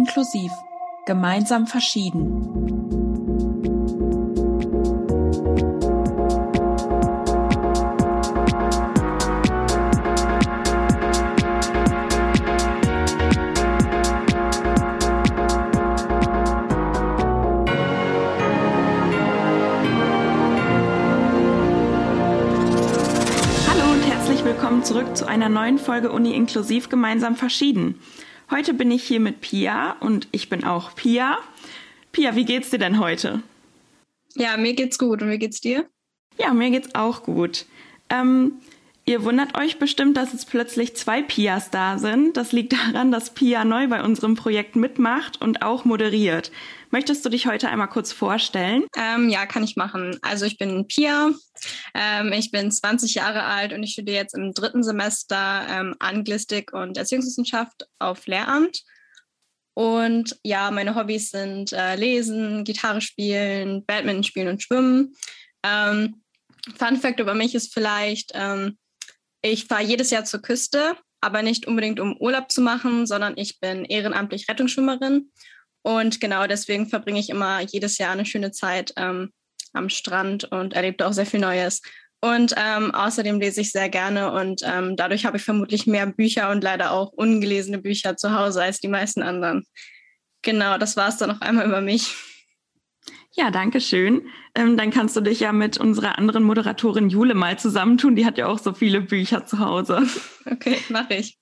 Uni-Inklusiv. 0.00 0.50
Gemeinsam 1.04 1.66
verschieden. 1.66 2.46
Hallo 23.68 23.92
und 23.92 24.02
herzlich 24.08 24.44
willkommen 24.44 24.82
zurück 24.82 25.14
zu 25.14 25.26
einer 25.26 25.50
neuen 25.50 25.78
Folge 25.78 26.10
Uni 26.10 26.34
Inklusiv 26.34 26.88
gemeinsam 26.88 27.36
verschieden. 27.36 28.00
Heute 28.50 28.74
bin 28.74 28.90
ich 28.90 29.04
hier 29.04 29.20
mit 29.20 29.40
Pia 29.40 29.92
und 30.00 30.26
ich 30.32 30.48
bin 30.48 30.64
auch 30.64 30.96
Pia. 30.96 31.38
Pia, 32.10 32.34
wie 32.34 32.44
geht's 32.44 32.70
dir 32.70 32.78
denn 32.78 32.98
heute? 32.98 33.44
Ja, 34.34 34.56
mir 34.56 34.74
geht's 34.74 34.98
gut. 34.98 35.22
Und 35.22 35.30
wie 35.30 35.38
geht's 35.38 35.60
dir? 35.60 35.88
Ja, 36.36 36.52
mir 36.52 36.70
geht's 36.70 36.92
auch 36.96 37.22
gut. 37.22 37.66
Ähm, 38.08 38.54
ihr 39.10 39.24
wundert 39.24 39.58
euch 39.58 39.80
bestimmt, 39.80 40.16
dass 40.16 40.32
jetzt 40.32 40.48
plötzlich 40.48 40.94
zwei 40.94 41.20
Pias 41.20 41.70
da 41.70 41.98
sind. 41.98 42.36
Das 42.36 42.52
liegt 42.52 42.72
daran, 42.72 43.10
dass 43.10 43.34
Pia 43.34 43.64
neu 43.64 43.88
bei 43.88 44.04
unserem 44.04 44.36
Projekt 44.36 44.76
mitmacht 44.76 45.42
und 45.42 45.62
auch 45.62 45.84
moderiert. 45.84 46.52
Möchtest 46.90 47.24
du 47.24 47.28
dich 47.28 47.48
heute 47.48 47.68
einmal 47.68 47.88
kurz 47.88 48.12
vorstellen? 48.12 48.84
Ähm, 48.96 49.28
ja, 49.28 49.46
kann 49.46 49.64
ich 49.64 49.74
machen. 49.74 50.16
Also 50.22 50.46
ich 50.46 50.58
bin 50.58 50.86
Pia, 50.86 51.30
ähm, 51.94 52.32
ich 52.32 52.52
bin 52.52 52.70
20 52.70 53.14
Jahre 53.14 53.42
alt 53.42 53.72
und 53.72 53.82
ich 53.82 53.92
studiere 53.92 54.16
jetzt 54.16 54.36
im 54.36 54.54
dritten 54.54 54.84
Semester 54.84 55.66
ähm, 55.68 55.96
Anglistik 55.98 56.72
und 56.72 56.96
Erziehungswissenschaft 56.96 57.88
auf 57.98 58.26
Lehramt. 58.28 58.84
Und 59.74 60.38
ja, 60.44 60.70
meine 60.70 60.94
Hobbys 60.94 61.30
sind 61.30 61.72
äh, 61.72 61.96
Lesen, 61.96 62.62
Gitarre 62.62 63.00
spielen, 63.00 63.84
Badminton 63.84 64.24
spielen 64.24 64.48
und 64.48 64.62
Schwimmen. 64.62 65.14
Ähm, 65.64 66.22
Fun 66.76 66.96
Fact 66.96 67.20
über 67.20 67.34
mich 67.34 67.54
ist 67.54 67.72
vielleicht, 67.72 68.32
ähm, 68.34 68.76
ich 69.42 69.66
fahre 69.66 69.82
jedes 69.82 70.10
Jahr 70.10 70.24
zur 70.24 70.42
Küste, 70.42 70.96
aber 71.20 71.42
nicht 71.42 71.66
unbedingt 71.66 72.00
um 72.00 72.16
Urlaub 72.16 72.50
zu 72.50 72.60
machen, 72.60 73.06
sondern 73.06 73.34
ich 73.36 73.60
bin 73.60 73.84
ehrenamtlich 73.84 74.48
Rettungsschwimmerin. 74.48 75.30
Und 75.82 76.20
genau 76.20 76.46
deswegen 76.46 76.88
verbringe 76.88 77.20
ich 77.20 77.30
immer 77.30 77.60
jedes 77.60 77.98
Jahr 77.98 78.12
eine 78.12 78.26
schöne 78.26 78.52
Zeit 78.52 78.92
ähm, 78.96 79.32
am 79.72 79.88
Strand 79.88 80.44
und 80.44 80.74
erlebe 80.74 81.06
auch 81.06 81.12
sehr 81.12 81.26
viel 81.26 81.40
Neues. 81.40 81.80
Und 82.22 82.54
ähm, 82.58 82.94
außerdem 82.94 83.40
lese 83.40 83.62
ich 83.62 83.72
sehr 83.72 83.88
gerne 83.88 84.30
und 84.32 84.60
ähm, 84.62 84.94
dadurch 84.94 85.24
habe 85.24 85.38
ich 85.38 85.42
vermutlich 85.42 85.86
mehr 85.86 86.06
Bücher 86.06 86.50
und 86.50 86.62
leider 86.62 86.92
auch 86.92 87.12
ungelesene 87.12 87.78
Bücher 87.78 88.16
zu 88.18 88.34
Hause 88.34 88.62
als 88.62 88.78
die 88.78 88.88
meisten 88.88 89.22
anderen. 89.22 89.64
Genau, 90.42 90.76
das 90.76 90.98
war 90.98 91.08
es 91.08 91.16
dann 91.16 91.30
noch 91.30 91.40
einmal 91.40 91.66
über 91.66 91.80
mich. 91.80 92.14
Ja, 93.32 93.50
danke 93.50 93.80
schön. 93.80 94.26
Ähm, 94.54 94.76
dann 94.76 94.90
kannst 94.90 95.16
du 95.16 95.20
dich 95.20 95.40
ja 95.40 95.52
mit 95.52 95.78
unserer 95.78 96.18
anderen 96.18 96.42
Moderatorin 96.42 97.10
Jule 97.10 97.34
mal 97.34 97.58
zusammentun. 97.58 98.16
Die 98.16 98.26
hat 98.26 98.38
ja 98.38 98.46
auch 98.48 98.58
so 98.58 98.72
viele 98.72 99.00
Bücher 99.00 99.46
zu 99.46 99.60
Hause. 99.60 100.06
Okay, 100.50 100.78
mache 100.88 101.14
ich. 101.14 101.38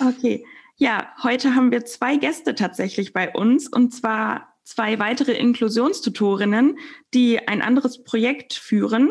Okay. 0.00 0.44
Ja, 0.76 1.12
heute 1.22 1.54
haben 1.54 1.70
wir 1.70 1.84
zwei 1.84 2.16
Gäste 2.16 2.54
tatsächlich 2.54 3.12
bei 3.12 3.32
uns 3.32 3.68
und 3.68 3.94
zwar 3.94 4.56
zwei 4.64 4.98
weitere 4.98 5.32
Inklusionstutorinnen, 5.32 6.78
die 7.14 7.46
ein 7.46 7.62
anderes 7.62 8.04
Projekt 8.04 8.54
führen. 8.54 9.10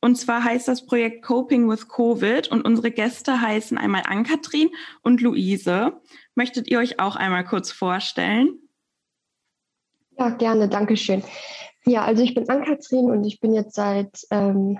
Und 0.00 0.16
zwar 0.16 0.42
heißt 0.44 0.68
das 0.68 0.84
Projekt 0.84 1.22
Coping 1.24 1.68
with 1.68 1.88
Covid 1.88 2.48
und 2.48 2.62
unsere 2.62 2.90
Gäste 2.90 3.40
heißen 3.40 3.78
einmal 3.78 4.02
Ann-Kathrin 4.06 4.70
und 5.02 5.20
Luise. 5.20 6.00
Möchtet 6.34 6.68
ihr 6.68 6.78
euch 6.78 6.98
auch 6.98 7.16
einmal 7.16 7.44
kurz 7.44 7.72
vorstellen? 7.72 8.58
Ja, 10.18 10.30
gerne, 10.30 10.68
danke 10.68 10.96
schön. 10.96 11.22
Ja, 11.84 12.04
also 12.04 12.22
ich 12.22 12.34
bin 12.34 12.48
Ann-Kathrin 12.48 13.10
und 13.10 13.24
ich 13.24 13.40
bin 13.40 13.54
jetzt 13.54 13.74
seit, 13.74 14.26
ähm, 14.30 14.78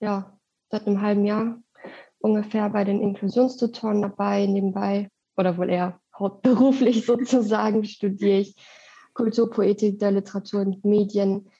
ja, 0.00 0.38
seit 0.70 0.86
einem 0.86 1.00
halben 1.00 1.24
Jahr 1.24 1.58
ungefähr 2.18 2.68
bei 2.70 2.84
den 2.84 3.00
Inklusionstutoren 3.00 4.02
dabei. 4.02 4.46
Nebenbei, 4.46 5.08
oder 5.36 5.56
wohl 5.58 5.70
eher 5.70 6.00
hauptberuflich 6.16 7.06
sozusagen, 7.06 7.84
studiere 7.84 8.38
ich 8.38 8.54
Kulturpoetik 9.14 9.98
der 9.98 10.12
Literatur 10.12 10.60
und 10.60 10.84
Medien 10.84 11.50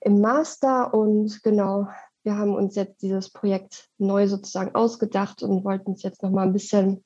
im 0.00 0.20
Master. 0.20 0.92
Und 0.92 1.42
genau, 1.42 1.86
wir 2.22 2.36
haben 2.36 2.54
uns 2.54 2.74
jetzt 2.74 3.02
dieses 3.02 3.30
Projekt 3.30 3.88
neu 3.98 4.26
sozusagen 4.26 4.74
ausgedacht 4.74 5.42
und 5.42 5.64
wollten 5.64 5.92
es 5.92 6.02
jetzt 6.02 6.22
nochmal 6.22 6.46
ein 6.46 6.52
bisschen 6.52 7.04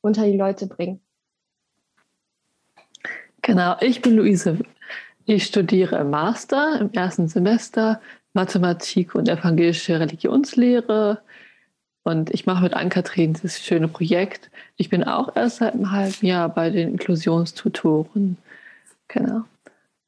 unter 0.00 0.24
die 0.24 0.36
Leute 0.36 0.66
bringen. 0.66 1.04
Genau, 3.42 3.76
ich 3.80 4.00
bin 4.02 4.16
Luise. 4.16 4.58
Ich 5.24 5.46
studiere 5.46 5.98
im 5.98 6.10
Master 6.10 6.80
im 6.80 6.92
ersten 6.92 7.26
Semester 7.28 8.00
Mathematik 8.34 9.14
und 9.14 9.28
evangelische 9.28 9.98
Religionslehre. 9.98 11.20
Und 12.04 12.30
ich 12.30 12.46
mache 12.46 12.62
mit 12.62 12.74
Ann-Kathrin 12.74 13.36
das 13.42 13.60
schöne 13.60 13.88
Projekt. 13.88 14.50
Ich 14.76 14.88
bin 14.88 15.04
auch 15.04 15.34
erst 15.36 15.58
seit 15.58 15.74
einem 15.74 15.90
halben 15.90 16.24
Jahr 16.24 16.48
bei 16.48 16.70
den 16.70 16.92
Inklusionstutoren. 16.92 18.36
Genau. 19.08 19.42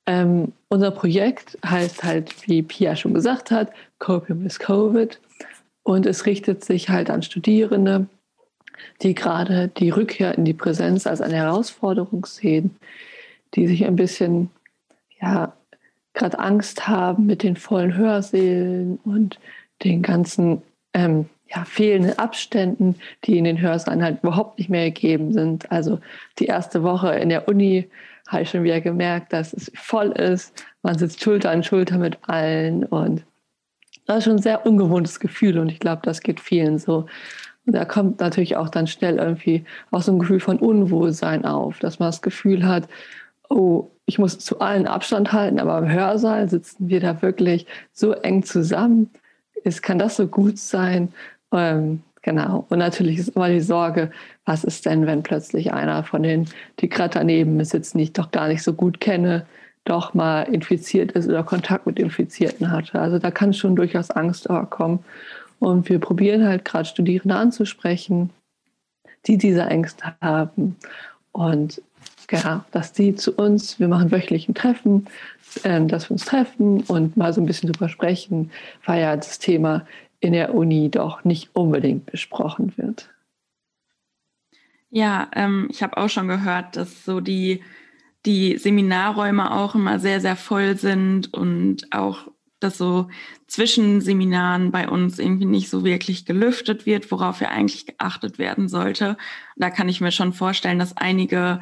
Ähm, 0.07 0.53
unser 0.69 0.91
Projekt 0.91 1.59
heißt 1.65 2.05
halt, 2.05 2.49
wie 2.49 2.63
Pia 2.63 2.95
schon 2.95 3.15
gesagt 3.15 3.51
hat, 3.51 3.73
Coping 3.99 4.45
with 4.45 4.59
Covid. 4.59 5.21
Und 5.83 6.07
es 6.07 6.27
richtet 6.27 6.65
sich 6.65 6.89
halt 6.89 7.11
an 7.11 7.23
Studierende, 7.23 8.07
die 9.03 9.15
gerade 9.15 9.69
die 9.69 9.91
Rückkehr 9.91 10.37
in 10.37 10.45
die 10.45 10.55
Präsenz 10.55 11.07
als 11.07 11.21
eine 11.21 11.37
Herausforderung 11.37 12.27
sehen, 12.27 12.77
die 13.55 13.67
sich 13.67 13.85
ein 13.85 13.97
bisschen, 13.97 14.51
ja, 15.21 15.55
gerade 16.15 16.39
Angst 16.39 16.89
haben 16.89 17.27
mit 17.27 17.43
den 17.43 17.57
vollen 17.57 17.97
Hörsälen 17.97 18.99
und 19.05 19.39
den 19.83 20.03
ganzen 20.03 20.63
ähm, 20.93 21.29
ja, 21.49 21.65
fehlenden 21.65 22.19
Abständen, 22.19 22.97
die 23.25 23.39
in 23.39 23.45
den 23.45 23.61
Hörsaalen 23.61 24.03
halt 24.03 24.23
überhaupt 24.23 24.59
nicht 24.59 24.71
mehr 24.71 24.91
gegeben 24.91 25.33
sind. 25.33 25.71
Also 25.71 26.01
die 26.39 26.47
erste 26.47 26.83
Woche 26.83 27.15
in 27.15 27.29
der 27.29 27.49
Uni 27.49 27.89
habe 28.29 28.43
ich 28.43 28.51
schon 28.51 28.65
wieder 28.65 28.81
gemerkt, 28.81 29.33
dass 29.33 29.53
es 29.53 29.71
voll 29.75 30.11
ist. 30.13 30.65
Man 30.83 30.97
sitzt 30.97 31.23
Schulter 31.23 31.51
an 31.51 31.63
Schulter 31.63 31.99
mit 31.99 32.19
allen 32.23 32.85
und 32.85 33.25
das 34.07 34.19
ist 34.19 34.25
schon 34.25 34.37
ein 34.37 34.43
sehr 34.43 34.67
ungewohntes 34.67 35.21
Gefühl 35.21 35.59
und 35.59 35.71
ich 35.71 35.81
glaube, 35.81 36.03
das 36.05 36.21
geht 36.21 36.41
vielen 36.41 36.79
so. 36.79 37.07
Und 37.67 37.75
da 37.75 37.85
kommt 37.87 38.21
natürlich 38.21 38.57
auch 38.57 38.69
dann 38.69 38.87
schnell 38.87 39.17
irgendwie 39.17 39.65
auch 39.91 40.03
so 40.03 40.13
ein 40.13 40.19
Gefühl 40.19 40.41
von 40.41 40.59
Unwohlsein 40.59 41.47
auf, 41.47 41.79
dass 41.79 41.99
man 41.99 42.09
das 42.09 42.21
Gefühl 42.21 42.67
hat, 42.67 42.89
oh, 43.49 43.91
ich 44.07 44.19
muss 44.19 44.39
zu 44.39 44.61
allen 44.61 44.87
Abstand 44.87 45.33
halten, 45.33 45.59
aber 45.59 45.79
im 45.79 45.91
Hörsaal 45.91 46.49
sitzen 46.49 46.89
wir 46.89 47.01
da 47.01 47.23
wirklich 47.23 47.67
so 47.93 48.13
eng 48.13 48.43
zusammen. 48.43 49.11
Ist, 49.63 49.83
kann 49.83 49.99
das 49.99 50.17
so 50.17 50.27
gut 50.27 50.59
sein? 50.59 51.13
Ähm, 51.53 52.03
genau. 52.23 52.67
Und 52.69 52.79
natürlich 52.79 53.19
ist 53.19 53.31
immer 53.31 53.49
die 53.49 53.61
Sorge, 53.61 54.11
was 54.45 54.65
ist 54.65 54.85
denn, 54.85 55.07
wenn 55.07 55.23
plötzlich 55.23 55.73
einer 55.73 56.05
von 56.05 56.23
denen, 56.23 56.49
die 56.81 56.89
gerade 56.89 57.15
daneben 57.15 57.65
sitzen, 57.65 57.99
die 57.99 58.05
ich 58.05 58.13
doch 58.13 58.31
gar 58.31 58.49
nicht 58.49 58.63
so 58.63 58.75
gut 58.75 59.01
kenne, 59.01 59.47
doch 59.85 60.15
mal 60.15 60.43
infiziert 60.43 61.13
ist 61.13 61.29
oder 61.29 61.43
Kontakt 61.43 61.87
mit 61.87 61.99
Infizierten 61.99 62.71
hatte. 62.71 62.99
Also 62.99 63.19
da 63.19 63.31
kann 63.31 63.53
schon 63.53 63.77
durchaus 63.77 64.11
Angst 64.11 64.49
kommen. 64.71 65.05
Und 65.61 65.89
wir 65.89 65.99
probieren 65.99 66.47
halt 66.47 66.65
gerade 66.65 66.87
Studierende 66.87 67.37
anzusprechen, 67.37 68.31
die 69.27 69.39
diese 69.39 69.63
Ängste 69.63 70.15
haben. 70.21 70.77
Und 71.33 71.83
ja, 72.31 72.65
dass 72.71 72.93
die 72.93 73.15
zu 73.15 73.33
uns, 73.33 73.79
wir 73.79 73.89
machen 73.89 74.11
wöchentlichen 74.11 74.55
Treffen, 74.55 75.07
äh, 75.63 75.85
dass 75.87 76.09
wir 76.09 76.13
uns 76.13 76.25
treffen 76.25 76.83
und 76.83 77.17
mal 77.17 77.33
so 77.33 77.41
ein 77.41 77.47
bisschen 77.47 77.73
drüber 77.73 77.89
sprechen, 77.89 78.51
weil 78.85 79.01
ja 79.01 79.17
das 79.17 79.39
Thema 79.39 79.87
in 80.21 80.33
der 80.33 80.55
Uni 80.55 80.91
doch 80.91 81.25
nicht 81.25 81.51
unbedingt 81.55 82.07
besprochen 82.07 82.73
wird. 82.77 83.11
Ja, 84.91 85.29
ähm, 85.35 85.69
ich 85.71 85.83
habe 85.83 85.97
auch 85.97 86.09
schon 86.09 86.29
gehört, 86.29 86.77
dass 86.77 87.05
so 87.05 87.21
die, 87.21 87.63
die 88.25 88.57
Seminarräume 88.59 89.53
auch 89.53 89.75
immer 89.75 89.99
sehr, 89.99 90.21
sehr 90.21 90.37
voll 90.37 90.77
sind 90.77 91.35
und 91.35 91.93
auch, 91.93 92.29
dass 92.61 92.79
so 92.79 93.09
zwischen 93.49 94.01
Seminaren 94.01 94.71
bei 94.71 94.89
uns 94.89 95.19
irgendwie 95.19 95.47
nicht 95.47 95.69
so 95.69 95.85
wirklich 95.85 96.25
gelüftet 96.27 96.87
wird, 96.87 97.11
worauf 97.11 97.41
ja 97.41 97.49
eigentlich 97.49 97.87
geachtet 97.87 98.39
werden 98.39 98.69
sollte. 98.69 99.17
Da 99.57 99.69
kann 99.69 99.89
ich 99.89 100.01
mir 100.01 100.13
schon 100.13 100.33
vorstellen, 100.33 100.79
dass 100.79 100.97
einige 100.97 101.61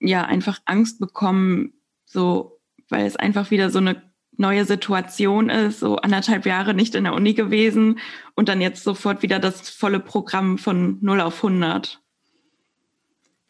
ja 0.00 0.22
einfach 0.24 0.60
Angst 0.64 1.00
bekommen, 1.00 1.74
so, 2.04 2.60
weil 2.88 3.06
es 3.06 3.16
einfach 3.16 3.50
wieder 3.50 3.70
so 3.70 3.78
eine 3.78 4.02
neue 4.36 4.64
Situation 4.64 5.48
ist, 5.48 5.80
so 5.80 5.96
anderthalb 5.96 6.46
Jahre 6.46 6.74
nicht 6.74 6.94
in 6.94 7.04
der 7.04 7.14
Uni 7.14 7.34
gewesen 7.34 7.98
und 8.34 8.48
dann 8.48 8.60
jetzt 8.60 8.82
sofort 8.82 9.22
wieder 9.22 9.38
das 9.38 9.68
volle 9.68 10.00
Programm 10.00 10.58
von 10.58 10.98
0 11.00 11.20
auf 11.20 11.36
100. 11.36 12.00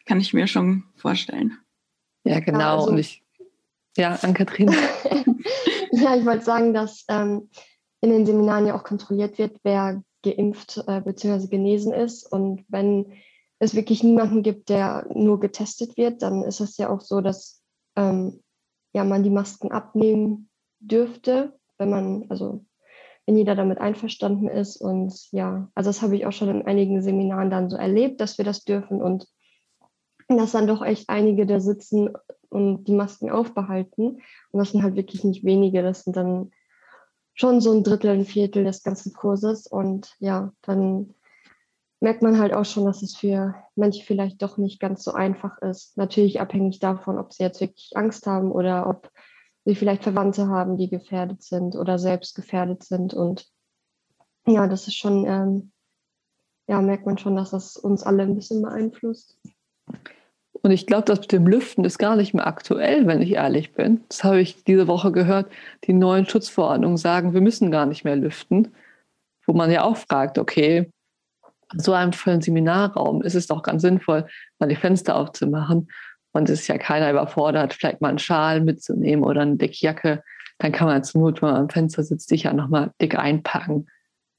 Kann 0.06 0.20
ich 0.20 0.35
mir 0.35 0.46
schon 0.46 0.85
vorstellen. 0.96 1.58
Ja, 2.25 2.41
genau. 2.41 2.58
Ja, 2.58 2.75
also, 2.75 2.90
und 2.90 2.99
ich, 2.99 3.23
ja, 3.97 4.19
an 4.23 4.35
Kathrin. 4.35 4.69
ja, 5.93 6.17
ich 6.17 6.25
wollte 6.26 6.44
sagen, 6.44 6.75
dass 6.75 7.05
ähm, 7.08 7.49
in 8.00 8.11
den 8.11 8.26
Seminaren 8.26 8.67
ja 8.67 8.76
auch 8.76 8.85
kontrolliert 8.85 9.38
wird, 9.38 9.58
wer 9.62 10.02
geimpft 10.23 10.82
äh, 10.87 11.00
bzw. 11.00 11.47
genesen 11.47 11.93
ist. 11.93 12.25
Und 12.25 12.64
wenn 12.69 13.12
es 13.58 13.74
wirklich 13.74 14.02
niemanden 14.02 14.42
gibt, 14.42 14.68
der 14.68 15.06
nur 15.14 15.40
getestet 15.40 15.96
wird, 15.96 16.22
dann 16.22 16.42
ist 16.42 16.60
es 16.60 16.76
ja 16.76 16.90
auch 16.90 17.00
so, 17.00 17.20
dass 17.20 17.62
ähm, 17.96 18.42
ja, 18.92 19.04
man 19.04 19.22
die 19.22 19.30
Masken 19.30 19.72
abnehmen 19.72 20.48
dürfte, 20.80 21.58
wenn 21.78 21.90
man, 21.90 22.26
also 22.28 22.64
wenn 23.26 23.36
jeder 23.36 23.54
damit 23.54 23.78
einverstanden 23.78 24.48
ist. 24.48 24.76
Und 24.76 25.30
ja, 25.32 25.70
also 25.74 25.88
das 25.88 26.02
habe 26.02 26.16
ich 26.16 26.26
auch 26.26 26.32
schon 26.32 26.48
in 26.48 26.66
einigen 26.66 27.02
Seminaren 27.02 27.50
dann 27.50 27.70
so 27.70 27.76
erlebt, 27.76 28.20
dass 28.20 28.38
wir 28.38 28.44
das 28.44 28.64
dürfen 28.64 29.02
und 29.02 29.26
dass 30.28 30.52
dann 30.52 30.66
doch 30.66 30.82
echt 30.82 31.08
einige 31.08 31.46
da 31.46 31.60
sitzen 31.60 32.10
und 32.48 32.84
die 32.84 32.94
Masken 32.94 33.30
aufbehalten. 33.30 34.20
Und 34.50 34.58
das 34.58 34.70
sind 34.70 34.82
halt 34.82 34.96
wirklich 34.96 35.24
nicht 35.24 35.44
wenige, 35.44 35.82
das 35.82 36.04
sind 36.04 36.16
dann 36.16 36.50
schon 37.34 37.60
so 37.60 37.72
ein 37.72 37.82
Drittel, 37.82 38.10
ein 38.10 38.24
Viertel 38.24 38.64
des 38.64 38.82
ganzen 38.82 39.12
Kurses. 39.12 39.66
Und 39.66 40.14
ja, 40.20 40.52
dann 40.62 41.14
merkt 42.04 42.20
man 42.20 42.38
halt 42.38 42.52
auch 42.52 42.66
schon, 42.66 42.84
dass 42.84 43.00
es 43.00 43.16
für 43.16 43.54
manche 43.76 44.04
vielleicht 44.04 44.42
doch 44.42 44.58
nicht 44.58 44.78
ganz 44.78 45.02
so 45.02 45.12
einfach 45.12 45.56
ist. 45.62 45.96
Natürlich 45.96 46.38
abhängig 46.38 46.78
davon, 46.78 47.18
ob 47.18 47.32
sie 47.32 47.42
jetzt 47.42 47.62
wirklich 47.62 47.92
Angst 47.94 48.26
haben 48.26 48.52
oder 48.52 48.86
ob 48.86 49.10
sie 49.64 49.74
vielleicht 49.74 50.02
Verwandte 50.02 50.48
haben, 50.48 50.76
die 50.76 50.90
gefährdet 50.90 51.42
sind 51.42 51.76
oder 51.76 51.98
selbst 51.98 52.34
gefährdet 52.34 52.84
sind. 52.84 53.14
Und 53.14 53.46
ja, 54.46 54.66
das 54.66 54.86
ist 54.86 54.96
schon, 54.96 55.24
ähm, 55.24 55.72
ja, 56.68 56.82
merkt 56.82 57.06
man 57.06 57.16
schon, 57.16 57.36
dass 57.36 57.52
das 57.52 57.78
uns 57.78 58.02
alle 58.02 58.24
ein 58.24 58.34
bisschen 58.34 58.60
beeinflusst. 58.60 59.38
Und 60.60 60.72
ich 60.72 60.86
glaube, 60.86 61.06
das 61.06 61.20
mit 61.20 61.32
dem 61.32 61.46
Lüften 61.46 61.86
ist 61.86 61.96
gar 61.96 62.16
nicht 62.16 62.34
mehr 62.34 62.46
aktuell, 62.46 63.06
wenn 63.06 63.22
ich 63.22 63.32
ehrlich 63.32 63.72
bin. 63.72 64.04
Das 64.10 64.24
habe 64.24 64.42
ich 64.42 64.62
diese 64.64 64.88
Woche 64.88 65.10
gehört. 65.10 65.50
Die 65.84 65.94
neuen 65.94 66.26
Schutzverordnungen 66.26 66.98
sagen, 66.98 67.32
wir 67.32 67.40
müssen 67.40 67.70
gar 67.70 67.86
nicht 67.86 68.04
mehr 68.04 68.16
lüften. 68.16 68.74
Wo 69.46 69.54
man 69.54 69.70
ja 69.70 69.84
auch 69.84 69.96
fragt, 69.96 70.38
okay, 70.38 70.90
so 71.76 71.93
einem 71.93 72.12
vollen 72.12 72.41
Seminarraum 72.41 73.23
ist 73.23 73.35
es 73.35 73.47
doch 73.47 73.62
ganz 73.62 73.82
sinnvoll, 73.82 74.26
mal 74.59 74.69
die 74.69 74.76
Fenster 74.76 75.17
aufzumachen. 75.17 75.88
Und 76.32 76.50
es 76.50 76.62
ist 76.62 76.69
ja 76.69 76.79
keiner 76.79 77.11
überfordert, 77.11 77.75
vielleicht 77.75 78.00
mal 78.00 78.09
einen 78.09 78.19
Schal 78.19 78.61
mitzunehmen 78.61 79.25
oder 79.25 79.43
eine 79.43 79.56
Dickjacke. 79.56 80.23
Dann 80.59 80.73
kann 80.73 80.88
man 80.88 81.05
zur 81.05 81.21
Not, 81.21 81.43
wenn 81.43 81.50
man 81.50 81.61
am 81.62 81.69
Fenster 81.71 82.03
sitzt, 82.03 82.29
sich 82.29 82.44
ja 82.44 82.53
nochmal 82.53 82.91
dick 83.00 83.17
einpacken. 83.17 83.87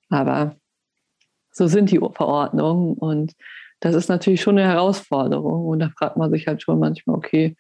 Aber 0.10 0.56
so 1.52 1.68
sind 1.68 1.92
die 1.92 2.00
Verordnungen. 2.00 2.94
Und 2.94 3.34
das 3.80 3.96
ist 3.96 4.10
natürlich 4.10 4.42
schon 4.42 4.58
eine 4.58 4.68
Herausforderung. 4.68 5.66
Und 5.66 5.80
da 5.80 5.90
fragt 5.98 6.18
man 6.18 6.32
sich 6.32 6.48
halt 6.48 6.62
schon 6.62 6.80
manchmal, 6.80 7.16
okay, 7.16 7.56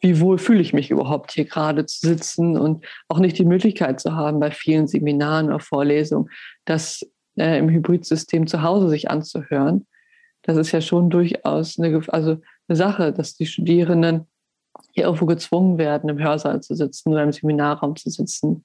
wie 0.00 0.20
wohl 0.20 0.38
fühle 0.38 0.60
ich 0.60 0.72
mich 0.72 0.90
überhaupt 0.90 1.32
hier 1.32 1.44
gerade 1.44 1.86
zu 1.86 2.06
sitzen 2.06 2.56
und 2.56 2.86
auch 3.08 3.18
nicht 3.18 3.38
die 3.38 3.44
Möglichkeit 3.44 3.98
zu 4.00 4.14
haben, 4.14 4.38
bei 4.38 4.50
vielen 4.50 4.86
Seminaren 4.86 5.46
oder 5.46 5.60
Vorlesungen 5.60 6.30
das 6.64 7.04
äh, 7.38 7.58
im 7.58 7.68
Hybridsystem 7.68 8.46
zu 8.46 8.62
Hause 8.62 8.88
sich 8.88 9.10
anzuhören. 9.10 9.86
Das 10.42 10.56
ist 10.56 10.72
ja 10.72 10.80
schon 10.80 11.10
durchaus 11.10 11.78
eine, 11.78 12.00
also 12.08 12.40
eine 12.68 12.76
Sache, 12.76 13.12
dass 13.12 13.34
die 13.34 13.46
Studierenden 13.46 14.26
hier 14.92 15.04
irgendwo 15.04 15.26
gezwungen 15.26 15.78
werden, 15.78 16.08
im 16.08 16.18
Hörsaal 16.18 16.62
zu 16.62 16.74
sitzen 16.74 17.12
oder 17.12 17.22
im 17.22 17.32
Seminarraum 17.32 17.96
zu 17.96 18.10
sitzen. 18.10 18.64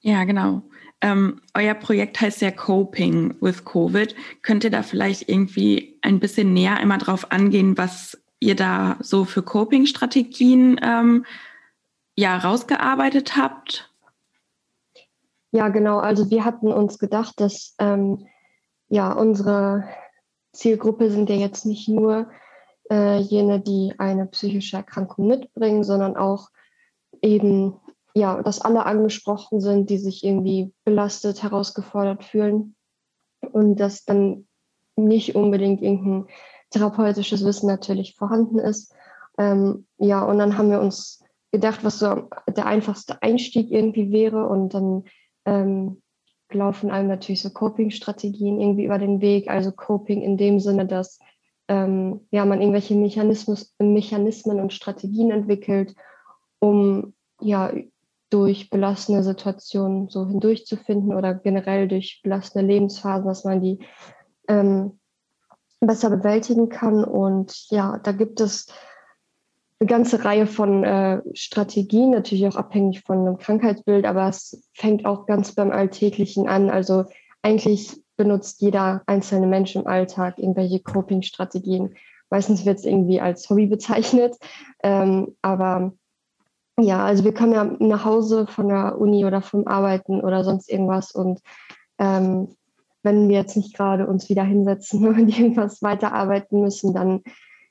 Ja, 0.00 0.24
genau. 0.24 0.62
Ähm, 1.02 1.40
euer 1.54 1.74
Projekt 1.74 2.20
heißt 2.20 2.40
ja 2.42 2.50
Coping 2.50 3.36
with 3.40 3.64
Covid. 3.64 4.14
Könnt 4.42 4.64
ihr 4.64 4.70
da 4.70 4.82
vielleicht 4.82 5.28
irgendwie 5.28 5.98
ein 6.02 6.20
bisschen 6.20 6.52
näher 6.52 6.76
einmal 6.76 6.98
drauf 6.98 7.32
angehen, 7.32 7.76
was 7.76 8.20
ihr 8.38 8.56
da 8.56 8.96
so 9.00 9.24
für 9.24 9.42
Coping-Strategien 9.42 10.80
ähm, 10.82 11.24
ja 12.16 12.38
rausgearbeitet 12.38 13.36
habt? 13.36 13.89
Ja, 15.52 15.68
genau. 15.68 15.98
Also 15.98 16.30
wir 16.30 16.44
hatten 16.44 16.72
uns 16.72 16.98
gedacht, 16.98 17.40
dass 17.40 17.74
ähm, 17.78 18.26
ja 18.88 19.12
unsere 19.12 19.84
Zielgruppe 20.52 21.10
sind 21.10 21.28
ja 21.28 21.36
jetzt 21.36 21.66
nicht 21.66 21.88
nur 21.88 22.30
äh, 22.90 23.18
jene, 23.18 23.60
die 23.60 23.94
eine 23.98 24.26
psychische 24.26 24.76
Erkrankung 24.76 25.26
mitbringen, 25.26 25.84
sondern 25.84 26.16
auch 26.16 26.48
eben 27.22 27.80
ja, 28.14 28.42
dass 28.42 28.60
alle 28.60 28.86
angesprochen 28.86 29.60
sind, 29.60 29.90
die 29.90 29.98
sich 29.98 30.24
irgendwie 30.24 30.72
belastet, 30.84 31.42
herausgefordert 31.42 32.24
fühlen 32.24 32.74
und 33.52 33.76
dass 33.76 34.04
dann 34.04 34.48
nicht 34.96 35.34
unbedingt 35.34 35.80
irgendein 35.80 36.26
therapeutisches 36.70 37.44
Wissen 37.44 37.66
natürlich 37.66 38.16
vorhanden 38.16 38.58
ist. 38.58 38.94
Ähm, 39.38 39.86
ja, 39.98 40.24
und 40.24 40.38
dann 40.38 40.58
haben 40.58 40.70
wir 40.70 40.80
uns 40.80 41.22
gedacht, 41.52 41.84
was 41.84 41.98
so 41.98 42.28
der 42.48 42.66
einfachste 42.66 43.22
Einstieg 43.22 43.70
irgendwie 43.70 44.12
wäre 44.12 44.46
und 44.46 44.74
dann 44.74 45.04
ähm, 45.44 46.02
laufen 46.52 46.90
einem 46.90 47.08
natürlich 47.08 47.42
so 47.42 47.50
Coping-Strategien 47.50 48.60
irgendwie 48.60 48.84
über 48.84 48.98
den 48.98 49.20
Weg. 49.20 49.48
Also 49.48 49.72
Coping 49.72 50.22
in 50.22 50.36
dem 50.36 50.60
Sinne, 50.60 50.86
dass 50.86 51.18
ähm, 51.68 52.26
ja, 52.30 52.44
man 52.44 52.60
irgendwelche 52.60 52.94
Mechanismus, 52.94 53.74
Mechanismen 53.78 54.60
und 54.60 54.72
Strategien 54.72 55.30
entwickelt, 55.30 55.94
um 56.58 57.14
ja 57.40 57.72
durch 58.30 58.70
belastende 58.70 59.22
Situationen 59.22 60.08
so 60.08 60.26
hindurchzufinden 60.26 61.14
oder 61.14 61.34
generell 61.34 61.88
durch 61.88 62.20
belastende 62.22 62.66
Lebensphasen, 62.66 63.26
dass 63.26 63.44
man 63.44 63.60
die 63.60 63.78
ähm, 64.48 64.98
besser 65.80 66.10
bewältigen 66.10 66.68
kann. 66.68 67.04
Und 67.04 67.70
ja, 67.70 67.98
da 67.98 68.12
gibt 68.12 68.40
es 68.40 68.66
eine 69.80 69.88
ganze 69.88 70.22
Reihe 70.24 70.46
von 70.46 70.84
äh, 70.84 71.22
Strategien, 71.32 72.10
natürlich 72.10 72.46
auch 72.46 72.56
abhängig 72.56 73.00
von 73.00 73.20
einem 73.20 73.38
Krankheitsbild, 73.38 74.04
aber 74.04 74.28
es 74.28 74.62
fängt 74.74 75.06
auch 75.06 75.24
ganz 75.26 75.54
beim 75.54 75.70
Alltäglichen 75.70 76.48
an. 76.48 76.68
Also 76.68 77.06
eigentlich 77.40 77.96
benutzt 78.18 78.60
jeder 78.60 79.02
einzelne 79.06 79.46
Mensch 79.46 79.74
im 79.76 79.86
Alltag 79.86 80.38
irgendwelche 80.38 80.80
Coping-Strategien. 80.80 81.94
Meistens 82.28 82.66
wird 82.66 82.78
es 82.78 82.84
irgendwie 82.84 83.22
als 83.22 83.48
Hobby 83.48 83.66
bezeichnet, 83.66 84.36
ähm, 84.82 85.34
aber 85.40 85.92
ja, 86.78 87.04
also 87.04 87.24
wir 87.24 87.32
kommen 87.32 87.52
ja 87.52 87.64
nach 87.64 88.04
Hause 88.04 88.46
von 88.46 88.68
der 88.68 88.98
Uni 88.98 89.24
oder 89.24 89.40
vom 89.40 89.66
Arbeiten 89.66 90.20
oder 90.20 90.44
sonst 90.44 90.70
irgendwas 90.70 91.12
und 91.12 91.40
ähm, 91.98 92.54
wenn 93.02 93.30
wir 93.30 93.38
jetzt 93.38 93.56
nicht 93.56 93.74
gerade 93.74 94.06
uns 94.06 94.28
wieder 94.28 94.44
hinsetzen 94.44 95.08
und 95.08 95.28
irgendwas 95.28 95.80
weiterarbeiten 95.80 96.60
müssen, 96.60 96.92
dann 96.92 97.22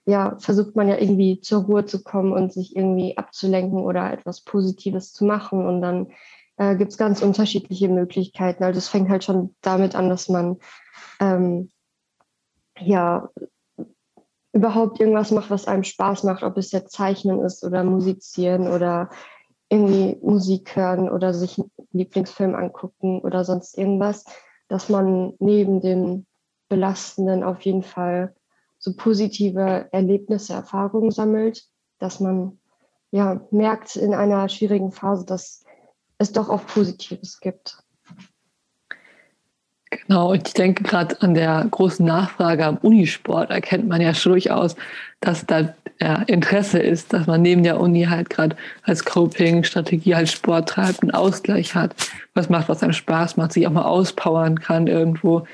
ja, 0.09 0.37
versucht 0.39 0.75
man 0.75 0.87
ja 0.87 0.97
irgendwie 0.97 1.39
zur 1.41 1.63
Ruhe 1.63 1.85
zu 1.85 2.03
kommen 2.03 2.33
und 2.33 2.51
sich 2.51 2.75
irgendwie 2.75 3.17
abzulenken 3.17 3.79
oder 3.79 4.11
etwas 4.11 4.41
Positives 4.41 5.13
zu 5.13 5.25
machen. 5.25 5.65
Und 5.65 5.81
dann 5.81 6.07
äh, 6.57 6.75
gibt 6.75 6.91
es 6.91 6.97
ganz 6.97 7.21
unterschiedliche 7.21 7.89
Möglichkeiten. 7.89 8.63
Also 8.63 8.79
es 8.79 8.87
fängt 8.87 9.09
halt 9.09 9.23
schon 9.23 9.55
damit 9.61 9.95
an, 9.95 10.09
dass 10.09 10.27
man 10.27 10.57
ähm, 11.19 11.69
ja 12.79 13.29
überhaupt 14.51 14.99
irgendwas 14.99 15.31
macht, 15.31 15.51
was 15.51 15.67
einem 15.67 15.83
Spaß 15.83 16.23
macht, 16.23 16.43
ob 16.43 16.57
es 16.57 16.71
jetzt 16.71 16.91
Zeichnen 16.91 17.41
ist 17.41 17.63
oder 17.63 17.83
Musizieren 17.83 18.67
oder 18.67 19.09
irgendwie 19.69 20.17
Musik 20.23 20.75
hören 20.75 21.09
oder 21.09 21.33
sich 21.33 21.59
einen 21.59 21.71
Lieblingsfilm 21.91 22.55
angucken 22.55 23.19
oder 23.21 23.45
sonst 23.45 23.77
irgendwas, 23.77 24.25
dass 24.67 24.89
man 24.89 25.33
neben 25.39 25.81
dem 25.81 26.25
Belastenden 26.67 27.43
auf 27.43 27.61
jeden 27.61 27.83
Fall 27.83 28.33
so 28.79 28.93
positive 28.95 29.87
Erlebnisse, 29.91 30.53
Erfahrungen 30.53 31.11
sammelt, 31.11 31.65
dass 31.99 32.19
man 32.19 32.57
ja 33.11 33.41
merkt 33.51 33.95
in 33.95 34.13
einer 34.13 34.49
schwierigen 34.49 34.91
Phase, 34.91 35.25
dass 35.25 35.63
es 36.17 36.31
doch 36.31 36.49
auch 36.49 36.65
Positives 36.65 37.39
gibt. 37.39 37.83
Genau, 39.91 40.31
und 40.31 40.47
ich 40.47 40.53
denke 40.53 40.83
gerade 40.83 41.19
an 41.21 41.33
der 41.33 41.65
großen 41.69 42.05
Nachfrage 42.05 42.65
am 42.65 42.77
Unisport 42.77 43.49
erkennt 43.49 43.87
man 43.87 44.01
ja 44.01 44.13
schon 44.13 44.33
durchaus, 44.33 44.75
dass 45.19 45.45
da 45.45 45.73
ja, 45.99 46.21
Interesse 46.27 46.79
ist, 46.79 47.11
dass 47.11 47.27
man 47.27 47.41
neben 47.41 47.63
der 47.63 47.79
Uni 47.79 48.03
halt 48.05 48.29
gerade 48.29 48.55
als 48.83 49.03
Coping-Strategie 49.03 50.15
halt 50.15 50.29
Sport 50.29 50.69
treibt, 50.69 51.01
einen 51.01 51.11
Ausgleich 51.11 51.75
hat, 51.75 51.95
was 52.35 52.49
macht, 52.49 52.69
was 52.69 52.83
einem 52.83 52.93
Spaß 52.93 53.35
macht, 53.37 53.53
sich 53.53 53.67
auch 53.67 53.71
mal 53.71 53.83
auspowern 53.83 54.59
kann 54.59 54.87
irgendwo, 54.87 55.41
wo 55.41 55.47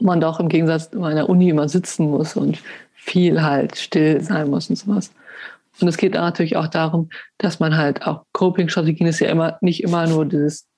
man 0.00 0.20
doch 0.20 0.40
im 0.40 0.48
Gegensatz 0.48 0.90
zu 0.90 0.98
meiner 0.98 1.28
Uni 1.28 1.48
immer 1.48 1.68
sitzen 1.68 2.10
muss 2.10 2.36
und 2.36 2.58
viel 2.94 3.42
halt 3.42 3.76
still 3.76 4.20
sein 4.20 4.50
muss 4.50 4.70
und 4.70 4.76
sowas. 4.76 5.12
Und 5.80 5.88
es 5.88 5.96
geht 5.96 6.14
natürlich 6.14 6.56
auch 6.56 6.68
darum, 6.68 7.08
dass 7.38 7.60
man 7.60 7.76
halt 7.76 8.06
auch 8.06 8.24
Coping-Strategien 8.32 9.06
ist 9.06 9.20
ja 9.20 9.28
immer 9.28 9.58
nicht 9.60 9.82
immer 9.82 10.06
nur 10.06 10.26
dieses 10.26 10.68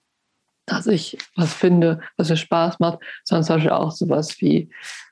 dass 0.66 0.86
ich 0.86 1.18
was 1.36 1.52
finde, 1.52 2.00
was 2.16 2.30
mir 2.30 2.36
Spaß 2.36 2.80
macht, 2.80 3.00
sondern 3.24 3.44
zum 3.44 3.56
Beispiel 3.56 3.72
auch 3.72 3.92
sowas 3.92 4.40
wie, 4.40 4.70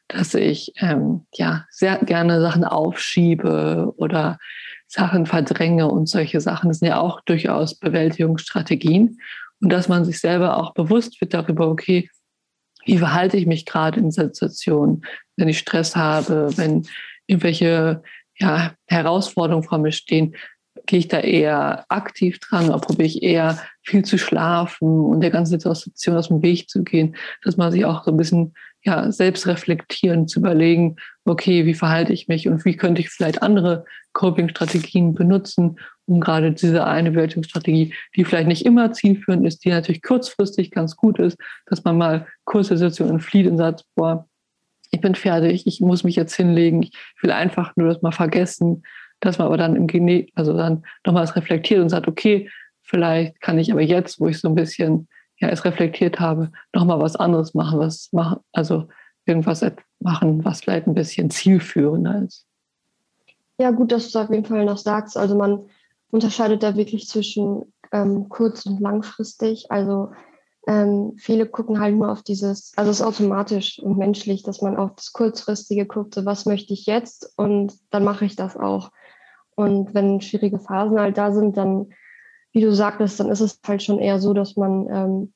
dass 0.09 0.35
ich 0.35 0.73
ähm, 0.79 1.27
ja 1.35 1.67
sehr 1.71 1.99
gerne 1.99 2.41
Sachen 2.41 2.65
aufschiebe 2.65 3.93
oder 3.97 4.39
Sachen 4.87 5.27
verdränge 5.27 5.89
und 5.89 6.09
solche 6.09 6.41
Sachen. 6.41 6.69
Das 6.69 6.79
sind 6.79 6.89
ja 6.89 7.01
auch 7.01 7.21
durchaus 7.23 7.75
Bewältigungsstrategien. 7.75 9.19
Und 9.61 9.73
dass 9.73 9.89
man 9.89 10.05
sich 10.05 10.21
selber 10.21 10.57
auch 10.57 10.75
bewusst 10.75 11.21
wird 11.21 11.35
darüber, 11.35 11.69
okay, 11.69 12.11
wie 12.85 12.99
verhalte 12.99 13.37
ich 13.37 13.47
mich 13.47 13.67
gerade 13.67 14.01
in 14.01 14.11
Situationen, 14.11 15.05
wenn 15.37 15.49
ich 15.49 15.59
Stress 15.59 15.97
habe, 15.97 16.51
wenn 16.57 16.87
irgendwelche 17.27 18.03
ja, 18.39 18.75
Herausforderungen 18.87 19.65
vor 19.65 19.79
mir 19.79 19.93
stehen, 19.93 20.35
gehe 20.87 20.99
ich 20.99 21.09
da 21.09 21.21
eher 21.21 21.85
aktiv 21.89 22.39
dran 22.41 22.69
oder 22.69 22.81
probiere 22.81 23.07
ich 23.07 23.23
eher 23.23 23.59
viel 23.83 24.05
zu 24.05 24.19
schlafen 24.19 24.89
und 24.89 25.21
der 25.21 25.31
ganzen 25.31 25.59
Situation 25.59 26.17
aus 26.17 26.29
dem 26.29 26.43
Weg 26.43 26.69
zu 26.69 26.83
gehen, 26.83 27.17
dass 27.45 27.57
man 27.57 27.71
sich 27.71 27.85
auch 27.85 28.05
so 28.05 28.11
ein 28.11 28.17
bisschen 28.17 28.55
ja, 28.85 29.13
selbst 29.13 29.47
reflektieren, 29.47 30.27
zu 30.27 30.41
überlegen, 30.41 30.97
okay, 31.25 31.67
wie 31.67 31.75
verhalte 31.75 32.13
ich 32.13 32.27
mich 32.27 32.49
und 32.49 32.65
wie 32.65 32.77
könnte 32.77 33.01
ich 33.01 33.11
vielleicht 33.11 33.43
andere 33.43 33.85
Coping-Strategien 34.13 35.15
benutzen, 35.15 35.79
um 36.07 36.21
gerade 36.21 36.53
diese 36.53 36.85
eine 36.85 37.11
Bewältigungsstrategie, 37.13 37.95
die 38.17 38.25
vielleicht 38.25 38.49
nicht 38.49 38.67
immer 38.67 38.93
zielführend 38.93 39.47
ist, 39.47 39.65
die 39.65 39.71
natürlich 39.71 40.03
kurzfristig 40.03 40.71
ganz 40.71 40.97
gut 40.97 41.19
ist, 41.19 41.39
dass 41.67 41.85
man 41.85 41.97
mal 41.97 42.27
kurze 42.45 42.77
Situationen 42.77 43.21
flieht 43.21 43.47
und 43.47 43.57
sagt, 43.57 43.85
boah, 43.95 44.27
ich 44.91 45.01
bin 45.01 45.15
fertig, 45.15 45.67
ich 45.67 45.81
muss 45.81 46.05
mich 46.05 46.17
jetzt 46.17 46.35
hinlegen, 46.35 46.83
ich 46.83 46.93
will 47.23 47.31
einfach 47.31 47.73
nur 47.77 47.89
das 47.89 48.03
mal 48.03 48.13
vergessen, 48.13 48.83
dass 49.21 49.39
man 49.39 49.47
aber 49.47 49.57
dann 49.57 49.77
im 49.77 49.87
Gene 49.87 50.27
also 50.35 50.57
dann 50.57 50.85
nochmals 51.07 51.35
reflektiert 51.37 51.81
und 51.81 51.89
sagt, 51.89 52.09
okay, 52.09 52.51
vielleicht 52.83 53.41
kann 53.41 53.59
ich 53.59 53.73
aber 53.73 53.81
jetzt, 53.81 54.21
wo 54.21 54.29
ich 54.29 54.39
so 54.39 54.49
ein 54.49 54.55
bisschen 54.55 55.09
ja 55.39 55.49
es 55.49 55.65
reflektiert 55.65 56.21
habe, 56.21 56.53
nochmal 56.73 57.01
was 57.01 57.17
anderes 57.17 57.55
machen, 57.55 57.79
was 57.79 58.11
machen, 58.13 58.41
also 58.53 58.89
irgendwas 59.25 59.65
machen, 60.01 60.45
was 60.45 60.61
vielleicht 60.61 60.87
ein 60.87 60.95
bisschen 60.95 61.31
zielführender 61.31 62.23
ist. 62.25 62.47
Ja, 63.59 63.71
gut, 63.71 63.93
dass 63.93 64.03
du 64.03 64.09
es 64.09 64.17
auf 64.17 64.31
jeden 64.31 64.45
Fall 64.45 64.65
noch 64.65 64.79
sagst. 64.79 65.17
Also 65.17 65.37
man 65.37 65.69
unterscheidet 66.13 66.63
da 66.63 66.77
wirklich 66.77 67.09
zwischen 67.09 67.73
ähm, 67.91 68.29
kurz- 68.29 68.67
und 68.67 68.81
langfristig. 68.81 69.71
Also 69.71 70.13
ähm, 70.69 71.15
viele 71.17 71.47
gucken 71.47 71.81
halt 71.81 71.97
nur 71.97 72.13
auf 72.13 72.23
dieses, 72.23 72.73
also 72.77 72.91
es 72.91 73.01
ist 73.01 73.07
automatisch 73.07 73.81
und 73.81 73.99
menschlich, 73.99 74.43
dass 74.43 74.61
man 74.63 74.77
auf 74.77 74.95
das 74.95 75.13
Kurzfristige 75.13 75.87
guckt, 75.87 76.15
so 76.15 76.25
was 76.25 76.47
möchte 76.47 76.75
ich 76.75 76.87
jetzt 76.87 77.33
und 77.37 77.75
dann 77.91 78.05
mache 78.05 78.27
ich 78.27 78.37
das 78.37 78.57
auch. 78.57 78.93
Und 79.57 79.95
wenn 79.95 80.21
schwierige 80.21 80.61
Phasen 80.61 81.01
halt 81.01 81.19
da 81.19 81.33
sind, 81.33 81.57
dann, 81.57 81.89
wie 82.53 82.61
du 82.61 82.73
sagtest, 82.73 83.19
dann 83.19 83.31
ist 83.31 83.41
es 83.41 83.59
halt 83.67 83.83
schon 83.83 83.99
eher 83.99 84.21
so, 84.21 84.35
dass 84.35 84.57
man 84.57 85.33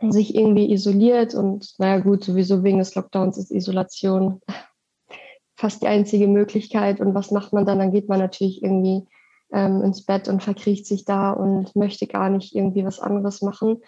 ähm, 0.00 0.10
sich 0.10 0.34
irgendwie 0.34 0.72
isoliert 0.72 1.34
und 1.34 1.74
naja 1.78 2.00
gut, 2.00 2.24
sowieso 2.24 2.64
wegen 2.64 2.78
des 2.78 2.94
Lockdowns 2.94 3.36
ist 3.36 3.50
Isolation 3.50 4.40
fast 5.56 5.82
die 5.82 5.88
einzige 5.88 6.28
Möglichkeit. 6.28 7.00
Und 7.00 7.14
was 7.14 7.30
macht 7.30 7.52
man 7.52 7.66
dann? 7.66 7.78
Dann 7.78 7.92
geht 7.92 8.08
man 8.08 8.18
natürlich 8.18 8.62
irgendwie 8.62 9.06
ähm, 9.52 9.82
ins 9.82 10.04
Bett 10.04 10.28
und 10.28 10.42
verkriecht 10.42 10.86
sich 10.86 11.04
da 11.04 11.32
und 11.32 11.74
möchte 11.76 12.06
gar 12.06 12.30
nicht 12.30 12.54
irgendwie 12.54 12.84
was 12.84 13.00
anderes 13.00 13.42
machen. 13.42 13.82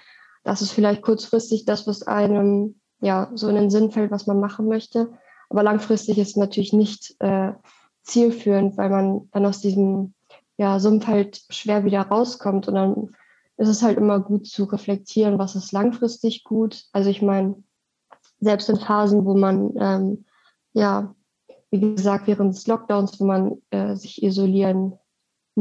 Das 0.44 0.62
ist 0.62 0.72
vielleicht 0.72 1.02
kurzfristig 1.02 1.64
das, 1.64 1.86
was 1.86 2.02
einem 2.02 2.80
ja 3.00 3.30
so 3.34 3.48
in 3.48 3.56
den 3.56 3.70
Sinn 3.70 3.90
fällt, 3.90 4.10
was 4.10 4.26
man 4.26 4.40
machen 4.40 4.66
möchte. 4.66 5.12
Aber 5.48 5.62
langfristig 5.62 6.18
ist 6.18 6.30
es 6.30 6.36
natürlich 6.36 6.72
nicht 6.72 7.16
äh, 7.18 7.52
zielführend, 8.02 8.76
weil 8.76 8.90
man 8.90 9.28
dann 9.32 9.46
aus 9.46 9.60
diesem 9.60 10.14
ja, 10.56 10.78
Sumpf 10.78 11.06
halt 11.06 11.42
schwer 11.50 11.84
wieder 11.84 12.02
rauskommt. 12.02 12.68
Und 12.68 12.74
dann 12.74 13.10
ist 13.56 13.68
es 13.68 13.82
halt 13.82 13.98
immer 13.98 14.20
gut 14.20 14.46
zu 14.46 14.64
reflektieren, 14.64 15.38
was 15.38 15.56
ist 15.56 15.72
langfristig 15.72 16.44
gut. 16.44 16.84
Also 16.92 17.10
ich 17.10 17.20
meine, 17.20 17.62
selbst 18.38 18.68
in 18.70 18.76
Phasen, 18.76 19.26
wo 19.26 19.36
man 19.36 19.74
ähm, 19.78 20.24
ja, 20.72 21.14
wie 21.70 21.80
gesagt, 21.80 22.26
während 22.26 22.54
des 22.54 22.66
Lockdowns, 22.66 23.20
wo 23.20 23.24
man 23.24 23.62
äh, 23.70 23.94
sich 23.96 24.22
isolieren 24.22 24.98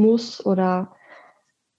muss 0.00 0.44
oder 0.44 0.94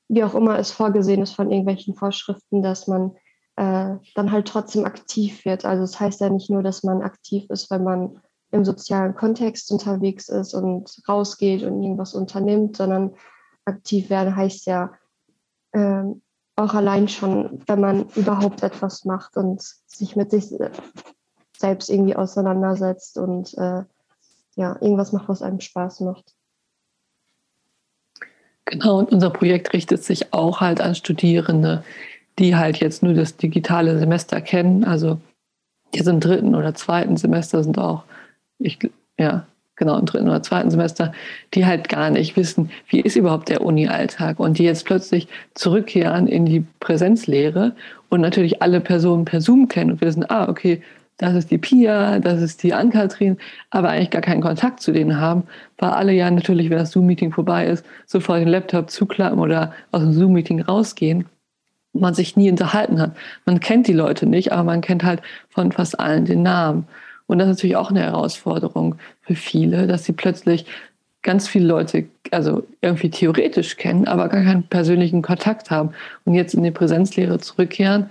wie 0.08 0.24
auch 0.24 0.36
immer 0.36 0.60
es 0.60 0.72
vorgesehen 0.72 1.22
ist 1.22 1.34
von 1.34 1.52
irgendwelchen 1.52 1.96
Vorschriften, 1.96 2.62
dass 2.62 2.88
man 2.88 3.16
äh, 3.56 3.96
dann 4.16 4.32
halt 4.32 4.48
trotzdem 4.48 4.86
aktiv 4.86 5.46
wird. 5.46 5.66
Also 5.66 5.84
es 5.84 5.92
das 5.92 6.00
heißt 6.00 6.22
ja 6.22 6.30
nicht 6.30 6.50
nur, 6.50 6.64
dass 6.64 6.84
man 6.84 7.02
aktiv 7.02 7.50
ist, 7.50 7.72
wenn 7.72 7.84
man 7.84 8.22
im 8.52 8.66
sozialen 8.66 9.16
Kontext 9.16 9.72
unterwegs 9.72 10.28
ist 10.28 10.54
und 10.54 11.02
rausgeht 11.08 11.64
und 11.64 11.82
irgendwas 11.82 12.14
unternimmt, 12.14 12.78
sondern 12.78 13.16
aktiv 13.66 14.10
werden 14.10 14.36
heißt 14.36 14.66
ja 14.66 14.92
äh, 15.72 16.04
auch 16.58 16.74
allein 16.74 17.08
schon, 17.08 17.64
wenn 17.68 17.80
man 17.80 18.10
überhaupt 18.16 18.64
etwas 18.64 19.06
macht 19.06 19.38
und 19.38 19.62
sich 19.62 20.16
mit 20.16 20.32
sich 20.32 20.54
selbst 21.58 21.90
irgendwie 21.90 22.16
auseinandersetzt 22.16 23.18
und 23.18 23.58
äh, 23.58 23.84
ja, 24.56 24.76
irgendwas 24.82 25.14
macht, 25.14 25.30
was 25.30 25.42
einem 25.42 25.62
Spaß 25.62 26.02
macht. 26.02 26.36
Genau, 28.72 29.00
und 29.00 29.12
unser 29.12 29.30
Projekt 29.30 29.74
richtet 29.74 30.02
sich 30.02 30.34
auch 30.34 30.62
halt 30.62 30.80
an 30.80 30.96
Studierende, 30.96 31.84
die 32.40 32.56
halt 32.56 32.78
jetzt 32.78 33.04
nur 33.04 33.14
das 33.14 33.36
digitale 33.36 34.00
Semester 34.00 34.40
kennen. 34.40 34.86
Also 34.86 35.20
jetzt 35.94 36.08
im 36.08 36.22
dritten 36.22 36.56
oder 36.56 36.74
zweiten 36.74 37.18
Semester 37.18 37.66
sind 37.66 37.78
auch 37.78 38.04
ich, 38.60 38.80
ja, 39.20 39.46
genau, 39.76 39.98
im 40.00 40.06
dritten 40.06 40.30
oder 40.30 40.42
zweiten 40.42 40.72
Semester, 40.72 41.12
die 41.54 41.66
halt 41.66 41.90
gar 41.90 42.12
nicht 42.12 42.38
wissen, 42.38 42.72
wie 42.88 43.02
ist 43.02 43.18
überhaupt 43.18 43.50
der 43.50 43.62
Uni-Alltag 43.62 44.40
und 44.40 44.58
die 44.58 44.64
jetzt 44.64 44.86
plötzlich 44.86 45.28
zurückkehren 45.54 46.28
in 46.28 46.46
die 46.46 46.64
Präsenzlehre 46.80 47.76
und 48.08 48.22
natürlich 48.22 48.62
alle 48.62 48.80
Personen 48.80 49.26
per 49.26 49.42
Zoom 49.42 49.68
kennen 49.68 49.92
und 49.92 50.02
wissen, 50.02 50.24
ah, 50.30 50.48
okay, 50.48 50.82
das 51.22 51.36
ist 51.36 51.52
die 51.52 51.58
Pia, 51.58 52.20
das 52.20 52.42
ist 52.42 52.64
die 52.64 52.74
Ann-Kathrin, 52.74 53.38
aber 53.70 53.90
eigentlich 53.90 54.10
gar 54.10 54.22
keinen 54.22 54.42
Kontakt 54.42 54.82
zu 54.82 54.92
denen 54.92 55.20
haben, 55.20 55.44
weil 55.78 55.92
alle 55.92 56.12
ja 56.14 56.30
natürlich, 56.30 56.70
wenn 56.70 56.80
das 56.80 56.92
Zoom-Meeting 56.92 57.32
vorbei 57.32 57.68
ist, 57.68 57.86
sofort 58.06 58.42
den 58.42 58.48
Laptop 58.48 58.90
zuklappen 58.90 59.40
oder 59.40 59.72
aus 59.92 60.02
dem 60.02 60.14
Zoom-Meeting 60.14 60.62
rausgehen 60.62 61.26
man 61.94 62.14
sich 62.14 62.38
nie 62.38 62.50
unterhalten 62.50 63.02
hat. 63.02 63.18
Man 63.46 63.60
kennt 63.60 63.86
die 63.86 63.94
Leute 63.94 64.26
nicht, 64.26 64.54
aber 64.54 64.64
man 64.64 64.80
kennt 64.80 65.04
halt 65.04 65.22
von 65.50 65.74
fast 65.74 66.00
allen 66.00 66.24
den 66.24 66.42
Namen. 66.42 66.88
Und 67.28 67.40
das 67.40 67.50
ist 67.50 67.58
natürlich 67.58 67.76
auch 67.76 67.90
eine 67.90 68.02
Herausforderung 68.02 68.96
für 69.22 69.36
viele, 69.36 69.88
dass 69.88 70.06
sie 70.06 70.14
plötzlich 70.14 70.66
ganz 71.22 71.48
viele 71.48 71.68
Leute, 71.68 72.06
also 72.32 72.66
irgendwie 72.82 73.10
theoretisch 73.10 73.76
kennen, 73.76 74.08
aber 74.08 74.30
gar 74.30 74.42
keinen 74.42 74.64
persönlichen 74.64 75.22
Kontakt 75.22 75.70
haben 75.70 75.92
und 76.24 76.34
jetzt 76.34 76.54
in 76.54 76.64
die 76.64 76.72
Präsenzlehre 76.72 77.40
zurückkehren 77.40 78.10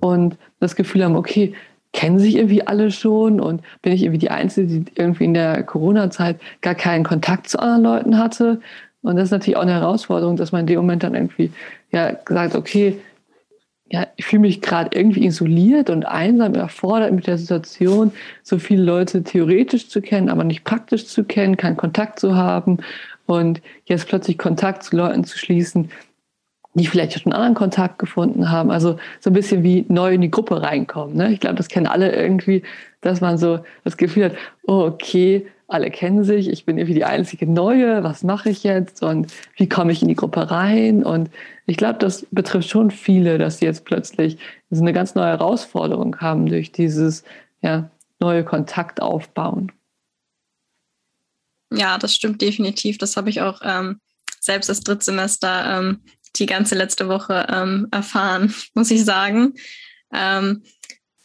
und 0.00 0.36
das 0.60 0.76
Gefühl 0.76 1.04
haben, 1.04 1.16
okay, 1.16 1.54
kennen 1.94 2.18
sich 2.18 2.36
irgendwie 2.36 2.66
alle 2.66 2.90
schon 2.90 3.40
und 3.40 3.62
bin 3.80 3.92
ich 3.92 4.02
irgendwie 4.02 4.18
die 4.18 4.30
Einzige, 4.30 4.66
die 4.66 4.84
irgendwie 4.96 5.24
in 5.24 5.32
der 5.32 5.62
Corona-Zeit 5.62 6.38
gar 6.60 6.74
keinen 6.74 7.04
Kontakt 7.04 7.48
zu 7.48 7.58
anderen 7.58 7.82
Leuten 7.84 8.18
hatte. 8.18 8.60
Und 9.00 9.16
das 9.16 9.26
ist 9.26 9.30
natürlich 9.30 9.56
auch 9.56 9.62
eine 9.62 9.74
Herausforderung, 9.74 10.36
dass 10.36 10.52
man 10.52 10.62
in 10.62 10.66
dem 10.66 10.80
Moment 10.80 11.04
dann 11.04 11.14
irgendwie 11.14 11.52
ja 11.92 12.18
sagt, 12.28 12.56
okay, 12.56 12.98
ja, 13.90 14.08
ich 14.16 14.24
fühle 14.24 14.40
mich 14.40 14.60
gerade 14.60 14.96
irgendwie 14.98 15.24
isoliert 15.24 15.88
und 15.88 16.04
einsam, 16.04 16.54
erfordert 16.54 17.12
mit 17.12 17.26
der 17.26 17.38
Situation, 17.38 18.12
so 18.42 18.58
viele 18.58 18.82
Leute 18.82 19.22
theoretisch 19.22 19.88
zu 19.88 20.00
kennen, 20.02 20.30
aber 20.30 20.42
nicht 20.42 20.64
praktisch 20.64 21.06
zu 21.06 21.22
kennen, 21.22 21.56
keinen 21.56 21.76
Kontakt 21.76 22.18
zu 22.18 22.34
haben 22.34 22.78
und 23.26 23.62
jetzt 23.84 24.08
plötzlich 24.08 24.36
Kontakt 24.36 24.82
zu 24.82 24.96
Leuten 24.96 25.22
zu 25.22 25.38
schließen, 25.38 25.90
die 26.74 26.86
vielleicht 26.86 27.12
schon 27.12 27.32
einen 27.32 27.40
anderen 27.40 27.54
Kontakt 27.54 27.98
gefunden 27.98 28.50
haben. 28.50 28.70
Also 28.70 28.98
so 29.20 29.30
ein 29.30 29.32
bisschen 29.32 29.62
wie 29.62 29.84
neu 29.88 30.14
in 30.14 30.20
die 30.20 30.30
Gruppe 30.30 30.60
reinkommen. 30.60 31.16
Ne? 31.16 31.32
Ich 31.32 31.40
glaube, 31.40 31.56
das 31.56 31.68
kennen 31.68 31.86
alle 31.86 32.14
irgendwie, 32.14 32.62
dass 33.00 33.20
man 33.20 33.38
so 33.38 33.60
das 33.84 33.96
Gefühl 33.96 34.26
hat, 34.26 34.32
oh, 34.64 34.80
okay, 34.80 35.46
alle 35.68 35.90
kennen 35.90 36.24
sich, 36.24 36.48
ich 36.48 36.66
bin 36.66 36.76
irgendwie 36.76 36.94
die 36.94 37.04
einzige 37.04 37.46
Neue, 37.46 38.04
was 38.04 38.22
mache 38.22 38.50
ich 38.50 38.64
jetzt 38.64 39.02
und 39.02 39.32
wie 39.56 39.68
komme 39.68 39.92
ich 39.92 40.02
in 40.02 40.08
die 40.08 40.14
Gruppe 40.14 40.50
rein? 40.50 41.02
Und 41.02 41.30
ich 41.66 41.76
glaube, 41.76 41.98
das 41.98 42.26
betrifft 42.30 42.68
schon 42.68 42.90
viele, 42.90 43.38
dass 43.38 43.58
sie 43.58 43.64
jetzt 43.64 43.84
plötzlich 43.84 44.36
so 44.70 44.82
eine 44.82 44.92
ganz 44.92 45.14
neue 45.14 45.28
Herausforderung 45.28 46.20
haben 46.20 46.46
durch 46.46 46.72
dieses 46.72 47.24
ja, 47.62 47.88
neue 48.20 48.44
Kontakt 48.44 49.00
aufbauen. 49.00 49.72
Ja, 51.72 51.98
das 51.98 52.14
stimmt 52.14 52.42
definitiv. 52.42 52.98
Das 52.98 53.16
habe 53.16 53.30
ich 53.30 53.40
auch 53.40 53.60
ähm, 53.64 54.00
selbst 54.38 54.68
das 54.68 54.80
Drittsemester 54.80 55.78
ähm, 55.78 56.00
die 56.36 56.46
ganze 56.46 56.74
letzte 56.74 57.08
Woche 57.08 57.46
ähm, 57.50 57.88
erfahren, 57.90 58.54
muss 58.74 58.90
ich 58.90 59.04
sagen. 59.04 59.54
Ähm, 60.12 60.62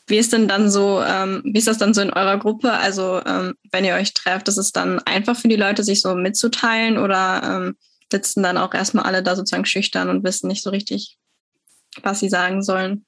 wie 0.08 0.18
ist 0.18 0.34
denn 0.34 0.48
dann 0.48 0.72
so, 0.72 1.02
ähm, 1.02 1.42
wie 1.46 1.60
ist 1.60 1.68
das 1.68 1.78
dann 1.78 1.94
so 1.94 2.02
in 2.02 2.12
eurer 2.12 2.38
Gruppe? 2.40 2.72
Also 2.72 3.22
ähm, 3.26 3.54
wenn 3.72 3.86
ihr 3.86 3.94
euch 3.94 4.14
trefft, 4.14 4.48
ist 4.48 4.58
es 4.58 4.72
dann 4.72 5.00
einfach 5.00 5.36
für 5.36 5.48
die 5.48 5.56
Leute, 5.56 5.84
sich 5.84 6.02
so 6.02 6.16
mitzuteilen 6.16 6.98
oder 6.98 7.42
ähm, 7.44 7.78
sitzen 8.12 8.42
dann 8.42 8.58
auch 8.58 8.74
erstmal 8.74 9.06
alle 9.06 9.22
da 9.22 9.36
sozusagen 9.36 9.66
schüchtern 9.66 10.10
und 10.10 10.24
wissen 10.24 10.48
nicht 10.48 10.64
so 10.64 10.72
richtig, 10.72 11.18
was 12.02 12.20
sie 12.20 12.30
sagen 12.30 12.64
sollen? 12.64 13.06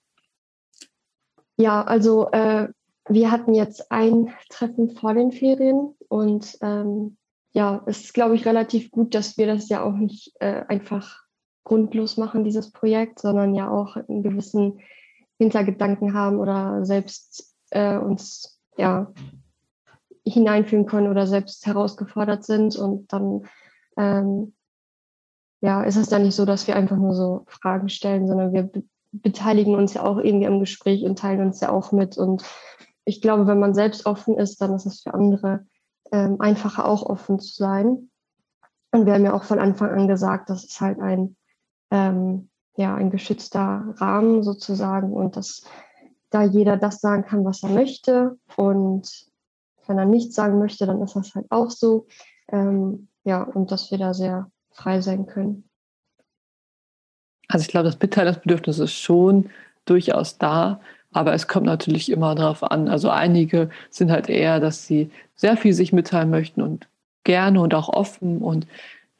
Ja, 1.58 1.84
also 1.84 2.30
äh, 2.32 2.68
wir 3.10 3.32
hatten 3.32 3.56
jetzt 3.56 3.92
ein 3.92 4.34
Treffen 4.50 4.96
vor 4.96 5.16
den 5.16 5.32
Ferien 5.32 5.96
und 6.08 6.58
ähm, 6.62 7.18
ja, 7.54 7.84
es 7.86 8.06
ist, 8.06 8.14
glaube 8.14 8.36
ich, 8.36 8.46
relativ 8.46 8.92
gut, 8.92 9.14
dass 9.14 9.38
wir 9.38 9.48
das 9.48 9.70
ja 9.70 9.84
auch 9.84 9.94
nicht 9.94 10.34
äh, 10.40 10.64
einfach 10.68 11.21
grundlos 11.64 12.18
machen, 12.18 12.44
dieses 12.44 12.72
Projekt, 12.72 13.20
sondern 13.20 13.56
ja 13.56 13.70
auch 13.70 13.96
einen 13.96 14.24
gewissen 14.24 14.80
Hintergedanken 15.38 16.14
haben 16.14 16.40
oder 16.40 16.86
selbst 16.86 17.56
äh, 17.72 17.98
uns 17.98 18.60
ja 18.78 19.12
hineinfühlen 20.26 20.86
können 20.86 21.08
oder 21.08 21.28
selbst 21.28 21.66
herausgefordert 21.66 22.44
sind. 22.44 22.76
Und 22.76 23.12
dann 23.12 23.48
ähm, 23.98 24.54
ja, 25.62 25.84
ist 25.84 25.96
es 25.96 26.10
ja 26.10 26.20
nicht 26.20 26.36
so, 26.36 26.46
dass 26.46 26.68
wir 26.68 26.76
einfach 26.76 26.98
nur 26.98 27.14
so 27.14 27.46
Fragen 27.48 27.90
stellen, 27.90 28.28
sondern 28.28 28.54
wir 28.54 28.64
be 28.64 28.84
beteiligen 29.14 29.76
uns 29.76 29.94
ja 29.94 30.06
auch 30.06 30.20
irgendwie 30.20 30.48
am 30.48 30.62
Gespräch 30.62 31.04
und 31.04 31.20
teilen 31.20 31.42
uns 31.48 31.60
ja 31.60 31.70
auch 31.70 31.92
mit. 31.92 32.18
Und 32.18 32.46
ich 33.04 33.22
glaube, 33.22 33.46
wenn 33.46 33.60
man 33.60 33.74
selbst 33.74 34.06
offen 34.06 34.38
ist, 34.38 34.62
dann 34.62 34.74
ist 34.74 34.86
es 34.86 35.02
für 35.02 35.14
andere 35.14 35.66
ähm, 36.14 36.40
einfacher 36.40 36.86
auch 36.86 37.04
offen 37.04 37.38
zu 37.38 37.54
sein. 37.54 38.10
Und 38.94 39.06
wir 39.06 39.14
haben 39.14 39.26
ja 39.26 39.34
auch 39.34 39.44
von 39.44 39.60
Anfang 39.60 39.90
an 39.90 40.08
gesagt, 40.08 40.50
das 40.50 40.64
ist 40.64 40.80
halt 40.80 41.02
ein, 41.02 41.36
ähm, 41.92 42.50
ja, 42.76 42.96
ein 42.96 43.12
geschützter 43.12 43.94
Rahmen 43.98 44.44
sozusagen 44.44 45.14
und 45.14 45.36
dass 45.36 45.64
da 46.30 46.44
jeder 46.44 46.78
das 46.78 47.02
sagen 47.02 47.24
kann, 47.26 47.46
was 47.46 47.62
er 47.62 47.70
möchte. 47.70 48.38
Und 48.56 49.28
wenn 49.86 49.98
er 49.98 50.06
nichts 50.06 50.36
sagen 50.36 50.58
möchte, 50.60 50.86
dann 50.86 51.02
ist 51.02 51.16
das 51.16 51.36
halt 51.36 51.46
auch 51.52 51.70
so. 51.70 52.08
Ähm, 52.48 53.10
ja, 53.24 53.44
und 53.44 53.72
dass 53.72 53.92
wir 53.92 53.98
da 53.98 54.14
sehr 54.14 54.50
frei 54.72 55.02
sein 55.02 55.26
können. 55.26 55.70
Also 57.48 57.64
ich 57.64 57.68
glaube, 57.68 57.88
das 57.88 58.00
Mitteilungsbedürfnis 58.00 58.80
ist 58.80 58.94
schon 58.94 59.50
durchaus 59.86 60.38
da, 60.38 60.80
aber 61.12 61.34
es 61.34 61.48
kommt 61.48 61.66
natürlich 61.66 62.10
immer 62.10 62.34
darauf 62.34 62.64
an. 62.64 62.88
Also 62.88 63.10
einige 63.10 63.70
sind 63.90 64.10
halt 64.10 64.30
eher, 64.30 64.62
dass 64.62 64.88
sie 64.88 65.12
sehr 65.36 65.58
viel 65.58 65.74
sich 65.74 65.92
mitteilen 65.92 66.30
möchten 66.30 66.62
und 66.62 66.88
gerne 67.26 67.60
und 67.60 67.74
auch 67.74 67.90
offen 67.90 68.42
und 68.42 68.68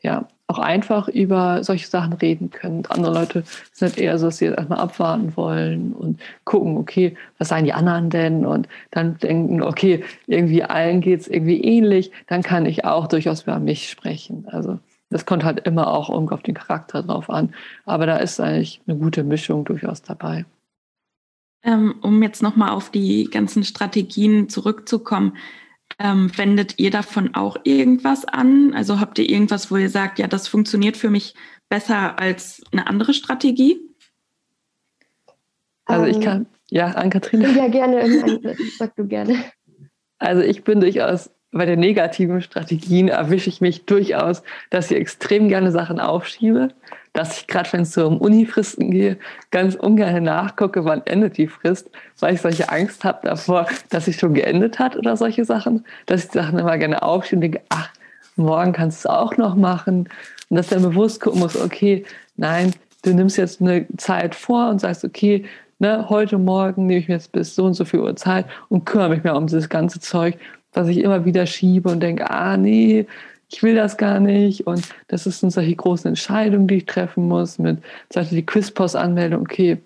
ja, 0.02 0.28
auch 0.52 0.60
einfach 0.60 1.08
über 1.08 1.64
solche 1.64 1.88
Sachen 1.88 2.14
reden 2.14 2.52
können. 2.52 2.86
Andere 2.90 3.14
Leute 3.14 3.44
sind 3.72 3.90
halt 3.90 3.98
eher 3.98 4.20
so, 4.20 4.28
dass 4.28 4.38
sie 4.38 4.46
erstmal 4.46 4.80
abwarten 4.80 5.36
wollen 5.38 5.94
und 5.94 6.20
gucken, 6.44 6.78
okay, 6.78 7.16
was 7.38 7.48
sagen 7.48 7.66
die 7.66 7.74
anderen 7.74 8.10
denn? 8.10 8.46
Und 8.46 8.68
dann 8.92 9.18
denken, 9.18 9.64
okay, 9.64 10.04
irgendwie 10.28 10.64
allen 10.64 11.00
geht 11.02 11.22
es 11.22 11.28
irgendwie 11.28 11.62
ähnlich, 11.62 12.12
dann 12.28 12.44
kann 12.44 12.66
ich 12.66 12.84
auch 12.86 13.08
durchaus 13.08 13.44
über 13.44 13.60
mich 13.60 13.90
sprechen. 13.90 14.46
Also 14.50 14.80
das 15.10 15.26
kommt 15.26 15.44
halt 15.44 15.62
immer 15.62 15.88
auch 15.88 16.10
irgendwie 16.10 16.34
auf 16.34 16.44
den 16.44 16.56
Charakter 16.56 17.04
drauf 17.04 17.30
an. 17.30 17.54
Aber 17.86 18.06
da 18.06 18.18
ist 18.18 18.40
eigentlich 18.40 18.82
eine 18.88 18.98
gute 18.98 19.24
Mischung 19.24 19.64
durchaus 19.66 20.02
dabei. 20.02 20.46
Ähm, 21.64 21.96
um 22.02 22.22
jetzt 22.24 22.42
nochmal 22.42 22.72
auf 22.72 22.90
die 22.90 23.26
ganzen 23.26 23.64
Strategien 23.64 24.50
zurückzukommen, 24.50 25.38
ähm, 26.04 26.32
wendet 26.38 26.76
ihr 26.78 26.92
davon 26.92 27.36
auch 27.36 27.58
irgendwas 27.64 28.26
an? 28.26 28.74
Also 28.74 29.00
habt 29.00 29.20
ihr 29.20 29.30
irgendwas, 29.30 29.72
wo 29.72 29.78
ihr 29.78 29.90
sagt, 29.90 30.20
ja, 30.20 30.28
das 30.28 30.48
funktioniert 30.48 30.98
für 30.98 31.10
mich 31.10 31.34
besser 31.70 32.20
als 32.20 32.62
eine 32.72 32.88
andere 32.88 33.14
Strategie? 33.14 33.80
Also 35.86 36.06
ich 36.06 36.18
ähm, 36.18 36.24
kann, 36.24 36.46
ja, 36.70 36.88
Ann-Kathrin. 36.88 37.42
Ja, 37.42 37.68
gerne, 37.68 38.56
sag 38.78 38.96
du 38.96 39.08
gerne. 39.08 39.44
Also 40.18 40.42
ich 40.42 40.64
bin 40.64 40.80
durchaus 40.80 41.32
bei 41.52 41.66
den 41.66 41.80
negativen 41.80 42.42
Strategien 42.42 43.10
erwische 43.10 43.50
ich 43.50 43.60
mich 43.60 43.86
durchaus, 43.86 44.42
dass 44.70 44.90
ich 44.90 44.98
extrem 44.98 45.50
gerne 45.50 45.72
Sachen 45.72 46.00
aufschiebe, 46.00 46.70
dass 47.14 47.40
ich 47.40 47.48
gerade, 47.48 47.72
wenn 47.74 47.82
es 47.82 47.94
so 47.94 48.08
um 48.08 48.18
Unifristen 48.18 48.92
gehe, 48.92 49.18
ganz 49.52 49.76
ungern 49.76 50.24
nachgucke, 50.24 50.86
wann 50.86 51.02
endet 51.06 51.38
die 51.38 51.48
Frist, 51.48 51.90
weil 52.20 52.36
ich 52.36 52.42
solche 52.42 52.70
Angst 52.70 53.04
habe 53.04 53.20
davor, 53.28 53.68
dass 53.90 54.06
sie 54.06 54.14
schon 54.14 54.34
geendet 54.34 54.80
hat 54.80 54.96
oder 54.96 55.18
solche 55.18 55.46
Sachen, 55.46 55.86
dass 56.06 56.26
ich 56.26 56.32
Sachen 56.32 56.58
immer 56.58 56.78
gerne 56.78 57.04
aufschiebe 57.04 57.38
und 57.38 57.42
denke, 57.42 57.62
ach, 57.70 57.90
morgen 58.36 58.72
kannst 58.72 59.04
du 59.04 59.10
es 59.10 59.14
auch 59.14 59.36
noch 59.38 59.56
machen. 59.56 60.10
Und 60.50 60.58
dass 60.58 60.68
dann 60.68 60.82
bewusst 60.82 61.22
gucken 61.22 61.40
muss, 61.40 61.60
okay, 61.60 62.06
nein, 62.38 62.74
du 63.04 63.14
nimmst 63.14 63.38
jetzt 63.38 63.62
eine 63.62 63.86
Zeit 63.98 64.36
vor 64.36 64.70
und 64.70 64.80
sagst, 64.80 65.04
okay, 65.04 65.46
ne, 65.80 66.08
heute 66.10 66.38
Morgen 66.38 66.86
nehme 66.86 67.00
ich 67.00 67.08
mir 67.08 67.16
jetzt 67.16 67.32
bis 67.32 67.56
so 67.56 67.66
und 67.66 67.74
so 67.74 67.84
viel 67.84 68.00
Uhr 68.00 68.16
Zeit 68.16 68.46
und 68.70 68.86
kümmere 68.86 69.10
mich 69.10 69.24
mehr 69.24 69.36
um 69.36 69.48
dieses 69.48 69.70
ganze 69.70 70.00
Zeug 70.00 70.38
was 70.74 70.88
ich 70.88 71.00
immer 71.00 71.26
wieder 71.26 71.46
schiebe 71.46 71.90
und 71.90 72.00
denke, 72.00 72.30
ah 72.30 72.58
nee, 72.58 73.06
ich 73.52 73.64
will 73.64 73.76
das 73.76 73.98
gar 73.98 74.20
nicht. 74.20 74.66
Und 74.66 74.88
das 75.08 75.28
ist 75.28 75.44
eine 75.44 75.52
solche 75.52 75.76
großen 75.76 76.08
Entscheidungen, 76.08 76.68
die 76.68 76.76
ich 76.76 76.86
treffen 76.86 77.28
muss, 77.28 77.60
mit 77.60 77.80
zum 78.10 78.22
Beispiel 78.22 78.40
die 78.40 78.46
Quizpost-Anmeldung, 78.46 79.42
okay, 79.42 79.78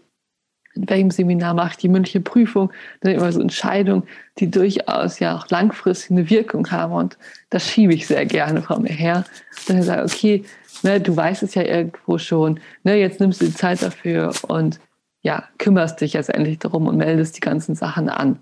in 0.76 0.90
welchem 0.90 1.10
Seminar 1.10 1.54
mache 1.54 1.72
ich 1.72 1.78
die 1.78 1.90
mündliche 1.90 2.20
Prüfung? 2.20 2.72
Dann 3.00 3.14
immer 3.14 3.32
so 3.32 3.40
Entscheidungen, 3.40 4.04
die 4.40 4.52
durchaus 4.52 5.20
ja 5.20 5.38
auch 5.38 5.50
langfristig 5.50 6.12
eine 6.12 6.30
Wirkung 6.30 6.70
haben. 6.70 6.94
Und 6.94 7.18
das 7.50 7.66
schiebe 7.66 7.94
ich 7.94 8.08
sehr 8.08 8.26
gerne 8.26 8.62
von 8.62 8.84
mir 8.84 8.92
her. 8.92 9.24
Dann 9.68 9.82
sage 9.82 10.06
ich, 10.06 10.14
okay, 10.14 10.46
ne, 10.84 11.00
du 11.00 11.16
weißt 11.16 11.44
es 11.44 11.56
ja 11.56 11.64
irgendwo 11.64 12.18
schon, 12.18 12.60
ne, 12.84 12.96
jetzt 12.96 13.20
nimmst 13.20 13.42
du 13.42 13.46
die 13.46 13.54
Zeit 13.54 13.82
dafür 13.82 14.34
und 14.48 14.80
ja, 15.22 15.46
kümmerst 15.58 16.02
dich 16.02 16.14
jetzt 16.14 16.30
endlich 16.30 16.60
darum 16.60 16.88
und 16.88 16.98
meldest 16.98 17.38
die 17.38 17.42
ganzen 17.42 17.74
Sachen 17.74 18.10
an. 18.10 18.38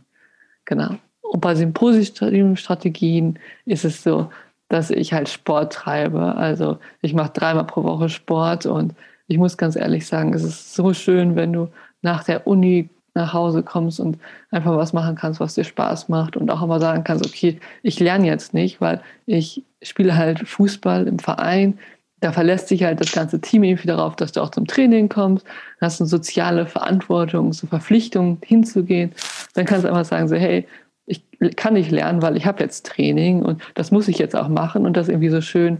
Genau. 0.65 0.95
Und 1.21 1.39
bei 1.39 1.53
den 1.53 1.73
positiven 1.73 2.57
Strategien 2.57 3.39
ist 3.65 3.85
es 3.85 4.03
so, 4.03 4.29
dass 4.73 4.89
ich 4.89 5.13
halt 5.13 5.29
Sport 5.29 5.71
treibe. 5.71 6.35
Also 6.35 6.79
ich 7.01 7.13
mache 7.13 7.31
dreimal 7.31 7.65
pro 7.65 7.83
Woche 7.83 8.09
Sport 8.09 8.65
und 8.65 8.95
ich 9.27 9.37
muss 9.37 9.55
ganz 9.55 9.75
ehrlich 9.75 10.07
sagen, 10.07 10.33
es 10.33 10.43
ist 10.43 10.73
so 10.73 10.93
schön, 10.93 11.35
wenn 11.35 11.53
du 11.53 11.69
nach 12.01 12.23
der 12.23 12.47
Uni 12.47 12.89
nach 13.13 13.33
Hause 13.33 13.61
kommst 13.61 13.99
und 13.99 14.17
einfach 14.49 14.75
was 14.75 14.91
machen 14.91 15.15
kannst, 15.15 15.39
was 15.39 15.53
dir 15.53 15.63
Spaß 15.63 16.09
macht 16.09 16.35
und 16.35 16.49
auch 16.49 16.63
immer 16.63 16.79
sagen 16.79 17.03
kannst, 17.03 17.23
okay, 17.23 17.59
ich 17.83 17.99
lerne 17.99 18.25
jetzt 18.25 18.55
nicht, 18.55 18.81
weil 18.81 19.01
ich 19.27 19.63
spiele 19.83 20.17
halt 20.17 20.39
Fußball 20.39 21.07
im 21.07 21.19
Verein. 21.19 21.77
Da 22.19 22.31
verlässt 22.31 22.69
sich 22.69 22.83
halt 22.83 22.99
das 22.99 23.11
ganze 23.11 23.39
Team 23.39 23.63
irgendwie 23.63 23.87
darauf, 23.87 24.15
dass 24.15 24.31
du 24.31 24.41
auch 24.41 24.49
zum 24.49 24.65
Training 24.65 25.07
kommst, 25.07 25.45
dann 25.45 25.85
hast 25.85 26.01
eine 26.01 26.07
soziale 26.07 26.65
Verantwortung, 26.65 27.53
so 27.53 27.67
Verpflichtung 27.67 28.39
hinzugehen. 28.43 29.11
Dann 29.53 29.65
kannst 29.65 29.83
du 29.83 29.89
einfach 29.89 30.05
sagen, 30.05 30.27
so, 30.27 30.35
hey, 30.35 30.65
ich 31.05 31.23
kann 31.55 31.73
nicht 31.73 31.91
lernen, 31.91 32.21
weil 32.21 32.37
ich 32.37 32.45
habe 32.45 32.63
jetzt 32.63 32.85
Training 32.85 33.43
und 33.43 33.61
das 33.75 33.91
muss 33.91 34.07
ich 34.07 34.17
jetzt 34.17 34.35
auch 34.35 34.47
machen 34.47 34.85
und 34.85 34.95
das 34.95 35.09
irgendwie 35.09 35.29
so 35.29 35.41
schön, 35.41 35.79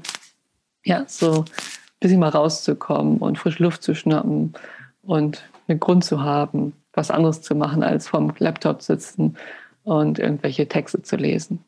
ja, 0.83 1.05
so 1.07 1.41
ein 1.41 1.45
bisschen 1.99 2.19
mal 2.19 2.29
rauszukommen 2.29 3.19
und 3.19 3.37
frische 3.37 3.63
Luft 3.63 3.83
zu 3.83 3.95
schnappen 3.95 4.53
und 5.01 5.43
einen 5.67 5.79
Grund 5.79 6.03
zu 6.03 6.21
haben, 6.21 6.73
was 6.91 7.11
anderes 7.11 7.41
zu 7.41 7.55
machen, 7.55 7.83
als 7.83 8.07
vom 8.07 8.33
Laptop 8.37 8.81
sitzen 8.81 9.37
und 9.83 10.19
irgendwelche 10.19 10.67
Texte 10.67 11.01
zu 11.01 11.15
lesen. 11.15 11.63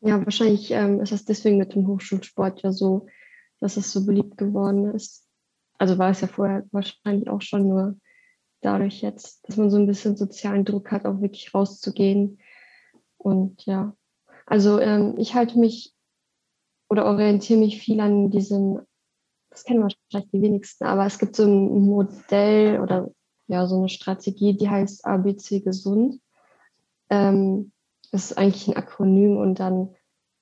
Ja, 0.00 0.24
wahrscheinlich 0.24 0.70
ähm, 0.70 1.00
ist 1.00 1.12
es 1.12 1.24
deswegen 1.24 1.58
mit 1.58 1.74
dem 1.74 1.86
Hochschulsport 1.86 2.62
ja 2.62 2.72
so, 2.72 3.06
dass 3.58 3.76
es 3.76 3.90
so 3.92 4.04
beliebt 4.04 4.36
geworden 4.36 4.94
ist. 4.94 5.26
Also 5.78 5.98
war 5.98 6.10
es 6.10 6.20
ja 6.20 6.28
vorher 6.28 6.64
wahrscheinlich 6.70 7.28
auch 7.28 7.42
schon 7.42 7.68
nur 7.68 7.96
dadurch 8.60 9.02
jetzt, 9.02 9.48
dass 9.48 9.56
man 9.56 9.70
so 9.70 9.76
ein 9.76 9.86
bisschen 9.86 10.16
sozialen 10.16 10.64
Druck 10.64 10.90
hat, 10.90 11.04
auch 11.04 11.20
wirklich 11.20 11.54
rauszugehen. 11.54 12.38
Und 13.18 13.64
ja, 13.66 13.94
also 14.46 14.78
ähm, 14.80 15.14
ich 15.18 15.34
halte 15.34 15.58
mich 15.58 15.94
oder 16.88 17.06
orientiere 17.06 17.58
mich 17.58 17.80
viel 17.80 18.00
an 18.00 18.30
diesem, 18.30 18.80
das 19.50 19.64
kennen 19.64 19.82
wahrscheinlich 19.82 20.30
die 20.30 20.42
wenigsten, 20.42 20.84
aber 20.84 21.06
es 21.06 21.18
gibt 21.18 21.34
so 21.34 21.44
ein 21.44 21.86
Modell 21.86 22.80
oder 22.80 23.10
ja, 23.48 23.66
so 23.66 23.78
eine 23.78 23.88
Strategie, 23.88 24.56
die 24.56 24.68
heißt 24.68 25.04
ABC 25.04 25.60
gesund. 25.60 26.20
Ähm, 27.10 27.72
das 28.12 28.30
ist 28.30 28.38
eigentlich 28.38 28.68
ein 28.68 28.76
Akronym 28.76 29.36
und 29.36 29.60
dann, 29.60 29.94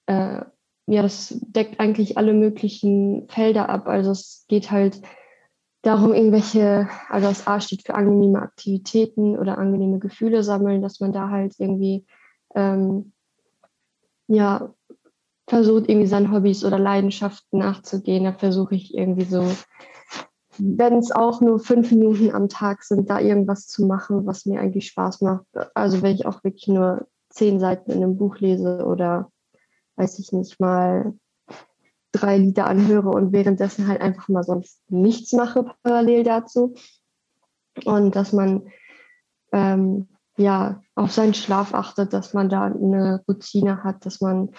äh, 0.07 0.43
ja, 0.87 1.03
das 1.03 1.35
deckt 1.41 1.81
eigentlich 1.81 2.19
alle 2.19 2.35
möglichen 2.35 3.29
Felder 3.29 3.69
ab. 3.69 3.89
Also 3.89 4.11
es 4.11 4.45
geht 4.49 4.71
halt 4.71 5.01
darum, 5.85 6.13
irgendwelche, 6.13 6.89
also 7.09 7.29
das 7.29 7.47
A 7.47 7.61
steht 7.61 7.83
für 7.87 7.95
angenehme 7.95 8.41
Aktivitäten 8.41 9.39
oder 9.39 9.59
angenehme 9.59 9.99
Gefühle 9.99 10.43
sammeln, 10.43 10.83
dass 10.83 11.01
man 11.01 11.13
da 11.13 11.31
halt 11.31 11.55
irgendwie, 11.59 12.07
ähm, 12.55 13.13
ja, 14.27 14.75
versucht, 15.47 15.89
irgendwie 15.89 16.07
seinen 16.07 16.33
Hobbys 16.33 16.65
oder 16.65 16.79
Leidenschaften 16.79 17.59
nachzugehen. 17.59 18.25
Da 18.25 18.33
versuche 18.33 18.75
ich 18.75 18.95
irgendwie 18.95 19.27
so, 19.27 19.47
wenn 20.59 20.99
es 20.99 21.13
auch 21.13 21.41
nur 21.41 21.59
fünf 21.59 21.91
Minuten 21.91 22.33
am 22.33 22.49
Tag 22.49 22.83
sind, 22.83 23.11
da 23.11 23.21
irgendwas 23.21 23.67
zu 23.67 23.87
machen, 23.87 24.27
was 24.27 24.47
mir 24.47 24.61
eigentlich 24.61 24.87
Spaß 24.87 25.21
macht. 25.21 25.47
Also 25.75 26.03
wenn 26.03 26.15
ich 26.15 26.27
auch 26.27 26.43
wirklich 26.45 26.69
nur 26.69 27.07
zehn 27.29 27.61
Seiten 27.61 27.91
in 27.91 28.03
einem 28.03 28.17
Buch 28.17 28.39
lese 28.39 28.85
oder 28.87 29.31
weiß 29.97 30.19
ich 30.19 30.33
nicht 30.33 30.59
mal 30.61 31.13
drei 32.15 32.39
Lieder 32.39 32.67
anhöre 32.67 33.11
und 33.11 33.33
währenddessen 33.33 33.89
halt 33.89 34.01
einfach 34.01 34.29
mal 34.29 34.45
sonst 34.45 34.81
nichts 34.89 35.33
mache 35.33 35.67
parallel 35.83 36.23
dazu. 36.23 36.75
Und 37.85 38.15
dass 38.15 38.33
man 38.33 38.69
ähm, 39.53 40.09
ja 40.37 40.81
auf 40.95 41.13
seinen 41.13 41.35
Schlaf 41.35 41.75
achtet, 41.75 42.13
dass 42.13 42.35
man 42.35 42.49
da 42.49 42.65
eine 42.65 43.23
Routine 43.29 43.83
hat, 43.83 44.07
dass 44.07 44.21
man 44.21 44.51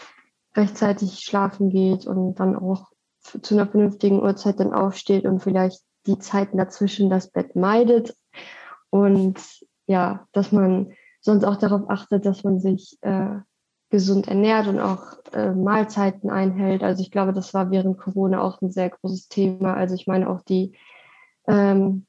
rechtzeitig 0.55 1.19
schlafen 1.19 1.69
geht 1.69 2.05
und 2.05 2.35
dann 2.35 2.55
auch 2.55 2.91
zu 3.19 3.55
einer 3.55 3.67
vernünftigen 3.67 4.21
Uhrzeit 4.21 4.59
dann 4.59 4.73
aufsteht 4.73 5.25
und 5.25 5.41
vielleicht 5.41 5.81
die 6.05 6.19
Zeiten 6.19 6.57
dazwischen 6.57 7.09
das 7.09 7.29
Bett 7.29 7.55
meidet. 7.55 8.15
Und 8.89 9.39
ja, 9.87 10.27
dass 10.33 10.51
man 10.51 10.93
sonst 11.21 11.43
auch 11.43 11.55
darauf 11.55 11.89
achtet, 11.89 12.25
dass 12.25 12.43
man 12.43 12.59
sich 12.59 12.97
äh, 13.01 13.39
gesund 13.95 14.27
ernährt 14.27 14.67
und 14.67 14.81
auch 14.81 15.03
äh, 15.31 15.51
Mahlzeiten 15.51 16.29
einhält. 16.29 16.83
Also 16.83 17.01
ich 17.01 17.11
glaube, 17.11 17.31
das 17.31 17.53
war 17.53 17.71
während 17.71 17.97
Corona 17.97 18.41
auch 18.41 18.61
ein 18.61 18.69
sehr 18.69 18.89
großes 18.89 19.29
Thema. 19.29 19.73
Also 19.73 19.95
ich 19.95 20.05
meine 20.05 20.29
auch 20.29 20.41
die 20.41 20.75
ähm, 21.47 22.05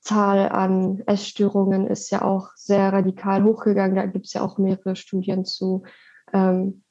Zahl 0.00 0.50
an 0.50 1.02
Essstörungen 1.06 1.86
ist 1.86 2.10
ja 2.10 2.20
auch 2.20 2.50
sehr 2.56 2.92
radikal 2.92 3.42
hochgegangen. 3.42 3.96
Da 3.96 4.04
gibt 4.04 4.26
es 4.26 4.34
ja 4.34 4.42
auch 4.42 4.58
mehrere 4.58 4.96
Studien 4.96 5.46
zu. 5.46 5.84
Ähm, 6.34 6.82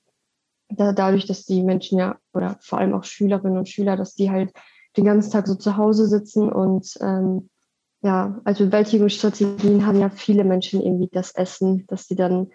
da, 0.69 0.93
dadurch, 0.93 1.27
dass 1.27 1.45
die 1.45 1.61
Menschen 1.61 1.99
ja, 1.99 2.17
oder 2.33 2.57
vor 2.59 2.79
allem 2.79 2.95
auch 2.95 3.03
Schülerinnen 3.03 3.59
und 3.59 3.69
Schüler, 3.69 3.97
dass 3.97 4.15
die 4.15 4.31
halt 4.31 4.51
den 4.97 5.05
ganzen 5.05 5.31
Tag 5.31 5.47
so 5.47 5.53
zu 5.53 5.77
Hause 5.77 6.07
sitzen 6.07 6.51
und 6.51 6.97
ähm, 7.01 7.49
ja, 8.01 8.39
als 8.45 8.57
Bewältigungsstrategien 8.57 9.85
haben 9.85 9.99
ja 9.99 10.09
viele 10.09 10.43
Menschen 10.43 10.81
irgendwie 10.81 11.09
das 11.11 11.35
Essen, 11.35 11.85
dass 11.87 12.07
sie 12.07 12.15
dann 12.15 12.47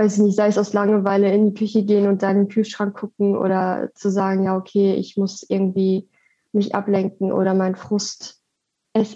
weiß 0.00 0.16
ich 0.16 0.22
nicht, 0.22 0.36
sei 0.36 0.48
es 0.48 0.56
aus 0.56 0.72
Langeweile 0.72 1.30
in 1.30 1.46
die 1.48 1.54
Küche 1.54 1.84
gehen 1.84 2.08
und 2.08 2.22
dann 2.22 2.36
in 2.36 2.42
den 2.44 2.48
Kühlschrank 2.48 2.96
gucken 2.96 3.36
oder 3.36 3.90
zu 3.94 4.10
sagen, 4.10 4.44
ja, 4.44 4.56
okay, 4.56 4.94
ich 4.94 5.18
muss 5.18 5.44
irgendwie 5.46 6.08
mich 6.52 6.74
ablenken 6.74 7.32
oder 7.32 7.52
meinen 7.52 7.76
Frust 7.76 8.40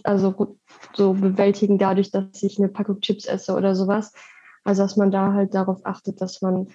also 0.05 0.57
so 0.95 1.15
bewältigen 1.15 1.79
dadurch, 1.79 2.11
dass 2.11 2.43
ich 2.43 2.59
eine 2.59 2.69
Packung 2.69 3.01
Chips 3.01 3.25
esse 3.25 3.55
oder 3.55 3.75
sowas. 3.75 4.13
Also 4.63 4.83
dass 4.83 4.97
man 4.97 5.11
da 5.11 5.33
halt 5.33 5.55
darauf 5.55 5.81
achtet, 5.85 6.21
dass 6.21 6.43
man 6.43 6.69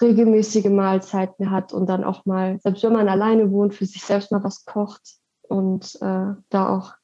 regelmäßige 0.00 0.66
Mahlzeiten 0.66 1.50
hat 1.50 1.72
und 1.72 1.88
dann 1.88 2.04
auch 2.04 2.26
mal, 2.26 2.60
selbst 2.60 2.84
wenn 2.84 2.92
man 2.92 3.08
alleine 3.08 3.50
wohnt, 3.50 3.74
für 3.74 3.86
sich 3.86 4.02
selbst 4.02 4.30
mal 4.30 4.44
was 4.44 4.64
kocht 4.64 5.16
und 5.42 5.96
äh, 6.00 6.34
da 6.48 6.68
auch 6.68 6.94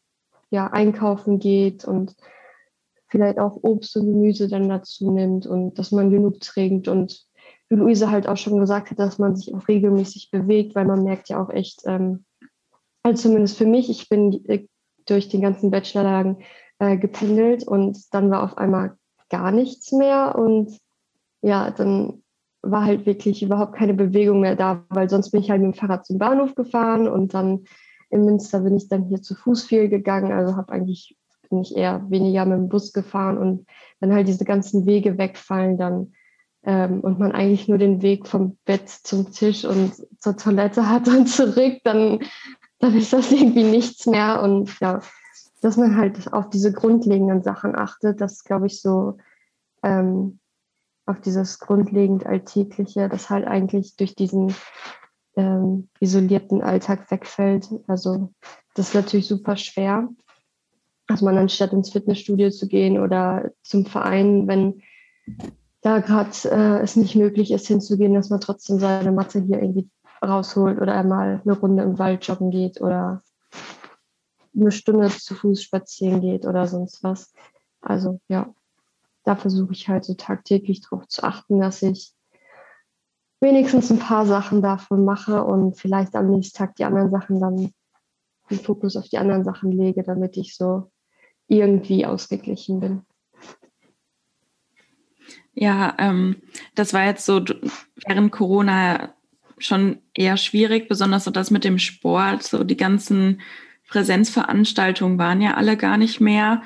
ja 0.51 0.69
einkaufen 0.69 1.41
geht 1.41 1.85
und 1.85 2.15
vielleicht 3.15 3.39
auch 3.39 3.63
Obst 3.63 3.97
und 3.97 4.07
Gemüse 4.07 4.49
dann 4.49 4.69
dazu 4.69 5.13
nimmt 5.13 5.47
und 5.47 5.79
dass 5.79 5.93
man 5.93 6.11
genug 6.11 6.41
trinkt. 6.41 6.89
Und 6.89 7.25
wie 7.69 7.77
Luise 7.77 8.11
halt 8.11 8.27
auch 8.27 8.37
schon 8.37 8.59
gesagt 8.59 8.91
hat, 8.91 8.99
dass 8.99 9.21
man 9.21 9.37
sich 9.37 9.55
auch 9.55 9.69
regelmäßig 9.69 10.33
bewegt, 10.33 10.75
weil 10.75 10.85
man 10.85 11.05
merkt 11.05 11.29
ja 11.29 11.41
auch 11.41 11.49
echt, 11.49 11.83
ähm, 11.87 12.25
also 13.05 13.23
zumindest 13.23 13.57
für 13.57 13.67
mich, 13.67 13.89
ich 13.89 14.09
bin 14.09 14.45
äh, 14.49 14.67
durch 15.07 15.29
den 15.29 15.43
ganzen 15.43 15.71
Bachelorlagen 15.71 16.39
äh, 16.81 16.97
gependelt 16.97 17.69
und 17.69 18.13
dann 18.13 18.33
war 18.33 18.43
auf 18.43 18.59
einmal 18.59 18.97
gar 19.31 19.53
nichts 19.53 19.93
mehr. 19.93 20.35
Und 20.37 20.77
ja, 21.41 21.71
dann 21.71 22.25
war 22.63 22.85
halt 22.85 23.07
wirklich 23.07 23.45
überhaupt 23.45 23.77
keine 23.77 23.95
Bewegung 23.95 24.41
mehr 24.41 24.57
da, 24.57 24.85
weil 24.89 25.09
sonst 25.09 25.31
bin 25.31 25.41
ich 25.41 25.53
halt 25.53 25.63
mit 25.63 25.73
dem 25.73 25.79
Fahrrad 25.79 26.05
zum 26.05 26.19
Bahnhof 26.19 26.57
gefahren 26.57 27.07
und 27.07 27.33
dann 27.33 27.67
in 28.11 28.25
Münster 28.25 28.59
bin 28.59 28.77
ich 28.77 28.89
dann 28.89 29.05
hier 29.05 29.23
zu 29.23 29.37
Fuß 29.37 29.63
viel 29.63 29.89
gegangen, 29.89 30.33
also 30.33 30.57
habe 30.57 30.73
eigentlich 30.73 31.17
bin 31.49 31.61
ich 31.61 31.77
eher 31.77 32.09
weniger 32.11 32.45
mit 32.45 32.59
dem 32.59 32.69
Bus 32.69 32.93
gefahren. 32.93 33.39
Und 33.39 33.67
wenn 34.01 34.13
halt 34.13 34.29
diese 34.29 34.45
ganzen 34.45 34.87
Wege 34.87 35.19
wegfallen, 35.19 35.79
dann 35.79 36.13
ähm, 36.65 37.01
und 37.01 37.19
man 37.19 37.33
eigentlich 37.33 37.69
nur 37.69 37.79
den 37.79 38.03
Weg 38.03 38.27
vom 38.27 38.57
Bett 38.65 38.89
zum 38.89 39.33
Tisch 39.33 39.65
und 39.65 39.93
zur 40.19 40.37
Toilette 40.37 40.89
hat 40.89 41.09
und 41.09 41.27
zurück, 41.27 41.79
dann, 41.85 42.21
dann 42.79 42.97
ist 42.97 43.13
das 43.13 43.31
irgendwie 43.33 43.65
nichts 43.65 44.07
mehr. 44.07 44.43
Und 44.43 44.79
ja, 44.81 45.01
dass 45.61 45.77
man 45.77 45.97
halt 45.97 46.33
auf 46.33 46.51
diese 46.51 46.73
grundlegenden 46.73 47.43
Sachen 47.43 47.77
achtet, 47.77 48.21
das 48.21 48.45
glaube 48.45 48.67
ich 48.67 48.81
so 48.81 49.19
ähm, 49.83 50.39
auf 51.07 51.21
dieses 51.21 51.59
grundlegend 51.59 52.27
Alltägliche, 52.27 53.09
das 53.09 53.29
halt 53.29 53.47
eigentlich 53.47 53.97
durch 53.97 54.15
diesen 54.15 54.55
ähm, 55.37 55.89
isolierten 56.01 56.63
Alltag 56.63 57.11
wegfällt. 57.11 57.69
Also 57.87 58.33
das 58.75 58.89
ist 58.89 58.95
natürlich 58.95 59.29
super 59.29 59.57
schwer, 59.57 60.09
dass 61.07 61.23
man 61.23 61.37
anstatt 61.37 61.73
ins 61.73 61.91
Fitnessstudio 61.91 62.51
zu 62.51 62.67
gehen 62.67 62.99
oder 62.99 63.51
zum 63.63 63.87
Verein, 63.87 64.49
wenn 64.49 64.83
da 65.83 66.01
gerade 66.01 66.31
äh, 66.45 66.83
es 66.83 66.97
nicht 66.97 67.15
möglich 67.15 67.51
ist 67.51 67.67
hinzugehen, 67.67 68.15
dass 68.15 68.31
man 68.31 68.41
trotzdem 68.41 68.79
seine 68.79 69.13
Matte 69.13 69.41
hier 69.41 69.61
irgendwie 69.61 69.91
rausholt 70.25 70.81
oder 70.81 70.95
einmal 70.95 71.43
eine 71.45 71.59
Runde 71.59 71.83
im 71.83 71.99
Wald 71.99 72.27
joggen 72.27 72.51
geht 72.51 72.81
oder 72.81 73.23
eine 74.57 74.73
Stunde 74.73 75.09
zu 75.11 75.35
Fuß 75.35 75.63
spazieren 75.63 76.21
geht 76.21 76.47
oder 76.47 76.67
sonst 76.67 77.03
was. 77.03 77.35
Also 77.83 78.21
ja, 78.29 78.55
da 79.25 79.37
versuche 79.37 79.73
ich 79.73 79.89
halt 79.89 80.05
so 80.05 80.15
tagtäglich 80.15 80.81
darauf 80.81 81.07
zu 81.09 81.23
achten, 81.23 81.61
dass 81.61 81.83
ich 81.83 82.15
wenigstens 83.41 83.91
ein 83.91 83.99
paar 83.99 84.25
Sachen 84.25 84.63
davon 84.63 85.05
mache 85.05 85.45
und 85.45 85.77
vielleicht 85.77 86.15
am 86.15 86.31
nächsten 86.31 86.57
Tag 86.57 86.77
die 86.77 86.85
anderen 86.85 87.11
Sachen 87.11 87.41
dann 87.41 87.73
den 88.51 88.59
Fokus 88.59 88.97
auf 88.97 89.09
die 89.09 89.19
anderen 89.19 89.45
Sachen 89.45 89.73
lege, 89.73 90.03
damit 90.03 90.37
ich 90.37 90.57
so 90.57 90.91
irgendwie 91.49 92.07
ausgeglichen 92.07 92.81
bin. 92.81 93.03
Ja, 95.55 95.95
ähm, 95.99 96.37
das 96.75 96.93
war 96.93 97.05
jetzt 97.05 97.25
so 97.25 97.45
während 98.07 98.33
Corona 98.33 99.15
schon 99.59 99.99
eher 100.15 100.37
schwierig, 100.37 100.89
besonders 100.89 101.25
so 101.25 101.31
das 101.31 101.51
mit 101.51 101.65
dem 101.65 101.79
Sport. 101.79 102.43
So 102.43 102.65
die 102.65 102.77
ganzen 102.77 103.41
Präsenzveranstaltungen 103.89 105.19
waren 105.19 105.41
ja 105.41 105.55
alle 105.55 105.77
gar 105.77 105.97
nicht 105.97 106.21
mehr. 106.21 106.63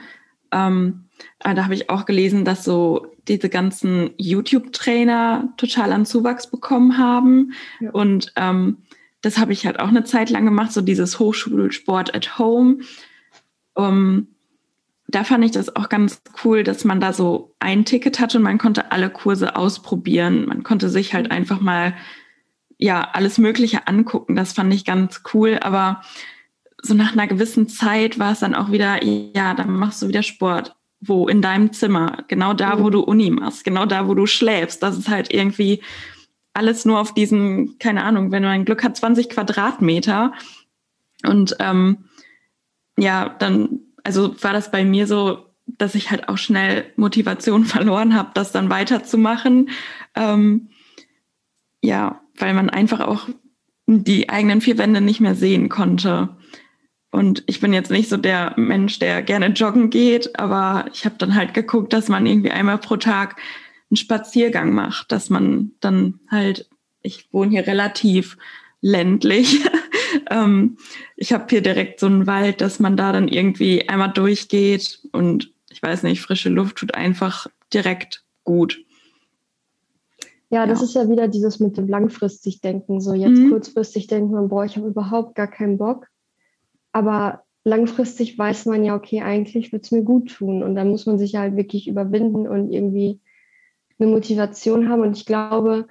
Ähm, 0.50 1.08
äh, 1.40 1.54
da 1.54 1.64
habe 1.64 1.74
ich 1.74 1.90
auch 1.90 2.06
gelesen, 2.06 2.44
dass 2.44 2.64
so 2.64 3.12
diese 3.26 3.50
ganzen 3.50 4.10
YouTube-Trainer 4.16 5.52
total 5.58 5.92
an 5.92 6.06
Zuwachs 6.06 6.50
bekommen 6.50 6.96
haben. 6.96 7.52
Ja. 7.80 7.90
Und 7.90 8.32
ähm, 8.36 8.78
das 9.20 9.36
habe 9.36 9.52
ich 9.52 9.66
halt 9.66 9.80
auch 9.80 9.88
eine 9.88 10.04
Zeit 10.04 10.30
lang 10.30 10.44
gemacht, 10.44 10.72
so 10.72 10.80
dieses 10.80 11.18
Hochschulsport 11.18 12.14
at 12.14 12.38
Home. 12.38 12.78
Um, 13.74 14.28
da 15.08 15.24
fand 15.24 15.44
ich 15.44 15.50
das 15.50 15.74
auch 15.74 15.88
ganz 15.88 16.22
cool, 16.44 16.62
dass 16.62 16.84
man 16.84 17.00
da 17.00 17.12
so 17.12 17.54
ein 17.58 17.84
Ticket 17.84 18.20
hatte 18.20 18.38
und 18.38 18.44
man 18.44 18.58
konnte 18.58 18.92
alle 18.92 19.10
Kurse 19.10 19.56
ausprobieren. 19.56 20.46
Man 20.46 20.62
konnte 20.62 20.88
sich 20.88 21.14
halt 21.14 21.26
mhm. 21.26 21.32
einfach 21.32 21.60
mal 21.60 21.94
ja 22.76 23.08
alles 23.12 23.38
Mögliche 23.38 23.88
angucken. 23.88 24.36
Das 24.36 24.52
fand 24.52 24.72
ich 24.72 24.84
ganz 24.84 25.22
cool. 25.32 25.58
Aber 25.60 26.02
so 26.82 26.94
nach 26.94 27.12
einer 27.12 27.26
gewissen 27.26 27.68
Zeit 27.68 28.18
war 28.18 28.32
es 28.32 28.40
dann 28.40 28.54
auch 28.54 28.70
wieder, 28.70 29.02
ja, 29.02 29.54
dann 29.54 29.72
machst 29.72 30.02
du 30.02 30.08
wieder 30.08 30.22
Sport 30.22 30.76
wo 31.00 31.28
in 31.28 31.42
deinem 31.42 31.72
Zimmer, 31.72 32.24
genau 32.28 32.54
da, 32.54 32.78
wo 32.80 32.86
mhm. 32.86 32.90
du 32.90 33.00
Uni 33.00 33.30
machst, 33.30 33.64
genau 33.64 33.86
da, 33.86 34.08
wo 34.08 34.14
du 34.14 34.26
schläfst. 34.26 34.82
Das 34.82 34.98
ist 34.98 35.08
halt 35.08 35.32
irgendwie 35.32 35.82
alles 36.54 36.84
nur 36.84 37.00
auf 37.00 37.14
diesen, 37.14 37.78
keine 37.78 38.02
Ahnung, 38.02 38.32
wenn 38.32 38.42
man 38.42 38.64
Glück 38.64 38.82
hat, 38.82 38.96
20 38.96 39.28
Quadratmeter. 39.28 40.32
Und 41.24 41.56
ähm, 41.60 42.08
ja, 42.96 43.28
dann, 43.28 43.80
also 44.08 44.42
war 44.42 44.54
das 44.54 44.70
bei 44.70 44.86
mir 44.86 45.06
so, 45.06 45.44
dass 45.66 45.94
ich 45.94 46.10
halt 46.10 46.30
auch 46.30 46.38
schnell 46.38 46.90
Motivation 46.96 47.64
verloren 47.66 48.14
habe, 48.14 48.30
das 48.32 48.52
dann 48.52 48.70
weiterzumachen. 48.70 49.68
Ähm, 50.14 50.70
ja, 51.82 52.22
weil 52.38 52.54
man 52.54 52.70
einfach 52.70 53.00
auch 53.00 53.28
die 53.86 54.30
eigenen 54.30 54.62
vier 54.62 54.78
Wände 54.78 55.02
nicht 55.02 55.20
mehr 55.20 55.34
sehen 55.34 55.68
konnte. 55.68 56.30
Und 57.10 57.42
ich 57.46 57.60
bin 57.60 57.74
jetzt 57.74 57.90
nicht 57.90 58.08
so 58.08 58.16
der 58.16 58.54
Mensch, 58.56 58.98
der 58.98 59.20
gerne 59.20 59.48
joggen 59.48 59.90
geht, 59.90 60.38
aber 60.38 60.86
ich 60.94 61.04
habe 61.04 61.16
dann 61.18 61.34
halt 61.34 61.52
geguckt, 61.52 61.92
dass 61.92 62.08
man 62.08 62.24
irgendwie 62.24 62.50
einmal 62.50 62.78
pro 62.78 62.96
Tag 62.96 63.36
einen 63.90 63.96
Spaziergang 63.96 64.72
macht, 64.72 65.12
dass 65.12 65.28
man 65.28 65.72
dann 65.80 66.20
halt, 66.30 66.66
ich 67.02 67.28
wohne 67.30 67.50
hier 67.50 67.66
relativ 67.66 68.38
ländlich. 68.80 69.60
ähm, 70.30 70.78
ich 71.16 71.32
habe 71.32 71.46
hier 71.48 71.62
direkt 71.62 72.00
so 72.00 72.06
einen 72.06 72.26
Wald, 72.26 72.60
dass 72.60 72.78
man 72.78 72.96
da 72.96 73.12
dann 73.12 73.28
irgendwie 73.28 73.88
einmal 73.88 74.12
durchgeht 74.12 75.00
und 75.12 75.52
ich 75.70 75.82
weiß 75.82 76.02
nicht, 76.02 76.20
frische 76.20 76.48
Luft 76.48 76.76
tut 76.76 76.94
einfach 76.94 77.46
direkt 77.72 78.24
gut. 78.44 78.84
Ja, 80.50 80.66
das 80.66 80.80
ja. 80.80 80.84
ist 80.86 80.94
ja 80.94 81.10
wieder 81.10 81.28
dieses 81.28 81.60
mit 81.60 81.76
dem 81.76 81.88
langfristig 81.88 82.60
denken. 82.60 83.00
So 83.00 83.12
jetzt 83.12 83.38
mhm. 83.38 83.50
kurzfristig 83.50 84.06
denkt 84.06 84.32
man, 84.32 84.48
boah, 84.48 84.64
ich 84.64 84.76
habe 84.76 84.88
überhaupt 84.88 85.34
gar 85.34 85.48
keinen 85.48 85.76
Bock. 85.76 86.08
Aber 86.92 87.44
langfristig 87.64 88.38
weiß 88.38 88.66
man 88.66 88.84
ja, 88.84 88.94
okay, 88.94 89.20
eigentlich 89.20 89.72
wird 89.72 89.84
es 89.84 89.90
mir 89.90 90.02
gut 90.02 90.30
tun. 90.30 90.62
Und 90.62 90.74
dann 90.74 90.88
muss 90.88 91.04
man 91.04 91.18
sich 91.18 91.34
halt 91.36 91.56
wirklich 91.56 91.86
überwinden 91.86 92.48
und 92.48 92.72
irgendwie 92.72 93.20
eine 93.98 94.10
Motivation 94.10 94.88
haben. 94.88 95.02
Und 95.02 95.16
ich 95.16 95.26
glaube, 95.26 95.86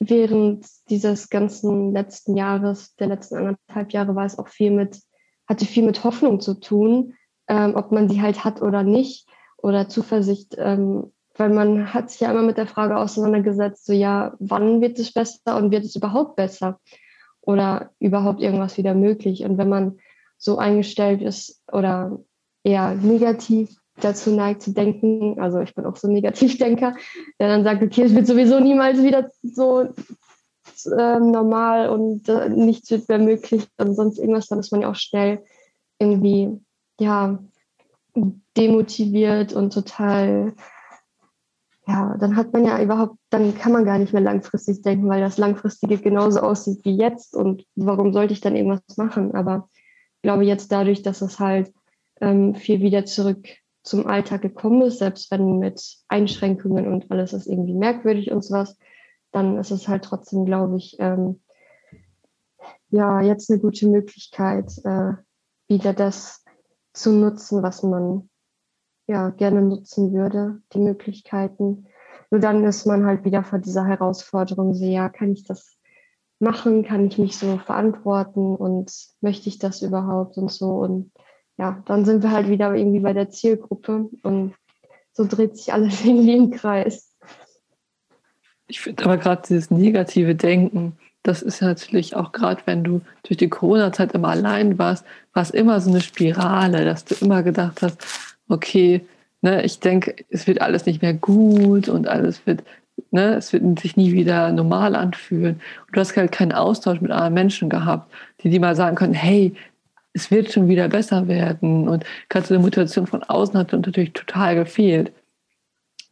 während 0.00 0.66
dieses 0.88 1.28
ganzen 1.28 1.92
letzten 1.92 2.36
Jahres, 2.36 2.96
der 2.96 3.06
letzten 3.06 3.36
anderthalb 3.36 3.92
Jahre, 3.92 4.16
war 4.16 4.24
es 4.24 4.38
auch 4.38 4.48
viel 4.48 4.70
mit, 4.70 4.98
hatte 5.46 5.66
viel 5.66 5.84
mit 5.84 6.02
Hoffnung 6.02 6.40
zu 6.40 6.54
tun, 6.54 7.14
ähm, 7.48 7.74
ob 7.76 7.92
man 7.92 8.08
sie 8.08 8.20
halt 8.20 8.42
hat 8.42 8.62
oder 8.62 8.82
nicht, 8.82 9.28
oder 9.58 9.88
Zuversicht, 9.88 10.56
ähm, 10.58 11.12
weil 11.36 11.50
man 11.50 11.92
hat 11.92 12.10
sich 12.10 12.20
ja 12.20 12.30
immer 12.30 12.42
mit 12.42 12.56
der 12.56 12.66
Frage 12.66 12.96
auseinandergesetzt, 12.96 13.84
so 13.84 13.92
ja, 13.92 14.34
wann 14.40 14.80
wird 14.80 14.98
es 14.98 15.12
besser 15.12 15.56
und 15.56 15.70
wird 15.70 15.84
es 15.84 15.94
überhaupt 15.94 16.36
besser? 16.36 16.80
Oder 17.42 17.90
überhaupt 17.98 18.40
irgendwas 18.40 18.76
wieder 18.76 18.94
möglich? 18.94 19.44
Und 19.44 19.58
wenn 19.58 19.68
man 19.68 19.98
so 20.38 20.58
eingestellt 20.58 21.22
ist 21.22 21.62
oder 21.70 22.18
eher 22.62 22.94
negativ 22.94 23.79
dazu 24.04 24.30
neigt 24.30 24.62
zu 24.62 24.72
denken, 24.72 25.38
also 25.40 25.60
ich 25.60 25.74
bin 25.74 25.86
auch 25.86 25.96
so 25.96 26.08
ein 26.08 26.14
Negativdenker, 26.14 26.96
der 27.38 27.48
dann 27.48 27.64
sagt, 27.64 27.82
okay, 27.82 28.02
es 28.02 28.14
wird 28.14 28.26
sowieso 28.26 28.60
niemals 28.60 29.02
wieder 29.02 29.30
so 29.42 29.88
äh, 30.86 31.20
normal 31.20 31.88
und 31.88 32.28
äh, 32.28 32.48
nichts 32.48 32.90
wird 32.90 33.08
mehr 33.08 33.18
möglich 33.18 33.66
und 33.78 33.94
sonst 33.94 34.18
irgendwas, 34.18 34.48
dann 34.48 34.58
ist 34.58 34.72
man 34.72 34.82
ja 34.82 34.90
auch 34.90 34.96
schnell 34.96 35.44
irgendwie, 35.98 36.60
ja, 36.98 37.38
demotiviert 38.56 39.52
und 39.52 39.72
total, 39.72 40.54
ja, 41.86 42.16
dann 42.18 42.36
hat 42.36 42.52
man 42.52 42.64
ja 42.64 42.82
überhaupt, 42.82 43.16
dann 43.30 43.56
kann 43.56 43.72
man 43.72 43.84
gar 43.84 43.98
nicht 43.98 44.12
mehr 44.12 44.22
langfristig 44.22 44.82
denken, 44.82 45.08
weil 45.08 45.20
das 45.20 45.38
Langfristige 45.38 45.98
genauso 45.98 46.40
aussieht 46.40 46.84
wie 46.84 46.96
jetzt 46.96 47.34
und 47.34 47.64
warum 47.76 48.12
sollte 48.12 48.32
ich 48.32 48.40
dann 48.40 48.56
irgendwas 48.56 48.96
machen? 48.96 49.34
Aber 49.34 49.68
glaube 50.22 50.44
jetzt 50.44 50.72
dadurch, 50.72 51.02
dass 51.02 51.22
es 51.22 51.38
halt 51.38 51.72
ähm, 52.20 52.54
viel 52.54 52.80
wieder 52.80 53.04
zurück 53.04 53.48
zum 53.82 54.06
Alltag 54.06 54.42
gekommen 54.42 54.82
ist, 54.82 54.98
selbst 54.98 55.30
wenn 55.30 55.58
mit 55.58 55.98
Einschränkungen 56.08 56.86
und 56.86 57.10
alles 57.10 57.32
ist 57.32 57.46
irgendwie 57.46 57.74
merkwürdig 57.74 58.30
und 58.30 58.44
sowas, 58.44 58.76
dann 59.32 59.58
ist 59.58 59.70
es 59.70 59.88
halt 59.88 60.04
trotzdem, 60.04 60.44
glaube 60.44 60.76
ich, 60.76 60.96
ähm, 60.98 61.40
ja, 62.90 63.20
jetzt 63.20 63.50
eine 63.50 63.60
gute 63.60 63.88
Möglichkeit, 63.88 64.72
äh, 64.84 65.12
wieder 65.68 65.92
das 65.92 66.44
zu 66.92 67.12
nutzen, 67.12 67.62
was 67.62 67.82
man 67.82 68.28
ja 69.06 69.30
gerne 69.30 69.62
nutzen 69.62 70.12
würde, 70.12 70.60
die 70.72 70.80
Möglichkeiten. 70.80 71.86
Nur 72.30 72.40
dann 72.40 72.64
ist 72.64 72.86
man 72.86 73.06
halt 73.06 73.24
wieder 73.24 73.44
vor 73.44 73.58
dieser 73.58 73.84
Herausforderung, 73.84 74.74
so 74.74 74.84
ja, 74.84 75.08
kann 75.08 75.32
ich 75.32 75.44
das 75.44 75.76
machen, 76.40 76.84
kann 76.84 77.06
ich 77.06 77.18
mich 77.18 77.36
so 77.36 77.58
verantworten 77.58 78.56
und 78.56 78.92
möchte 79.20 79.48
ich 79.48 79.58
das 79.58 79.82
überhaupt 79.82 80.36
und 80.38 80.50
so. 80.50 80.70
Und 80.70 81.12
ja, 81.60 81.82
dann 81.84 82.06
sind 82.06 82.22
wir 82.22 82.30
halt 82.30 82.48
wieder 82.48 82.74
irgendwie 82.74 83.00
bei 83.00 83.12
der 83.12 83.28
Zielgruppe 83.28 84.08
und 84.22 84.54
so 85.12 85.26
dreht 85.26 85.58
sich 85.58 85.72
alles 85.74 86.02
irgendwie 86.04 86.34
im 86.34 86.50
Kreis. 86.50 87.14
Ich 88.66 88.80
finde 88.80 89.04
aber 89.04 89.18
gerade 89.18 89.42
dieses 89.46 89.70
negative 89.70 90.34
Denken, 90.34 90.96
das 91.22 91.42
ist 91.42 91.60
natürlich 91.60 92.16
auch 92.16 92.32
gerade, 92.32 92.62
wenn 92.64 92.82
du 92.82 93.02
durch 93.24 93.36
die 93.36 93.50
Corona-Zeit 93.50 94.12
immer 94.12 94.28
allein 94.28 94.78
warst, 94.78 95.04
war 95.34 95.42
es 95.42 95.50
immer 95.50 95.80
so 95.80 95.90
eine 95.90 96.00
Spirale, 96.00 96.86
dass 96.86 97.04
du 97.04 97.14
immer 97.22 97.42
gedacht 97.42 97.82
hast, 97.82 98.02
okay, 98.48 99.04
ne, 99.42 99.62
ich 99.62 99.80
denke, 99.80 100.16
es 100.30 100.46
wird 100.46 100.62
alles 100.62 100.86
nicht 100.86 101.02
mehr 101.02 101.12
gut 101.12 101.90
und 101.90 102.08
alles 102.08 102.46
wird, 102.46 102.62
ne, 103.10 103.34
es 103.34 103.52
wird 103.52 103.80
sich 103.80 103.98
nie 103.98 104.12
wieder 104.12 104.50
normal 104.52 104.96
anfühlen. 104.96 105.60
Und 105.86 105.96
du 105.96 106.00
hast 106.00 106.16
halt 106.16 106.32
keinen 106.32 106.52
Austausch 106.52 107.02
mit 107.02 107.10
anderen 107.10 107.34
Menschen 107.34 107.68
gehabt, 107.68 108.10
die 108.42 108.48
dir 108.48 108.60
mal 108.60 108.76
sagen 108.76 108.96
können, 108.96 109.12
hey, 109.12 109.54
es 110.12 110.30
wird 110.30 110.52
schon 110.52 110.68
wieder 110.68 110.88
besser 110.88 111.28
werden. 111.28 111.88
Und 111.88 112.04
gerade 112.28 112.46
so 112.46 112.54
eine 112.54 112.62
Motivation 112.62 113.06
von 113.06 113.22
außen 113.22 113.58
hat 113.58 113.72
natürlich 113.72 114.12
total 114.12 114.54
gefehlt. 114.56 115.12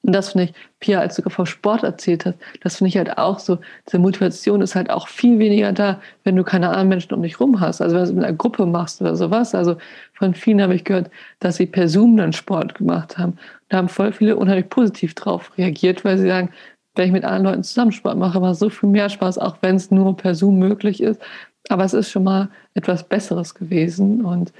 Und 0.02 0.12
das 0.12 0.32
finde 0.32 0.44
ich, 0.44 0.54
Pia, 0.78 1.00
als 1.00 1.16
du 1.16 1.28
vor 1.28 1.46
Sport 1.46 1.82
erzählt 1.82 2.24
hast, 2.24 2.38
das 2.62 2.76
finde 2.76 2.88
ich 2.88 2.96
halt 2.96 3.18
auch 3.18 3.40
so, 3.40 3.58
diese 3.86 3.98
Motivation 3.98 4.62
ist 4.62 4.76
halt 4.76 4.90
auch 4.90 5.08
viel 5.08 5.38
weniger 5.40 5.72
da, 5.72 6.00
wenn 6.22 6.36
du 6.36 6.44
keine 6.44 6.68
anderen 6.68 6.88
Menschen 6.88 7.14
um 7.14 7.22
dich 7.22 7.40
rum 7.40 7.60
hast. 7.60 7.80
Also 7.80 7.96
wenn 7.96 8.04
du 8.04 8.08
es 8.10 8.14
mit 8.14 8.24
einer 8.24 8.36
Gruppe 8.36 8.64
machst 8.64 9.00
oder 9.00 9.16
sowas. 9.16 9.54
Also 9.54 9.76
von 10.14 10.34
vielen 10.34 10.62
habe 10.62 10.74
ich 10.74 10.84
gehört, 10.84 11.10
dass 11.40 11.56
sie 11.56 11.66
per 11.66 11.88
Zoom 11.88 12.16
dann 12.16 12.32
Sport 12.32 12.76
gemacht 12.76 13.18
haben. 13.18 13.38
Da 13.68 13.78
haben 13.78 13.88
voll 13.88 14.12
viele 14.12 14.36
unheimlich 14.36 14.68
positiv 14.68 15.14
drauf 15.14 15.50
reagiert, 15.58 16.04
weil 16.04 16.16
sie 16.16 16.28
sagen, 16.28 16.50
wenn 16.94 17.06
ich 17.06 17.12
mit 17.12 17.24
anderen 17.24 17.44
Leuten 17.44 17.64
zusammen 17.64 17.92
Sport 17.92 18.18
mache, 18.18 18.40
macht 18.40 18.56
so 18.56 18.70
viel 18.70 18.88
mehr 18.88 19.08
Spaß, 19.08 19.38
auch 19.38 19.58
wenn 19.62 19.76
es 19.76 19.90
nur 19.90 20.16
per 20.16 20.34
Zoom 20.34 20.58
möglich 20.58 21.02
ist. 21.02 21.20
Aber 21.68 21.84
es 21.84 21.92
ist 21.92 22.10
schon 22.10 22.24
mal 22.24 22.48
etwas 22.74 23.08
Besseres 23.08 23.54
gewesen. 23.54 24.24
Und 24.24 24.52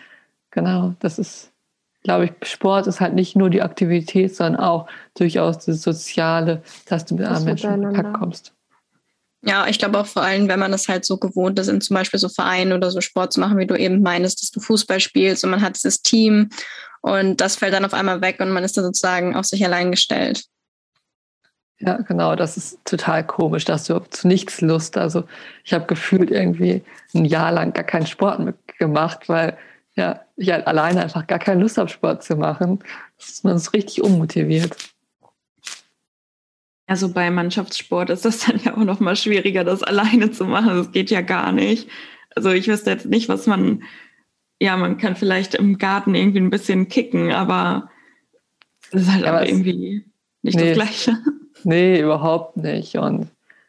genau, 0.51 0.94
das 1.01 1.18
ist 1.18 1.53
glaube 2.03 2.27
ich, 2.27 2.49
Sport 2.49 2.87
ist 2.87 3.01
halt 3.01 3.14
nicht 3.14 3.37
nur 3.37 3.51
die 3.51 3.62
Aktivität, 3.62 4.35
sondern 4.35 4.62
auch 4.62 4.87
durchaus 5.14 5.59
das 5.64 5.83
Soziale, 5.83 6.62
dass 6.87 7.05
du 7.05 7.16
mit 7.16 7.27
anderen 7.27 7.44
Menschen 7.44 7.75
in 7.75 7.83
Kontakt 7.83 8.14
kommst. 8.14 8.55
Ja, 9.42 9.68
ich 9.68 9.79
glaube 9.79 10.01
auch 10.01 10.07
vor 10.07 10.23
allem, 10.23 10.49
wenn 10.49 10.59
man 10.59 10.73
das 10.73 10.88
halt 10.88 11.05
so 11.05 11.16
gewohnt 11.16 11.59
ist, 11.59 11.68
in 11.68 11.81
zum 11.81 11.94
Beispiel 11.94 12.18
so 12.18 12.29
Vereinen 12.29 12.73
oder 12.73 12.90
so 12.90 13.01
Sport 13.01 13.33
zu 13.33 13.40
machen, 13.40 13.59
wie 13.59 13.66
du 13.66 13.77
eben 13.77 14.03
meinst, 14.03 14.42
dass 14.42 14.51
du 14.51 14.59
Fußball 14.59 15.01
spielst 15.01 15.44
und 15.44 15.51
man 15.51 15.61
hat 15.61 15.77
dieses 15.77 16.03
Team 16.03 16.49
und 17.03 17.40
das 17.40 17.57
fällt 17.57 17.73
dann 17.73 17.85
auf 17.85 17.94
einmal 17.94 18.21
weg 18.21 18.40
und 18.40 18.51
man 18.51 18.64
ist 18.64 18.77
dann 18.77 18.85
sozusagen 18.85 19.37
auf 19.37 19.44
sich 19.44 19.64
allein 19.64 19.92
gestellt. 19.92 20.44
Ja, 21.81 21.99
genau, 21.99 22.35
das 22.35 22.57
ist 22.57 22.85
total 22.85 23.25
komisch, 23.25 23.64
dass 23.64 23.85
du 23.85 24.01
zu 24.11 24.27
nichts 24.27 24.61
Lust. 24.61 24.97
Also 24.97 25.25
ich 25.64 25.73
habe 25.73 25.87
gefühlt 25.87 26.31
irgendwie 26.31 26.83
ein 27.14 27.25
Jahr 27.25 27.53
lang 27.53 27.73
gar 27.73 27.85
keinen 27.85 28.07
Sport 28.07 28.55
gemacht, 28.79 29.29
weil 29.29 29.57
ja, 29.95 30.21
ich 30.37 30.51
halt 30.51 30.67
alleine 30.67 31.03
einfach 31.03 31.27
gar 31.27 31.38
keine 31.38 31.61
Lust 31.61 31.79
habe, 31.79 31.88
Sport 31.88 32.25
zu 32.25 32.37
machen. 32.37 32.81
Das 33.17 33.29
ist 33.29 33.45
man 33.45 33.59
so 33.59 33.71
richtig 33.71 34.03
unmotiviert. 34.03 34.77
Also 36.87 37.12
bei 37.12 37.31
Mannschaftssport 37.31 38.11
ist 38.11 38.25
das 38.25 38.47
dann 38.47 38.59
ja 38.64 38.73
auch 38.75 38.85
noch 38.85 38.99
mal 38.99 39.14
schwieriger, 39.14 39.62
das 39.62 39.83
alleine 39.83 40.31
zu 40.31 40.47
machen. 40.47 40.77
Das 40.77 40.91
geht 40.91 41.11
ja 41.11 41.21
gar 41.21 41.53
nicht. 41.53 41.88
Also 42.35 42.51
ich 42.51 42.67
wüsste 42.67 42.91
jetzt 42.91 43.07
nicht, 43.07 43.29
was 43.29 43.47
man, 43.47 43.83
ja, 44.61 44.77
man 44.77 44.99
kann 44.99 45.14
vielleicht 45.14 45.55
im 45.55 45.79
Garten 45.79 46.14
irgendwie 46.14 46.41
ein 46.41 46.51
bisschen 46.51 46.88
kicken, 46.88 47.33
aber 47.33 47.91
das 48.91 49.03
ist 49.03 49.12
halt 49.12 49.25
ja, 49.25 49.33
aber 49.33 49.49
irgendwie 49.49 50.07
nicht 50.43 50.57
nee, 50.57 50.69
das 50.69 50.75
Gleiche. 50.75 51.19
Nee, 51.64 52.01
überhaupt 52.01 52.57
nicht. 52.57 52.97
Und 52.97 53.29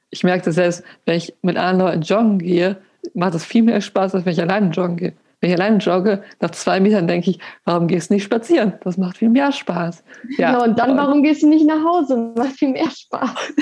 ich 0.10 0.24
merke 0.24 0.46
das 0.46 0.56
selbst, 0.56 0.84
wenn 1.06 1.18
ich 1.18 1.34
mit 1.42 1.58
anderen 1.58 1.80
Leuten 1.80 2.02
joggen 2.02 2.40
gehe, 2.40 2.78
macht 3.14 3.34
das 3.34 3.46
viel 3.46 3.64
mehr 3.64 3.82
Spaß, 3.82 4.16
als 4.16 4.26
wenn 4.26 4.34
ich 4.34 4.42
alleine 4.42 4.70
joggen 4.70 4.98
gehe. 4.98 5.14
Wenn 5.42 5.52
ich 5.52 5.56
alleine 5.56 5.78
jogge, 5.78 6.22
nach 6.42 6.52
zwei 6.52 6.80
Metern 6.82 7.08
denke 7.08 7.30
ich, 7.30 7.40
warum 7.64 7.88
gehst 7.88 8.10
du 8.10 8.16
nicht 8.16 8.24
spazieren? 8.24 8.74
Das 8.84 8.98
macht 8.98 9.18
viel 9.18 9.30
mehr 9.30 9.52
Spaß. 9.52 10.04
Ja, 10.38 10.52
ja 10.52 10.64
und 10.64 10.78
dann, 10.78 10.98
warum 10.98 11.24
gehst 11.24 11.44
du 11.44 11.48
nicht 11.48 11.66
nach 11.66 11.84
Hause? 11.84 12.34
Das 12.36 12.46
macht 12.46 12.58
viel 12.58 12.72
mehr 12.72 12.90
Spaß. 12.90 13.54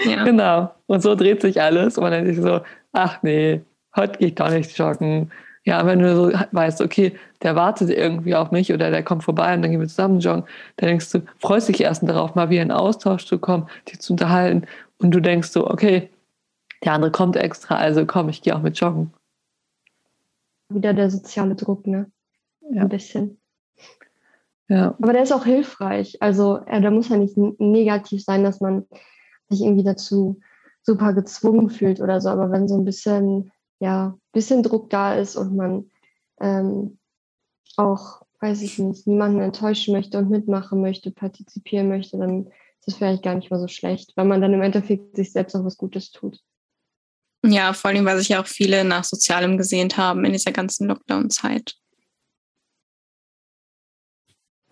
ja. 0.06 0.24
Genau. 0.24 0.70
Und 0.86 1.02
so 1.02 1.14
dreht 1.14 1.42
sich 1.42 1.60
alles. 1.60 1.98
Und 1.98 2.04
man 2.04 2.12
denkt 2.12 2.28
sich 2.28 2.42
so, 2.42 2.62
ach 2.92 3.22
nee, 3.22 3.60
heute 3.94 4.18
gehe 4.18 4.28
ich 4.28 4.34
doch 4.34 4.50
nicht 4.50 4.76
joggen. 4.78 5.30
Ja, 5.64 5.86
wenn 5.86 6.00
du 6.00 6.16
so 6.16 6.32
weißt, 6.50 6.80
okay, 6.80 7.16
der 7.42 7.54
wartet 7.54 7.90
irgendwie 7.90 8.34
auf 8.34 8.50
mich 8.50 8.72
oder 8.72 8.90
der 8.90 9.04
kommt 9.04 9.22
vorbei 9.22 9.54
und 9.54 9.62
dann 9.62 9.70
gehen 9.70 9.80
wir 9.80 9.86
zusammen 9.86 10.18
joggen, 10.18 10.44
dann 10.76 10.88
denkst 10.88 11.10
du, 11.12 11.20
freust 11.38 11.68
dich 11.68 11.80
erst 11.80 12.02
darauf, 12.02 12.34
mal 12.34 12.50
wieder 12.50 12.62
in 12.62 12.72
Austausch 12.72 13.26
zu 13.26 13.38
kommen, 13.38 13.68
dich 13.88 14.00
zu 14.00 14.12
unterhalten 14.14 14.66
und 14.98 15.12
du 15.12 15.20
denkst 15.20 15.50
so, 15.50 15.70
okay, 15.70 16.10
der 16.84 16.94
andere 16.94 17.12
kommt 17.12 17.36
extra, 17.36 17.76
also 17.76 18.04
komm, 18.06 18.28
ich 18.28 18.42
gehe 18.42 18.56
auch 18.56 18.62
mit 18.62 18.78
joggen 18.78 19.12
wieder 20.74 20.94
der 20.94 21.10
soziale 21.10 21.54
Druck, 21.54 21.86
ne? 21.86 22.10
Ja. 22.70 22.82
Ein 22.82 22.88
bisschen. 22.88 23.40
Ja. 24.68 24.96
Aber 25.00 25.12
der 25.12 25.22
ist 25.22 25.32
auch 25.32 25.44
hilfreich. 25.44 26.16
Also 26.20 26.58
äh, 26.66 26.80
da 26.80 26.90
muss 26.90 27.08
ja 27.08 27.16
nicht 27.16 27.36
negativ 27.36 28.24
sein, 28.24 28.44
dass 28.44 28.60
man 28.60 28.86
sich 29.48 29.62
irgendwie 29.62 29.84
dazu 29.84 30.40
super 30.82 31.12
gezwungen 31.12 31.68
fühlt 31.68 32.00
oder 32.00 32.20
so. 32.20 32.30
Aber 32.30 32.50
wenn 32.50 32.68
so 32.68 32.76
ein 32.76 32.84
bisschen, 32.84 33.52
ja, 33.80 34.16
bisschen 34.32 34.62
Druck 34.62 34.90
da 34.90 35.14
ist 35.14 35.36
und 35.36 35.54
man 35.56 35.90
ähm, 36.40 36.98
auch, 37.76 38.22
weiß 38.40 38.62
ich 38.62 38.78
nicht, 38.78 39.06
niemanden 39.06 39.40
enttäuschen 39.40 39.94
möchte 39.94 40.18
und 40.18 40.30
mitmachen 40.30 40.80
möchte, 40.80 41.10
partizipieren 41.10 41.88
möchte, 41.88 42.18
dann 42.18 42.46
ist 42.46 42.86
das 42.86 42.94
vielleicht 42.96 43.22
gar 43.22 43.34
nicht 43.34 43.50
mal 43.50 43.60
so 43.60 43.68
schlecht, 43.68 44.12
weil 44.16 44.24
man 44.24 44.40
dann 44.40 44.52
im 44.52 44.62
Endeffekt 44.62 45.16
sich 45.16 45.32
selbst 45.32 45.54
auch 45.54 45.64
was 45.64 45.76
Gutes 45.76 46.10
tut. 46.10 46.40
Ja, 47.44 47.72
vor 47.72 47.90
allem, 47.90 48.04
weil 48.04 48.18
sich 48.18 48.28
ja 48.28 48.40
auch 48.40 48.46
viele 48.46 48.84
nach 48.84 49.04
Sozialem 49.04 49.56
gesehnt 49.56 49.96
haben 49.96 50.24
in 50.24 50.32
dieser 50.32 50.52
ganzen 50.52 50.86
Lockdown-Zeit. 50.86 51.76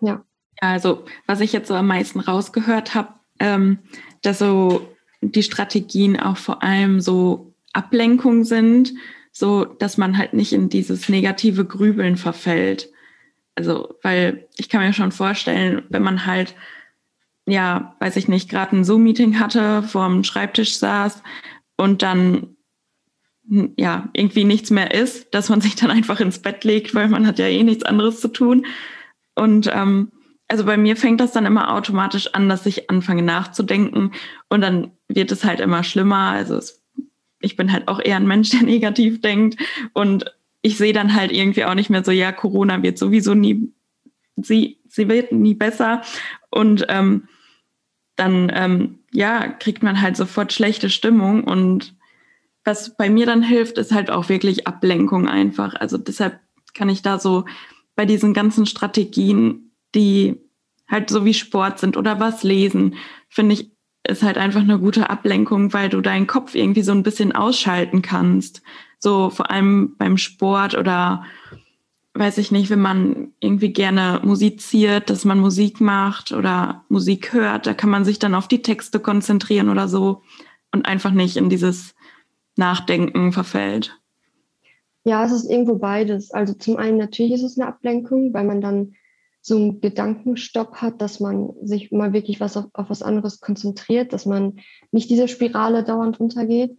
Ja. 0.01 0.25
Also, 0.59 1.05
was 1.25 1.41
ich 1.41 1.53
jetzt 1.53 1.67
so 1.67 1.73
am 1.73 1.87
meisten 1.87 2.19
rausgehört 2.19 2.95
habe, 2.95 3.13
ähm, 3.39 3.79
dass 4.21 4.39
so 4.39 4.87
die 5.21 5.43
Strategien 5.43 6.19
auch 6.19 6.37
vor 6.37 6.63
allem 6.63 7.01
so 7.01 7.53
Ablenkung 7.73 8.43
sind, 8.43 8.93
so 9.31 9.65
dass 9.65 9.97
man 9.97 10.17
halt 10.17 10.33
nicht 10.33 10.53
in 10.53 10.69
dieses 10.69 11.09
negative 11.09 11.65
Grübeln 11.65 12.17
verfällt. 12.17 12.89
Also, 13.55 13.95
weil 14.01 14.47
ich 14.57 14.69
kann 14.69 14.81
mir 14.81 14.93
schon 14.93 15.11
vorstellen, 15.11 15.83
wenn 15.89 16.03
man 16.03 16.25
halt, 16.25 16.55
ja, 17.45 17.95
weiß 17.99 18.15
ich 18.17 18.27
nicht, 18.27 18.49
gerade 18.49 18.75
ein 18.75 18.83
Zoom-Meeting 18.83 19.39
hatte, 19.39 19.83
vor 19.83 20.07
dem 20.07 20.23
Schreibtisch 20.23 20.77
saß 20.77 21.21
und 21.77 22.01
dann 22.01 22.55
ja, 23.77 24.09
irgendwie 24.13 24.45
nichts 24.45 24.69
mehr 24.69 24.93
ist, 24.93 25.33
dass 25.33 25.49
man 25.49 25.61
sich 25.61 25.75
dann 25.75 25.91
einfach 25.91 26.19
ins 26.19 26.39
Bett 26.39 26.63
legt, 26.63 26.95
weil 26.95 27.09
man 27.09 27.27
hat 27.27 27.39
ja 27.39 27.47
eh 27.47 27.63
nichts 27.63 27.83
anderes 27.83 28.21
zu 28.21 28.29
tun. 28.29 28.65
Und 29.35 29.69
ähm, 29.73 30.11
also 30.47 30.65
bei 30.65 30.77
mir 30.77 30.95
fängt 30.95 31.19
das 31.21 31.31
dann 31.31 31.45
immer 31.45 31.73
automatisch 31.73 32.33
an, 32.33 32.49
dass 32.49 32.65
ich 32.65 32.89
anfange 32.89 33.23
nachzudenken 33.23 34.11
und 34.49 34.61
dann 34.61 34.91
wird 35.07 35.31
es 35.31 35.43
halt 35.43 35.59
immer 35.59 35.83
schlimmer. 35.83 36.31
Also 36.31 36.55
es, 36.57 36.80
ich 37.41 37.55
bin 37.55 37.71
halt 37.71 37.87
auch 37.87 37.99
eher 37.99 38.17
ein 38.17 38.27
Mensch, 38.27 38.49
der 38.49 38.61
negativ 38.63 39.21
denkt. 39.21 39.59
Und 39.93 40.25
ich 40.61 40.77
sehe 40.77 40.93
dann 40.93 41.15
halt 41.15 41.31
irgendwie 41.31 41.65
auch 41.65 41.73
nicht 41.73 41.89
mehr 41.89 42.03
so, 42.03 42.11
ja, 42.11 42.31
Corona 42.31 42.83
wird 42.83 42.97
sowieso 42.97 43.33
nie, 43.33 43.73
sie, 44.35 44.79
sie 44.87 45.07
wird 45.09 45.31
nie 45.31 45.55
besser. 45.55 46.01
Und 46.49 46.85
ähm, 46.89 47.27
dann 48.15 48.51
ähm, 48.53 48.99
ja 49.11 49.47
kriegt 49.47 49.83
man 49.83 50.01
halt 50.01 50.15
sofort 50.17 50.53
schlechte 50.53 50.89
Stimmung. 50.89 51.43
Und 51.43 51.95
was 52.63 52.95
bei 52.95 53.09
mir 53.09 53.25
dann 53.25 53.43
hilft, 53.43 53.77
ist 53.77 53.91
halt 53.91 54.11
auch 54.11 54.29
wirklich 54.29 54.67
Ablenkung 54.67 55.27
einfach. 55.27 55.75
Also 55.75 55.97
deshalb 55.97 56.39
kann 56.73 56.89
ich 56.89 57.01
da 57.01 57.19
so 57.19 57.45
bei 57.95 58.05
diesen 58.05 58.33
ganzen 58.33 58.65
Strategien, 58.65 59.71
die 59.95 60.37
halt 60.87 61.09
so 61.09 61.25
wie 61.25 61.33
Sport 61.33 61.79
sind 61.79 61.97
oder 61.97 62.19
was 62.19 62.43
lesen, 62.43 62.95
finde 63.29 63.53
ich, 63.53 63.71
ist 64.11 64.23
halt 64.23 64.37
einfach 64.37 64.61
eine 64.61 64.79
gute 64.79 65.09
Ablenkung, 65.09 65.73
weil 65.73 65.89
du 65.89 66.01
deinen 66.01 66.27
Kopf 66.27 66.55
irgendwie 66.55 66.83
so 66.83 66.91
ein 66.91 67.03
bisschen 67.03 67.31
ausschalten 67.31 68.01
kannst. 68.01 68.61
So 68.99 69.29
vor 69.29 69.49
allem 69.49 69.95
beim 69.97 70.17
Sport 70.17 70.77
oder 70.77 71.23
weiß 72.13 72.37
ich 72.37 72.51
nicht, 72.51 72.69
wenn 72.69 72.81
man 72.81 73.33
irgendwie 73.39 73.71
gerne 73.71 74.19
musiziert, 74.23 75.09
dass 75.09 75.25
man 75.25 75.39
Musik 75.39 75.79
macht 75.79 76.31
oder 76.31 76.83
Musik 76.89 77.33
hört, 77.33 77.65
da 77.65 77.73
kann 77.73 77.89
man 77.89 78.05
sich 78.05 78.19
dann 78.19 78.35
auf 78.35 78.47
die 78.47 78.61
Texte 78.61 78.99
konzentrieren 78.99 79.69
oder 79.69 79.87
so 79.87 80.21
und 80.71 80.85
einfach 80.85 81.11
nicht 81.11 81.37
in 81.37 81.49
dieses 81.49 81.95
Nachdenken 82.57 83.31
verfällt? 83.31 83.97
Ja, 85.03 85.25
es 85.25 85.31
ist 85.31 85.49
irgendwo 85.49 85.77
beides. 85.77 86.31
Also 86.31 86.53
zum 86.53 86.77
einen 86.77 86.97
natürlich 86.97 87.33
ist 87.33 87.43
es 87.43 87.57
eine 87.57 87.67
Ablenkung, 87.67 88.33
weil 88.33 88.45
man 88.45 88.61
dann 88.61 88.93
so 89.41 89.55
einen 89.55 89.81
Gedankenstopp 89.81 90.75
hat, 90.75 91.01
dass 91.01 91.19
man 91.19 91.51
sich 91.63 91.91
mal 91.91 92.13
wirklich 92.13 92.39
was 92.39 92.57
auf, 92.57 92.65
auf 92.73 92.89
was 92.89 93.01
anderes 93.01 93.39
konzentriert, 93.39 94.13
dass 94.13 94.25
man 94.25 94.59
nicht 94.91 95.09
diese 95.09 95.27
Spirale 95.27 95.83
dauernd 95.83 96.19
runtergeht. 96.19 96.77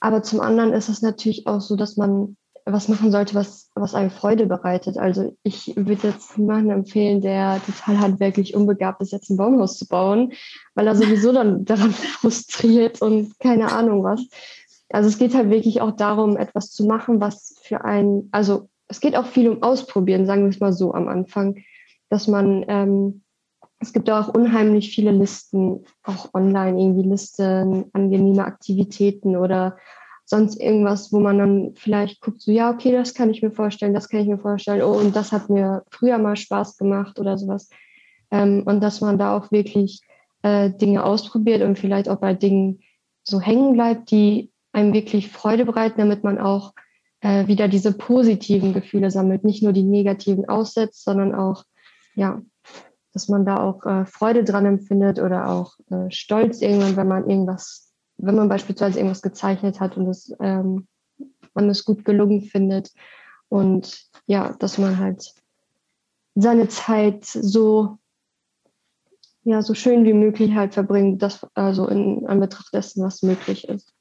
Aber 0.00 0.22
zum 0.22 0.40
anderen 0.40 0.72
ist 0.72 0.88
es 0.88 1.00
natürlich 1.00 1.46
auch 1.46 1.60
so, 1.60 1.76
dass 1.76 1.96
man 1.96 2.36
was 2.64 2.88
machen 2.88 3.10
sollte, 3.10 3.34
was, 3.34 3.70
was 3.74 3.94
einem 3.94 4.10
Freude 4.10 4.46
bereitet. 4.46 4.96
Also 4.96 5.36
ich 5.42 5.74
würde 5.76 6.08
jetzt 6.08 6.38
niemanden 6.38 6.70
empfehlen, 6.70 7.20
der 7.20 7.60
total 7.64 8.00
handwerklich 8.00 8.54
unbegabt 8.54 9.02
ist, 9.02 9.12
jetzt 9.12 9.30
ein 9.30 9.36
Baumhaus 9.36 9.78
zu 9.78 9.86
bauen, 9.86 10.32
weil 10.74 10.86
er 10.86 10.96
sowieso 10.96 11.32
dann 11.32 11.64
daran 11.64 11.92
frustriert 11.92 13.02
und 13.02 13.38
keine 13.38 13.72
Ahnung 13.72 14.04
was. 14.04 14.26
Also 14.90 15.08
es 15.08 15.18
geht 15.18 15.34
halt 15.34 15.50
wirklich 15.50 15.80
auch 15.80 15.92
darum, 15.92 16.36
etwas 16.36 16.70
zu 16.70 16.84
machen, 16.84 17.20
was 17.20 17.56
für 17.62 17.84
einen, 17.84 18.28
also 18.32 18.68
es 18.88 19.00
geht 19.00 19.16
auch 19.16 19.26
viel 19.26 19.48
um 19.48 19.62
Ausprobieren, 19.62 20.26
sagen 20.26 20.42
wir 20.42 20.50
es 20.50 20.60
mal 20.60 20.72
so 20.72 20.92
am 20.92 21.08
Anfang, 21.08 21.56
dass 22.12 22.28
man, 22.28 22.62
ähm, 22.68 23.22
es 23.80 23.94
gibt 23.94 24.10
auch 24.10 24.28
unheimlich 24.28 24.94
viele 24.94 25.12
Listen, 25.12 25.86
auch 26.04 26.34
online 26.34 26.78
irgendwie 26.78 27.08
Listen, 27.08 27.86
angenehme 27.94 28.44
Aktivitäten 28.44 29.34
oder 29.34 29.78
sonst 30.26 30.60
irgendwas, 30.60 31.10
wo 31.10 31.20
man 31.20 31.38
dann 31.38 31.72
vielleicht 31.74 32.20
guckt, 32.20 32.42
so 32.42 32.52
ja, 32.52 32.70
okay, 32.70 32.92
das 32.92 33.14
kann 33.14 33.30
ich 33.30 33.42
mir 33.42 33.50
vorstellen, 33.50 33.94
das 33.94 34.10
kann 34.10 34.20
ich 34.20 34.28
mir 34.28 34.38
vorstellen, 34.38 34.82
oh, 34.82 34.92
und 34.92 35.16
das 35.16 35.32
hat 35.32 35.48
mir 35.48 35.84
früher 35.90 36.18
mal 36.18 36.36
Spaß 36.36 36.76
gemacht 36.76 37.18
oder 37.18 37.38
sowas. 37.38 37.70
Ähm, 38.30 38.62
und 38.66 38.82
dass 38.82 39.00
man 39.00 39.18
da 39.18 39.34
auch 39.34 39.50
wirklich 39.50 40.02
äh, 40.42 40.68
Dinge 40.68 41.04
ausprobiert 41.04 41.62
und 41.62 41.78
vielleicht 41.78 42.10
auch 42.10 42.18
bei 42.18 42.34
Dingen 42.34 42.80
so 43.24 43.40
hängen 43.40 43.72
bleibt, 43.72 44.10
die 44.10 44.52
einem 44.72 44.92
wirklich 44.92 45.30
Freude 45.30 45.64
bereiten, 45.64 45.98
damit 45.98 46.24
man 46.24 46.38
auch 46.38 46.74
äh, 47.20 47.46
wieder 47.46 47.68
diese 47.68 47.96
positiven 47.96 48.74
Gefühle 48.74 49.10
sammelt, 49.10 49.44
nicht 49.44 49.62
nur 49.62 49.72
die 49.72 49.82
negativen 49.82 50.46
aussetzt, 50.46 51.04
sondern 51.04 51.34
auch, 51.34 51.64
ja, 52.14 52.40
dass 53.12 53.28
man 53.28 53.44
da 53.44 53.62
auch 53.62 53.84
äh, 53.84 54.06
Freude 54.06 54.44
dran 54.44 54.66
empfindet 54.66 55.18
oder 55.18 55.48
auch 55.48 55.74
äh, 55.90 56.10
Stolz 56.10 56.62
irgendwann, 56.62 56.96
wenn 56.96 57.08
man 57.08 57.28
irgendwas 57.28 57.92
wenn 58.22 58.36
man 58.36 58.48
beispielsweise 58.48 58.98
irgendwas 58.98 59.22
gezeichnet 59.22 59.80
hat 59.80 59.96
und 59.96 60.08
es, 60.08 60.34
ähm, 60.40 60.86
man 61.54 61.68
es 61.68 61.84
gut 61.84 62.04
gelungen 62.04 62.42
findet 62.42 62.90
und 63.48 64.06
ja, 64.26 64.54
dass 64.58 64.78
man 64.78 64.98
halt 64.98 65.34
seine 66.34 66.68
Zeit 66.68 67.24
so 67.24 67.98
ja 69.44 69.60
so 69.60 69.74
schön 69.74 70.04
wie 70.04 70.12
möglich 70.12 70.54
halt 70.54 70.72
verbringt, 70.72 71.20
das 71.20 71.46
also 71.54 71.88
in 71.88 72.26
Anbetracht 72.26 72.72
dessen, 72.72 73.04
was 73.04 73.22
möglich 73.22 73.68
ist. 73.68 73.92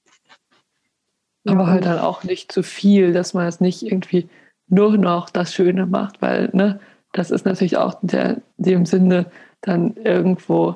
Aber 1.46 1.62
ja, 1.62 1.68
halt 1.68 1.86
dann 1.86 2.00
auch 2.00 2.24
nicht 2.24 2.52
zu 2.52 2.62
viel, 2.62 3.12
dass 3.12 3.34
man 3.34 3.48
es 3.48 3.60
nicht 3.60 3.82
irgendwie 3.82 4.30
nur 4.68 4.98
noch 4.98 5.32
das 5.32 5.54
Schöne 5.54 5.88
macht, 5.88 6.22
weil 6.22 6.52
ne, 6.54 6.80
das 7.12 7.32
ist 7.32 7.46
natürlich 7.46 7.78
auch 7.78 7.96
der, 8.02 8.38
dem 8.58 8.86
Sinne 8.86 9.26
dann 9.62 9.96
irgendwo 9.96 10.76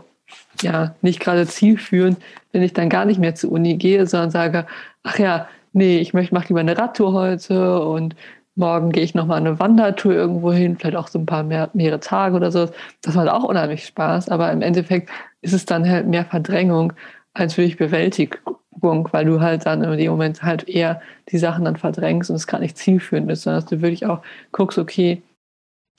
ja 0.61 0.95
nicht 1.01 1.19
gerade 1.19 1.45
zielführend, 1.45 2.17
wenn 2.51 2.63
ich 2.63 2.73
dann 2.73 2.89
gar 2.89 3.05
nicht 3.05 3.19
mehr 3.19 3.35
zur 3.35 3.51
Uni 3.51 3.75
gehe, 3.75 4.05
sondern 4.07 4.31
sage, 4.31 4.65
ach 5.03 5.19
ja, 5.19 5.47
nee, 5.73 5.99
ich 5.99 6.13
möchte 6.13 6.33
mache 6.33 6.47
lieber 6.49 6.59
eine 6.59 6.77
Radtour 6.77 7.13
heute 7.13 7.81
und 7.81 8.15
morgen 8.55 8.91
gehe 8.91 9.03
ich 9.03 9.13
nochmal 9.15 9.37
eine 9.37 9.59
Wandertour 9.59 10.13
irgendwo 10.13 10.51
hin, 10.53 10.77
vielleicht 10.77 10.95
auch 10.95 11.09
so 11.09 11.19
ein 11.19 11.25
paar 11.25 11.43
mehr, 11.43 11.69
mehrere 11.73 11.99
Tage 11.99 12.35
oder 12.35 12.51
so. 12.51 12.69
Das 13.01 13.15
macht 13.15 13.27
auch 13.27 13.43
unheimlich 13.43 13.85
Spaß, 13.85 14.29
aber 14.29 14.51
im 14.51 14.61
Endeffekt 14.61 15.09
ist 15.41 15.53
es 15.53 15.65
dann 15.65 15.87
halt 15.87 16.07
mehr 16.07 16.25
Verdrängung 16.25 16.93
als 17.33 17.57
wirklich 17.57 17.77
Bewältigung, 17.77 19.09
weil 19.11 19.25
du 19.25 19.41
halt 19.41 19.65
dann 19.65 19.83
in 19.83 19.97
dem 19.97 20.11
Moment 20.11 20.41
halt 20.41 20.69
eher 20.69 21.01
die 21.29 21.37
Sachen 21.37 21.65
dann 21.65 21.75
verdrängst 21.75 22.29
und 22.29 22.37
es 22.37 22.47
gar 22.47 22.59
nicht 22.59 22.77
zielführend 22.77 23.29
ist, 23.29 23.43
sondern 23.43 23.61
dass 23.61 23.69
du 23.69 23.81
wirklich 23.81 24.05
auch 24.05 24.21
guckst, 24.51 24.77
okay, 24.77 25.21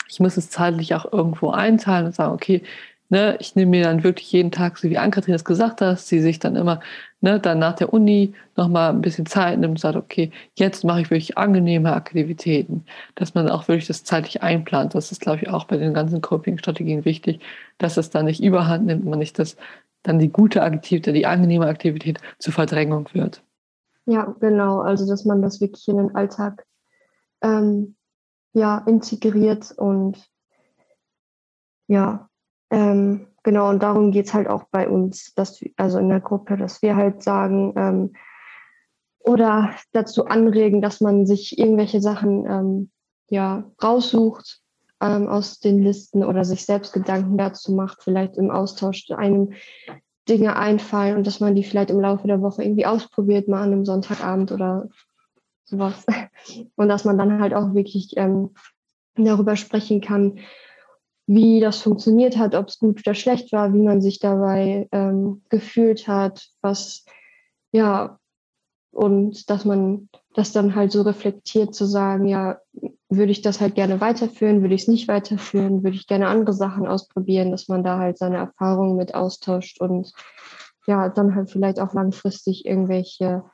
ich 0.08 0.20
muss 0.20 0.36
es 0.36 0.50
zeitlich 0.50 0.94
auch 0.94 1.12
irgendwo 1.12 1.50
einteilen 1.50 2.06
und 2.06 2.14
sagen, 2.14 2.34
okay, 2.34 2.62
Ne, 3.08 3.36
ich 3.38 3.54
nehme 3.54 3.70
mir 3.70 3.84
dann 3.84 4.02
wirklich 4.02 4.32
jeden 4.32 4.50
Tag, 4.50 4.78
so 4.78 4.90
wie 4.90 4.98
Ann-Kathrin 4.98 5.32
das 5.32 5.44
gesagt 5.44 5.80
hat, 5.80 6.00
sie 6.00 6.20
sich 6.20 6.40
dann 6.40 6.56
immer 6.56 6.80
ne, 7.20 7.38
dann 7.38 7.60
nach 7.60 7.74
der 7.74 7.92
Uni 7.92 8.34
nochmal 8.56 8.90
ein 8.90 9.00
bisschen 9.00 9.26
Zeit 9.26 9.60
nimmt 9.60 9.72
und 9.72 9.80
sagt, 9.80 9.94
okay, 9.94 10.32
jetzt 10.54 10.82
mache 10.82 11.02
ich 11.02 11.10
wirklich 11.10 11.38
angenehme 11.38 11.92
Aktivitäten, 11.92 12.84
dass 13.14 13.34
man 13.34 13.48
auch 13.48 13.68
wirklich 13.68 13.86
das 13.86 14.02
zeitlich 14.02 14.42
einplant. 14.42 14.96
Das 14.96 15.12
ist, 15.12 15.20
glaube 15.20 15.38
ich, 15.42 15.48
auch 15.48 15.66
bei 15.66 15.76
den 15.76 15.94
ganzen 15.94 16.20
Coping-Strategien 16.20 17.04
wichtig, 17.04 17.40
dass 17.78 17.96
es 17.96 18.10
dann 18.10 18.24
nicht 18.24 18.42
überhand 18.42 18.86
nimmt, 18.86 19.04
man 19.04 19.20
nicht 19.20 19.38
das 19.38 19.56
dann 20.02 20.18
die 20.18 20.30
gute 20.30 20.62
Aktivität, 20.62 21.14
die 21.14 21.26
angenehme 21.26 21.66
Aktivität 21.66 22.18
zur 22.38 22.54
Verdrängung 22.54 23.08
wird. 23.12 23.42
Ja, 24.06 24.34
genau. 24.40 24.80
Also, 24.80 25.06
dass 25.06 25.24
man 25.24 25.42
das 25.42 25.60
wirklich 25.60 25.86
in 25.86 25.98
den 25.98 26.14
Alltag 26.16 26.64
ähm, 27.40 27.94
ja, 28.56 28.78
integriert 28.86 29.70
und 29.76 30.16
ja, 31.88 32.30
ähm, 32.70 33.26
genau, 33.42 33.68
und 33.68 33.82
darum 33.82 34.12
geht 34.12 34.26
es 34.26 34.34
halt 34.34 34.48
auch 34.48 34.64
bei 34.70 34.88
uns, 34.88 35.34
dass, 35.34 35.60
also 35.76 35.98
in 35.98 36.08
der 36.08 36.20
Gruppe, 36.20 36.56
dass 36.56 36.80
wir 36.80 36.96
halt 36.96 37.22
sagen 37.22 37.74
ähm, 37.76 38.12
oder 39.18 39.74
dazu 39.92 40.24
anregen, 40.24 40.80
dass 40.80 41.02
man 41.02 41.26
sich 41.26 41.58
irgendwelche 41.58 42.00
Sachen 42.00 42.46
ähm, 42.46 42.90
ja, 43.28 43.70
raussucht 43.82 44.62
ähm, 45.02 45.28
aus 45.28 45.60
den 45.60 45.82
Listen 45.82 46.24
oder 46.24 46.42
sich 46.46 46.64
selbst 46.64 46.94
Gedanken 46.94 47.36
dazu 47.36 47.72
macht, 47.72 48.02
vielleicht 48.02 48.38
im 48.38 48.50
Austausch 48.50 49.10
einem 49.10 49.52
Dinge 50.30 50.56
einfallen 50.56 51.18
und 51.18 51.26
dass 51.26 51.40
man 51.40 51.54
die 51.54 51.62
vielleicht 51.62 51.90
im 51.90 52.00
Laufe 52.00 52.26
der 52.26 52.40
Woche 52.40 52.64
irgendwie 52.64 52.86
ausprobiert, 52.86 53.48
mal 53.48 53.60
an 53.60 53.72
einem 53.72 53.84
Sonntagabend 53.84 54.50
oder 54.50 54.88
sowas. 55.66 56.06
Und 56.76 56.88
dass 56.88 57.04
man 57.04 57.18
dann 57.18 57.40
halt 57.40 57.54
auch 57.54 57.74
wirklich 57.74 58.14
ähm, 58.16 58.54
darüber 59.16 59.56
sprechen 59.56 60.00
kann, 60.00 60.38
wie 61.26 61.60
das 61.60 61.82
funktioniert 61.82 62.36
hat, 62.36 62.54
ob 62.54 62.68
es 62.68 62.78
gut 62.78 63.00
oder 63.00 63.14
schlecht 63.14 63.52
war, 63.52 63.74
wie 63.74 63.82
man 63.82 64.00
sich 64.00 64.20
dabei 64.20 64.88
ähm, 64.92 65.42
gefühlt 65.48 66.06
hat, 66.06 66.46
was, 66.60 67.04
ja, 67.72 68.18
und 68.92 69.50
dass 69.50 69.64
man 69.64 70.08
das 70.34 70.52
dann 70.52 70.74
halt 70.74 70.92
so 70.92 71.02
reflektiert 71.02 71.74
zu 71.74 71.84
sagen, 71.84 72.26
ja, 72.26 72.58
würde 73.08 73.32
ich 73.32 73.42
das 73.42 73.60
halt 73.60 73.74
gerne 73.74 74.00
weiterführen, 74.00 74.62
würde 74.62 74.74
ich 74.74 74.82
es 74.82 74.88
nicht 74.88 75.08
weiterführen, 75.08 75.82
würde 75.82 75.96
ich 75.96 76.06
gerne 76.06 76.28
andere 76.28 76.52
Sachen 76.52 76.86
ausprobieren, 76.86 77.50
dass 77.50 77.68
man 77.68 77.84
da 77.84 77.98
halt 77.98 78.18
seine 78.18 78.36
Erfahrungen 78.36 78.96
mit 78.96 79.14
austauscht 79.14 79.80
und 79.80 80.12
ja, 80.86 81.08
dann 81.08 81.34
halt 81.34 81.50
vielleicht 81.50 81.80
auch 81.80 81.92
langfristig 81.92 82.64
irgendwelche, 82.64 83.44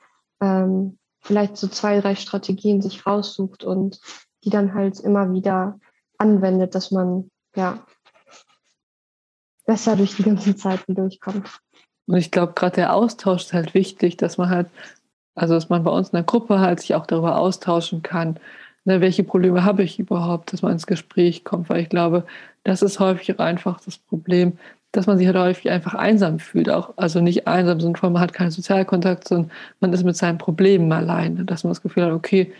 ähm, 0.40 0.98
vielleicht 1.22 1.56
so 1.56 1.68
zwei, 1.68 2.00
drei 2.00 2.14
Strategien 2.14 2.82
sich 2.82 3.06
raussucht 3.06 3.64
und 3.64 4.00
die 4.44 4.50
dann 4.50 4.74
halt 4.74 5.00
immer 5.00 5.32
wieder 5.32 5.78
anwendet, 6.18 6.74
dass 6.74 6.90
man 6.90 7.30
ja, 7.56 7.84
besser 9.64 9.96
durch 9.96 10.16
die 10.16 10.24
ganzen 10.24 10.56
Zeiten 10.56 10.94
durchkommt. 10.94 11.48
Und 12.06 12.16
ich 12.16 12.30
glaube, 12.30 12.52
gerade 12.54 12.76
der 12.76 12.94
Austausch 12.94 13.44
ist 13.44 13.52
halt 13.52 13.74
wichtig, 13.74 14.16
dass 14.16 14.38
man 14.38 14.50
halt, 14.50 14.68
also 15.34 15.54
dass 15.54 15.68
man 15.68 15.84
bei 15.84 15.90
uns 15.90 16.08
in 16.08 16.16
der 16.16 16.24
Gruppe 16.24 16.58
halt 16.58 16.80
sich 16.80 16.94
auch 16.94 17.06
darüber 17.06 17.38
austauschen 17.38 18.02
kann, 18.02 18.38
ne, 18.84 19.00
welche 19.00 19.24
Probleme 19.24 19.64
habe 19.64 19.82
ich 19.82 19.98
überhaupt, 19.98 20.52
dass 20.52 20.62
man 20.62 20.72
ins 20.72 20.86
Gespräch 20.86 21.44
kommt, 21.44 21.68
weil 21.68 21.80
ich 21.80 21.88
glaube, 21.88 22.26
das 22.64 22.82
ist 22.82 23.00
häufig 23.00 23.38
einfach 23.38 23.80
das 23.80 23.98
Problem, 23.98 24.58
dass 24.92 25.06
man 25.06 25.18
sich 25.18 25.26
halt 25.26 25.36
häufig 25.36 25.70
einfach 25.70 25.94
einsam 25.94 26.38
fühlt, 26.38 26.68
auch 26.70 26.94
also 26.96 27.20
nicht 27.20 27.46
einsam, 27.46 27.80
sondern 27.80 28.12
man 28.12 28.22
hat 28.22 28.34
keinen 28.34 28.50
Sozialkontakt, 28.50 29.26
sondern 29.26 29.50
man 29.80 29.92
ist 29.92 30.04
mit 30.04 30.16
seinen 30.16 30.38
Problemen 30.38 30.92
allein, 30.92 31.46
dass 31.46 31.64
man 31.64 31.70
das 31.70 31.82
Gefühl 31.82 32.04
hat, 32.04 32.12
okay, 32.12 32.52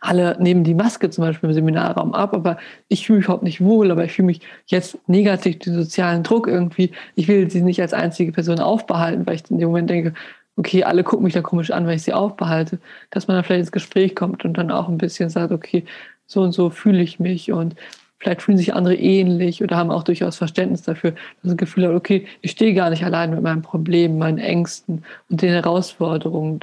alle 0.00 0.36
nehmen 0.40 0.64
die 0.64 0.74
Maske 0.74 1.08
zum 1.10 1.24
Beispiel 1.24 1.48
im 1.48 1.54
Seminarraum 1.54 2.14
ab, 2.14 2.34
aber 2.34 2.58
ich 2.88 3.06
fühle 3.06 3.18
mich 3.18 3.26
überhaupt 3.26 3.42
nicht 3.44 3.60
wohl, 3.60 3.90
aber 3.90 4.04
ich 4.04 4.12
fühle 4.12 4.26
mich 4.26 4.40
jetzt 4.66 4.98
negativ 5.08 5.58
den 5.60 5.74
sozialen 5.74 6.22
Druck 6.22 6.46
irgendwie. 6.48 6.92
Ich 7.14 7.28
will 7.28 7.50
sie 7.50 7.62
nicht 7.62 7.80
als 7.80 7.94
einzige 7.94 8.32
Person 8.32 8.60
aufbehalten, 8.60 9.26
weil 9.26 9.36
ich 9.36 9.50
in 9.50 9.58
dem 9.58 9.68
Moment 9.68 9.88
denke, 9.88 10.14
okay, 10.56 10.84
alle 10.84 11.04
gucken 11.04 11.24
mich 11.24 11.34
da 11.34 11.42
komisch 11.42 11.70
an, 11.70 11.86
weil 11.86 11.96
ich 11.96 12.02
sie 12.02 12.12
aufbehalte, 12.12 12.78
dass 13.10 13.26
man 13.26 13.36
dann 13.36 13.44
vielleicht 13.44 13.60
ins 13.60 13.72
Gespräch 13.72 14.14
kommt 14.14 14.44
und 14.44 14.54
dann 14.58 14.70
auch 14.70 14.88
ein 14.88 14.98
bisschen 14.98 15.30
sagt, 15.30 15.52
okay, 15.52 15.84
so 16.26 16.42
und 16.42 16.52
so 16.52 16.70
fühle 16.70 17.02
ich 17.02 17.20
mich 17.20 17.52
und 17.52 17.76
vielleicht 18.18 18.42
fühlen 18.42 18.58
sich 18.58 18.74
andere 18.74 18.96
ähnlich 18.96 19.62
oder 19.62 19.76
haben 19.76 19.90
auch 19.90 20.02
durchaus 20.02 20.36
Verständnis 20.36 20.82
dafür, 20.82 21.12
dass 21.12 21.42
das 21.42 21.56
Gefühl 21.56 21.88
hat, 21.88 21.94
okay, 21.94 22.26
ich 22.40 22.52
stehe 22.52 22.74
gar 22.74 22.90
nicht 22.90 23.04
allein 23.04 23.30
mit 23.30 23.42
meinen 23.42 23.62
Problemen, 23.62 24.18
meinen 24.18 24.38
Ängsten 24.38 25.04
und 25.28 25.42
den 25.42 25.50
Herausforderungen, 25.50 26.60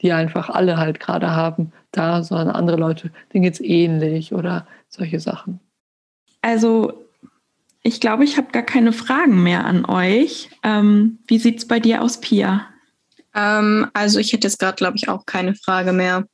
die 0.00 0.12
einfach 0.12 0.50
alle 0.50 0.76
halt 0.76 1.00
gerade 1.00 1.30
haben, 1.30 1.72
da, 1.90 2.22
sondern 2.22 2.50
andere 2.50 2.76
Leute, 2.76 3.10
denen 3.32 3.44
geht 3.44 3.54
es 3.54 3.60
ähnlich 3.60 4.32
oder 4.32 4.66
solche 4.88 5.20
Sachen. 5.20 5.60
Also 6.42 6.92
ich 7.82 8.00
glaube, 8.00 8.24
ich 8.24 8.36
habe 8.36 8.52
gar 8.52 8.62
keine 8.62 8.92
Fragen 8.92 9.42
mehr 9.42 9.64
an 9.64 9.84
euch. 9.84 10.50
Ähm, 10.62 11.18
wie 11.26 11.38
sieht 11.38 11.58
es 11.58 11.68
bei 11.68 11.80
dir 11.80 12.02
aus, 12.02 12.20
Pia? 12.20 12.66
Ähm, 13.34 13.88
also 13.92 14.18
ich 14.18 14.32
hätte 14.32 14.48
jetzt 14.48 14.58
gerade, 14.58 14.76
glaube 14.76 14.96
ich, 14.96 15.08
auch 15.08 15.26
keine 15.26 15.54
Frage 15.54 15.92
mehr. 15.92 16.26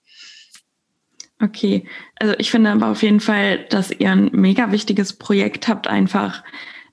Okay, 1.43 1.85
also 2.21 2.35
ich 2.39 2.53
finde 2.53 2.71
aber 2.71 2.87
auf 2.87 3.03
jeden 3.03 3.19
Fall, 3.19 3.65
dass 3.69 3.91
ihr 3.91 4.13
ein 4.13 4.31
mega 4.33 4.71
wichtiges 4.71 5.13
Projekt 5.15 5.67
habt, 5.67 5.89
einfach, 5.89 6.45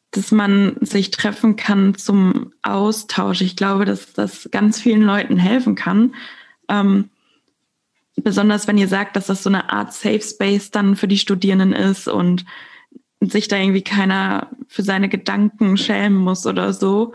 dass 0.10 0.32
man 0.32 0.76
sich 0.82 1.12
treffen 1.12 1.56
kann 1.56 1.94
zum 1.94 2.52
Austausch. 2.64 3.42
Ich 3.42 3.56
glaube, 3.56 3.86
dass 3.86 4.14
das 4.14 4.50
ganz 4.52 4.82
vielen 4.82 5.04
Leuten 5.04 5.38
helfen 5.38 5.76
kann. 5.76 6.16
Ähm, 6.68 7.10
besonders 8.16 8.68
wenn 8.68 8.80
ihr 8.80 8.88
sagt, 8.88 9.16
dass 9.16 9.28
das 9.28 9.44
so 9.44 9.52
eine 9.52 9.72
Art 9.72 9.94
Safe 9.94 10.22
Space 10.22 10.72
dann 10.72 10.96
für 10.96 11.08
die 11.08 11.20
Studierenden 11.20 11.74
ist 11.74 12.08
und 12.08 12.44
sich 13.22 13.50
da 13.50 13.58
irgendwie 13.58 13.84
keiner 13.84 14.50
für 14.68 14.82
seine 14.82 15.10
Gedanken 15.10 15.78
schämen 15.78 16.18
muss 16.18 16.48
oder 16.48 16.74
so, 16.74 17.14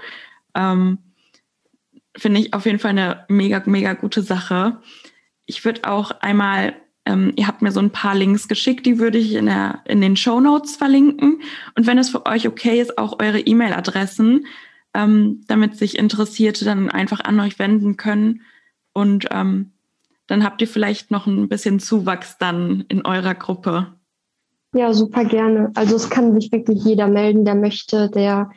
ähm, 0.55 0.99
finde 2.17 2.43
ich 2.43 2.55
auf 2.55 2.65
jeden 2.65 2.79
Fall 2.79 2.91
eine 2.91 3.25
mega, 3.29 3.61
mega 3.67 3.95
gute 3.95 4.23
Sache. 4.23 4.81
Ich 5.47 5.65
würde 5.65 5.91
auch 5.91 6.13
einmal 6.21 6.77
Ähm, 7.07 7.33
ihr 7.37 7.47
habt 7.47 7.63
mir 7.63 7.73
so 7.73 7.81
ein 7.81 7.91
paar 7.91 8.15
Links 8.15 8.49
geschickt, 8.49 8.87
die 8.87 8.99
würde 8.99 9.19
ich 9.19 9.35
in, 9.35 9.47
der, 9.47 9.81
in 9.85 10.01
den 10.01 10.17
Show 10.17 10.41
Notes 10.41 10.77
verlinken. 10.77 11.43
Und 11.77 11.87
wenn 11.87 11.99
es 11.99 12.11
für 12.11 12.27
euch 12.27 12.49
okay 12.49 12.81
ist, 12.81 12.97
auch 12.97 13.21
eure 13.21 13.41
E-Mail-Adressen, 13.41 14.47
ähm, 14.95 15.45
damit 15.49 15.77
sich 15.77 15.99
Interessierte 15.99 16.65
dann 16.65 16.91
einfach 16.91 17.21
an 17.21 17.39
euch 17.41 17.59
wenden 17.59 17.97
können. 17.97 18.43
Und 18.93 19.27
ähm, 19.33 19.73
dann 20.27 20.45
habt 20.45 20.63
ihr 20.63 20.69
vielleicht 20.69 21.11
noch 21.11 21.27
ein 21.27 21.49
bisschen 21.49 21.79
Zuwachs 21.81 22.39
dann 22.39 22.85
in 22.89 23.05
eurer 23.05 23.35
Gruppe. 23.35 23.89
Ja, 24.73 24.93
super 24.93 25.25
gerne. 25.25 25.71
Also 25.75 25.97
es 25.97 26.09
kann 26.11 26.35
sich 26.35 26.51
wirklich 26.51 26.83
jeder 26.85 27.09
melden, 27.09 27.45
der 27.45 27.55
möchte, 27.55 28.09
der, 28.09 28.51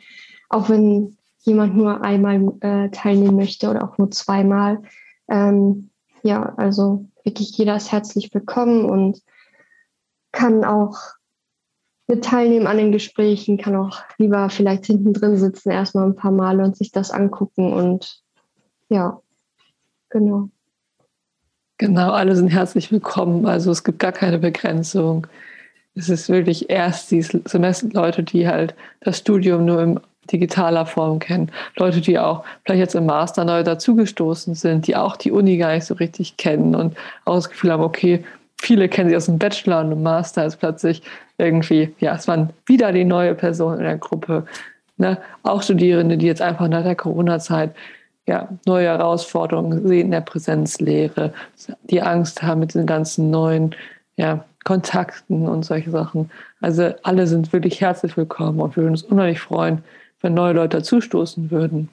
auch 0.48 0.68
wenn 0.68 1.16
jemand 1.40 1.76
nur 1.76 2.02
einmal 2.02 2.52
äh, 2.60 2.88
teilnehmen 2.90 3.36
möchte 3.36 3.70
oder 3.70 3.84
auch 3.84 3.98
nur 3.98 4.10
zweimal. 4.10 4.82
Ähm, 5.28 5.90
ja, 6.22 6.54
also 6.56 7.06
wirklich 7.28 7.56
jeder 7.58 7.76
ist 7.76 7.92
herzlich 7.92 8.32
willkommen 8.32 8.86
und 8.86 9.20
kann 10.32 10.64
auch 10.64 10.96
mit 12.06 12.24
teilnehmen 12.24 12.66
an 12.66 12.78
den 12.78 12.90
Gesprächen, 12.90 13.58
kann 13.58 13.76
auch 13.76 14.00
lieber 14.16 14.48
vielleicht 14.48 14.86
hinten 14.86 15.12
drin 15.12 15.36
sitzen, 15.36 15.70
erstmal 15.70 16.06
ein 16.06 16.16
paar 16.16 16.32
Male 16.32 16.64
und 16.64 16.74
sich 16.74 16.90
das 16.90 17.10
angucken 17.10 17.74
und 17.74 18.22
ja, 18.88 19.20
genau. 20.08 20.48
Genau, 21.76 22.12
alle 22.12 22.34
sind 22.34 22.48
herzlich 22.48 22.90
willkommen. 22.90 23.44
Also 23.44 23.70
es 23.70 23.84
gibt 23.84 23.98
gar 23.98 24.12
keine 24.12 24.38
Begrenzung 24.38 25.26
es 25.98 26.08
ist 26.08 26.28
wirklich 26.28 26.70
erst 26.70 27.10
die 27.10 27.22
Semesterleute, 27.22 28.22
die 28.22 28.46
halt 28.46 28.74
das 29.00 29.18
Studium 29.18 29.64
nur 29.64 29.82
in 29.82 30.00
digitaler 30.32 30.86
Form 30.86 31.18
kennen. 31.18 31.50
Leute, 31.76 32.00
die 32.00 32.18
auch 32.18 32.44
vielleicht 32.64 32.80
jetzt 32.80 32.94
im 32.94 33.06
Master 33.06 33.44
neu 33.44 33.62
dazugestoßen 33.62 34.54
sind, 34.54 34.86
die 34.86 34.96
auch 34.96 35.16
die 35.16 35.32
Uni 35.32 35.56
gar 35.56 35.74
nicht 35.74 35.84
so 35.84 35.94
richtig 35.94 36.36
kennen 36.36 36.74
und 36.74 36.96
auch 37.24 37.36
das 37.36 37.48
Gefühl 37.48 37.72
haben, 37.72 37.82
okay, 37.82 38.24
viele 38.60 38.88
kennen 38.88 39.10
sie 39.10 39.16
aus 39.16 39.26
dem 39.26 39.38
Bachelor 39.38 39.80
und 39.80 39.92
im 39.92 40.02
Master 40.02 40.44
ist 40.44 40.56
plötzlich 40.56 41.02
irgendwie, 41.38 41.94
ja, 42.00 42.14
es 42.14 42.28
waren 42.28 42.50
wieder 42.66 42.92
die 42.92 43.04
neue 43.04 43.34
Person 43.34 43.78
in 43.78 43.84
der 43.84 43.98
Gruppe. 43.98 44.44
Ne? 44.96 45.18
Auch 45.44 45.62
Studierende, 45.62 46.18
die 46.18 46.26
jetzt 46.26 46.42
einfach 46.42 46.68
nach 46.68 46.82
der 46.82 46.96
Corona-Zeit 46.96 47.74
ja, 48.26 48.48
neue 48.66 48.88
Herausforderungen 48.88 49.86
sehen 49.88 50.06
in 50.06 50.10
der 50.10 50.20
Präsenzlehre, 50.20 51.32
die 51.84 52.02
Angst 52.02 52.42
haben 52.42 52.60
mit 52.60 52.74
den 52.74 52.84
ganzen 52.84 53.30
neuen 53.30 53.74
ja, 54.16 54.44
Kontakten 54.64 55.48
und 55.48 55.64
solche 55.64 55.90
Sachen. 55.90 56.30
Also 56.60 56.92
alle 57.04 57.26
sind 57.26 57.52
wirklich 57.54 57.80
herzlich 57.80 58.16
willkommen 58.18 58.60
und 58.60 58.76
wir 58.76 58.82
würden 58.82 58.92
uns 58.92 59.02
unheimlich 59.02 59.40
freuen, 59.40 59.82
wenn 60.20 60.34
neue 60.34 60.54
Leute 60.54 60.78
dazustoßen 60.78 61.50
würden. 61.50 61.88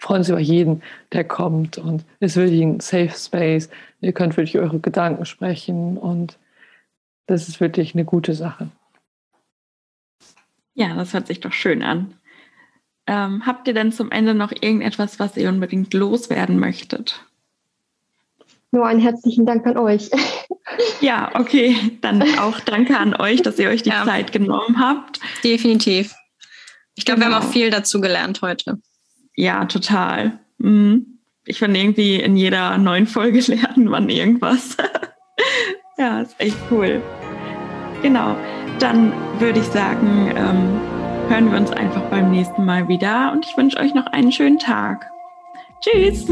Freuen 0.00 0.20
uns 0.20 0.28
über 0.28 0.40
jeden, 0.40 0.82
der 1.12 1.24
kommt 1.24 1.78
und 1.78 2.04
es 2.18 2.32
ist 2.32 2.36
wirklich 2.36 2.62
ein 2.62 2.80
Safe 2.80 3.12
Space. 3.14 3.68
Ihr 4.00 4.12
könnt 4.12 4.36
wirklich 4.36 4.58
eure 4.58 4.80
Gedanken 4.80 5.26
sprechen 5.26 5.96
und 5.96 6.38
das 7.26 7.48
ist 7.48 7.60
wirklich 7.60 7.94
eine 7.94 8.04
gute 8.04 8.34
Sache. 8.34 8.68
Ja, 10.74 10.94
das 10.94 11.12
hört 11.12 11.26
sich 11.26 11.40
doch 11.40 11.52
schön 11.52 11.82
an. 11.82 12.14
Ähm, 13.06 13.44
habt 13.46 13.68
ihr 13.68 13.74
denn 13.74 13.92
zum 13.92 14.10
Ende 14.10 14.34
noch 14.34 14.52
irgendetwas, 14.52 15.18
was 15.18 15.36
ihr 15.36 15.48
unbedingt 15.48 15.92
loswerden 15.92 16.58
möchtet? 16.58 17.24
Nur 18.70 18.86
einen 18.86 19.00
herzlichen 19.00 19.44
Dank 19.44 19.66
an 19.66 19.76
euch. 19.76 20.10
Ja, 21.00 21.32
okay. 21.34 21.76
Dann 22.00 22.22
auch 22.38 22.60
danke 22.60 22.96
an 22.96 23.14
euch, 23.14 23.42
dass 23.42 23.58
ihr 23.58 23.68
euch 23.68 23.82
die 23.82 23.90
ja. 23.90 24.04
Zeit 24.04 24.32
genommen 24.32 24.78
habt. 24.78 25.20
Definitiv. 25.44 26.14
Ich 26.94 27.04
glaube, 27.04 27.20
genau. 27.20 27.30
wir 27.30 27.36
haben 27.36 27.42
auch 27.42 27.52
genau. 27.52 27.52
viel 27.52 27.70
dazu 27.70 28.00
gelernt 28.00 28.42
heute. 28.42 28.78
Ja, 29.34 29.64
total. 29.64 30.38
Mhm. 30.58 31.18
Ich 31.44 31.58
finde 31.58 31.80
irgendwie 31.80 32.16
in 32.16 32.36
jeder 32.36 32.78
neuen 32.78 33.06
Folge 33.06 33.40
lernen 33.46 33.86
man 33.86 34.08
irgendwas. 34.08 34.76
ja, 35.98 36.20
ist 36.20 36.34
echt 36.38 36.56
cool. 36.70 37.02
Genau. 38.02 38.36
Dann 38.78 39.12
würde 39.38 39.60
ich 39.60 39.66
sagen, 39.66 40.32
ähm, 40.36 41.30
hören 41.30 41.50
wir 41.50 41.58
uns 41.58 41.70
einfach 41.70 42.02
beim 42.10 42.30
nächsten 42.30 42.64
Mal 42.64 42.88
wieder 42.88 43.32
und 43.32 43.46
ich 43.46 43.56
wünsche 43.56 43.78
euch 43.78 43.94
noch 43.94 44.06
einen 44.06 44.32
schönen 44.32 44.58
Tag. 44.58 45.08
Tschüss. 45.80 46.26